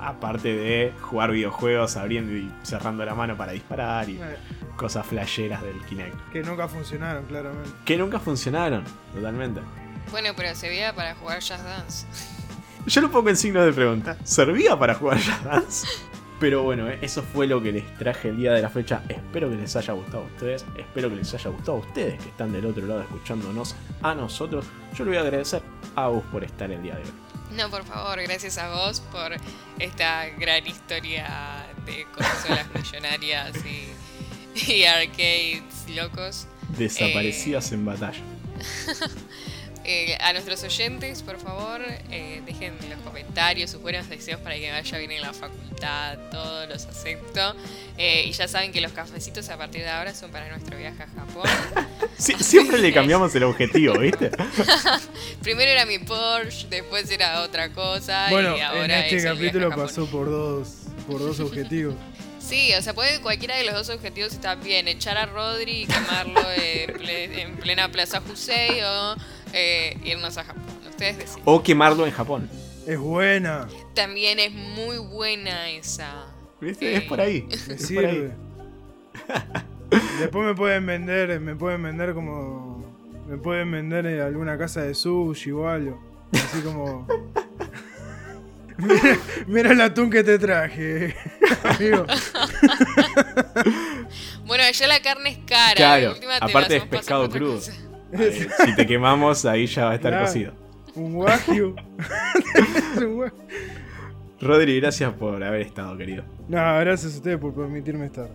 Aparte 0.00 0.48
de 0.48 0.92
jugar 1.00 1.30
videojuegos 1.30 1.96
abriendo 1.96 2.32
y 2.32 2.52
cerrando 2.64 3.04
la 3.04 3.14
mano 3.14 3.36
para 3.36 3.52
disparar 3.52 4.10
y 4.10 4.16
eh. 4.16 4.36
cosas 4.74 5.06
flasheras 5.06 5.62
del 5.62 5.80
Kinect. 5.84 6.32
Que 6.32 6.42
nunca 6.42 6.66
funcionaron, 6.66 7.24
claramente. 7.26 7.70
Que 7.84 7.96
nunca 7.96 8.18
funcionaron, 8.18 8.82
totalmente. 9.14 9.60
Bueno, 10.10 10.30
pero 10.36 10.56
servía 10.56 10.92
para 10.92 11.14
jugar 11.14 11.38
Jazz 11.38 11.62
Dance. 11.62 12.06
Yo 12.84 13.00
lo 13.00 13.12
pongo 13.12 13.28
en 13.28 13.36
signo 13.36 13.64
de 13.64 13.72
pregunta. 13.72 14.16
¿Servía 14.24 14.76
para 14.76 14.94
jugar 14.94 15.18
Jazz 15.18 15.44
Dance? 15.44 15.86
Pero 16.40 16.64
bueno, 16.64 16.88
eh, 16.88 16.98
eso 17.00 17.22
fue 17.22 17.46
lo 17.46 17.62
que 17.62 17.70
les 17.70 17.96
traje 17.96 18.30
el 18.30 18.38
día 18.38 18.54
de 18.54 18.62
la 18.62 18.70
fecha. 18.70 19.02
Espero 19.08 19.48
que 19.50 19.54
les 19.54 19.76
haya 19.76 19.92
gustado 19.92 20.24
a 20.24 20.26
ustedes. 20.26 20.66
Espero 20.76 21.10
que 21.10 21.14
les 21.14 21.32
haya 21.32 21.50
gustado 21.50 21.78
a 21.78 21.80
ustedes 21.82 22.20
que 22.20 22.28
están 22.30 22.50
del 22.50 22.66
otro 22.66 22.84
lado 22.84 23.02
escuchándonos 23.02 23.76
a 24.02 24.16
nosotros. 24.16 24.66
Yo 24.96 25.04
le 25.04 25.10
voy 25.10 25.18
a 25.18 25.20
agradecer 25.20 25.62
a 25.94 26.08
vos 26.08 26.24
por 26.32 26.42
estar 26.42 26.68
el 26.72 26.82
día 26.82 26.96
de 26.96 27.02
hoy. 27.02 27.27
No, 27.50 27.70
por 27.70 27.84
favor, 27.84 28.20
gracias 28.22 28.58
a 28.58 28.70
vos 28.70 29.00
por 29.00 29.34
esta 29.78 30.26
gran 30.38 30.66
historia 30.66 31.66
de 31.86 32.06
consolas 32.14 32.66
millonarias 32.74 33.52
y, 33.64 34.72
y 34.72 34.84
arcades 34.84 35.62
locos. 35.94 36.46
Desaparecidas 36.76 37.72
en 37.72 37.84
batalla. 37.84 38.20
Eh, 39.90 40.18
a 40.20 40.34
nuestros 40.34 40.62
oyentes, 40.64 41.22
por 41.22 41.40
favor, 41.40 41.80
eh, 42.10 42.42
dejen 42.44 42.74
en 42.82 42.90
los 42.90 42.98
comentarios 43.00 43.70
sus 43.70 43.80
buenos 43.80 44.06
deseos 44.10 44.38
para 44.38 44.54
que 44.56 44.70
vaya 44.70 44.98
bien 44.98 45.12
en 45.12 45.22
la 45.22 45.32
facultad, 45.32 46.18
todos 46.30 46.68
los 46.68 46.84
acepto. 46.84 47.54
Eh, 47.96 48.24
y 48.26 48.32
ya 48.32 48.46
saben 48.48 48.70
que 48.70 48.82
los 48.82 48.92
cafecitos 48.92 49.48
a 49.48 49.56
partir 49.56 49.80
de 49.80 49.88
ahora 49.88 50.14
son 50.14 50.30
para 50.30 50.46
nuestro 50.50 50.76
viaje 50.76 51.04
a 51.04 51.06
Japón. 51.06 51.48
siempre 52.18 52.76
le 52.80 52.92
cambiamos 52.92 53.34
el 53.34 53.44
objetivo, 53.44 53.98
¿viste? 53.98 54.30
Primero 55.42 55.70
era 55.70 55.86
mi 55.86 55.98
Porsche, 56.00 56.66
después 56.68 57.10
era 57.10 57.40
otra 57.40 57.70
cosa. 57.72 58.26
Bueno, 58.28 58.58
y 58.58 58.60
ahora 58.60 58.84
en 58.84 58.90
este 59.04 59.16
es 59.16 59.24
capítulo 59.24 59.70
pasó 59.70 60.04
por 60.04 60.26
dos, 60.28 60.68
por 61.06 61.18
dos 61.20 61.40
objetivos. 61.40 61.94
Sí, 62.40 62.72
o 62.74 62.82
sea, 62.82 62.94
puede 62.94 63.20
cualquiera 63.20 63.56
de 63.56 63.64
los 63.64 63.74
dos 63.74 63.88
objetivos 63.90 64.32
está 64.32 64.54
bien. 64.54 64.86
Echar 64.88 65.16
a 65.18 65.26
Rodri 65.26 65.82
y 65.82 65.86
quemarlo 65.86 66.40
en, 66.56 66.90
ple- 66.94 67.38
en 67.40 67.56
plena 67.56 67.90
Plaza 67.90 68.20
Jusei 68.26 68.80
o 68.82 69.16
eh, 69.52 69.96
irnos 70.04 70.36
a 70.38 70.44
Japón. 70.44 70.62
Ustedes 70.88 71.18
deciden. 71.18 71.42
O 71.44 71.62
quemarlo 71.62 72.06
en 72.06 72.12
Japón. 72.12 72.48
Es 72.86 72.98
buena, 72.98 73.68
También 73.94 74.38
es 74.38 74.50
muy 74.52 74.96
buena 74.98 75.68
esa. 75.68 76.26
¿Viste? 76.60 76.96
Es 76.96 77.02
por 77.02 77.20
ahí. 77.20 77.46
me 77.48 77.54
Es 77.54 77.62
por 77.66 77.74
ahí. 77.74 77.78
sirve. 77.78 78.32
Después 80.18 80.46
me 80.46 80.54
pueden 80.54 80.86
vender, 80.86 81.38
me 81.40 81.54
pueden 81.54 81.82
vender 81.82 82.14
como. 82.14 82.78
Me 83.28 83.36
pueden 83.36 83.70
vender 83.70 84.06
en 84.06 84.20
alguna 84.20 84.56
casa 84.56 84.82
de 84.82 84.94
sushi 84.94 85.50
o 85.50 85.68
algo. 85.68 86.00
Así 86.32 86.62
como. 86.62 87.06
mira, 88.78 89.18
mira 89.46 89.72
el 89.72 89.80
atún 89.82 90.10
que 90.10 90.24
te 90.24 90.38
traje, 90.38 91.14
amigo. 91.64 92.06
Bueno, 94.46 94.64
allá 94.64 94.86
la 94.86 95.00
carne 95.02 95.30
es 95.30 95.38
cara. 95.46 95.74
Claro, 95.74 96.14
aparte 96.40 96.76
es 96.76 96.84
pescado 96.86 97.28
crudo. 97.28 97.56
cosa. 97.56 97.72
Si 98.66 98.74
te 98.74 98.86
quemamos, 98.86 99.44
ahí 99.44 99.66
ya 99.66 99.84
va 99.86 99.90
a 99.92 99.94
estar 99.96 100.12
Claro. 100.12 100.26
cocido. 100.26 100.52
Un 100.94 101.14
wagyu. 101.16 101.74
Es 102.54 102.96
un 103.02 103.16
wagyu. 103.18 103.32
Rodri, 104.40 104.80
gracias 104.80 105.12
por 105.14 105.42
haber 105.42 105.62
estado, 105.62 105.96
querido. 105.96 106.22
No, 106.48 106.56
gracias 106.80 107.14
a 107.14 107.16
ustedes 107.18 107.38
por 107.38 107.52
permitirme 107.54 108.06
estar. 108.06 108.28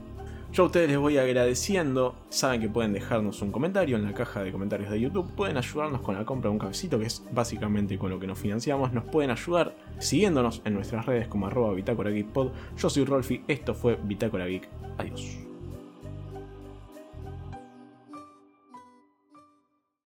Yo 0.51 0.63
a 0.63 0.65
ustedes 0.67 0.87
les 0.89 0.99
voy 0.99 1.17
agradeciendo. 1.17 2.15
Saben 2.29 2.61
que 2.61 2.69
pueden 2.69 2.93
dejarnos 2.93 3.41
un 3.41 3.51
comentario 3.51 3.95
en 3.97 4.03
la 4.03 4.13
caja 4.13 4.43
de 4.43 4.51
comentarios 4.51 4.91
de 4.91 4.99
YouTube. 4.99 5.31
Pueden 5.35 5.57
ayudarnos 5.57 6.01
con 6.01 6.13
la 6.15 6.25
compra 6.25 6.49
de 6.49 6.53
un 6.53 6.59
cafecito, 6.59 6.99
que 6.99 7.05
es 7.07 7.23
básicamente 7.31 7.97
con 7.97 8.11
lo 8.11 8.19
que 8.19 8.27
nos 8.27 8.37
financiamos. 8.37 8.93
Nos 8.93 9.05
pueden 9.05 9.31
ayudar 9.31 9.75
siguiéndonos 9.97 10.61
en 10.65 10.75
nuestras 10.75 11.07
redes 11.07 11.27
como 11.27 11.47
arroba 11.47 11.73
Bitácora 11.73 12.11
Geek 12.11 12.27
Pod. 12.27 12.51
Yo 12.77 12.89
soy 12.89 13.03
Rolfi, 13.05 13.43
esto 13.47 13.73
fue 13.73 13.97
Bitácora 14.03 14.45
Geek. 14.45 14.67
Adiós. 14.99 15.52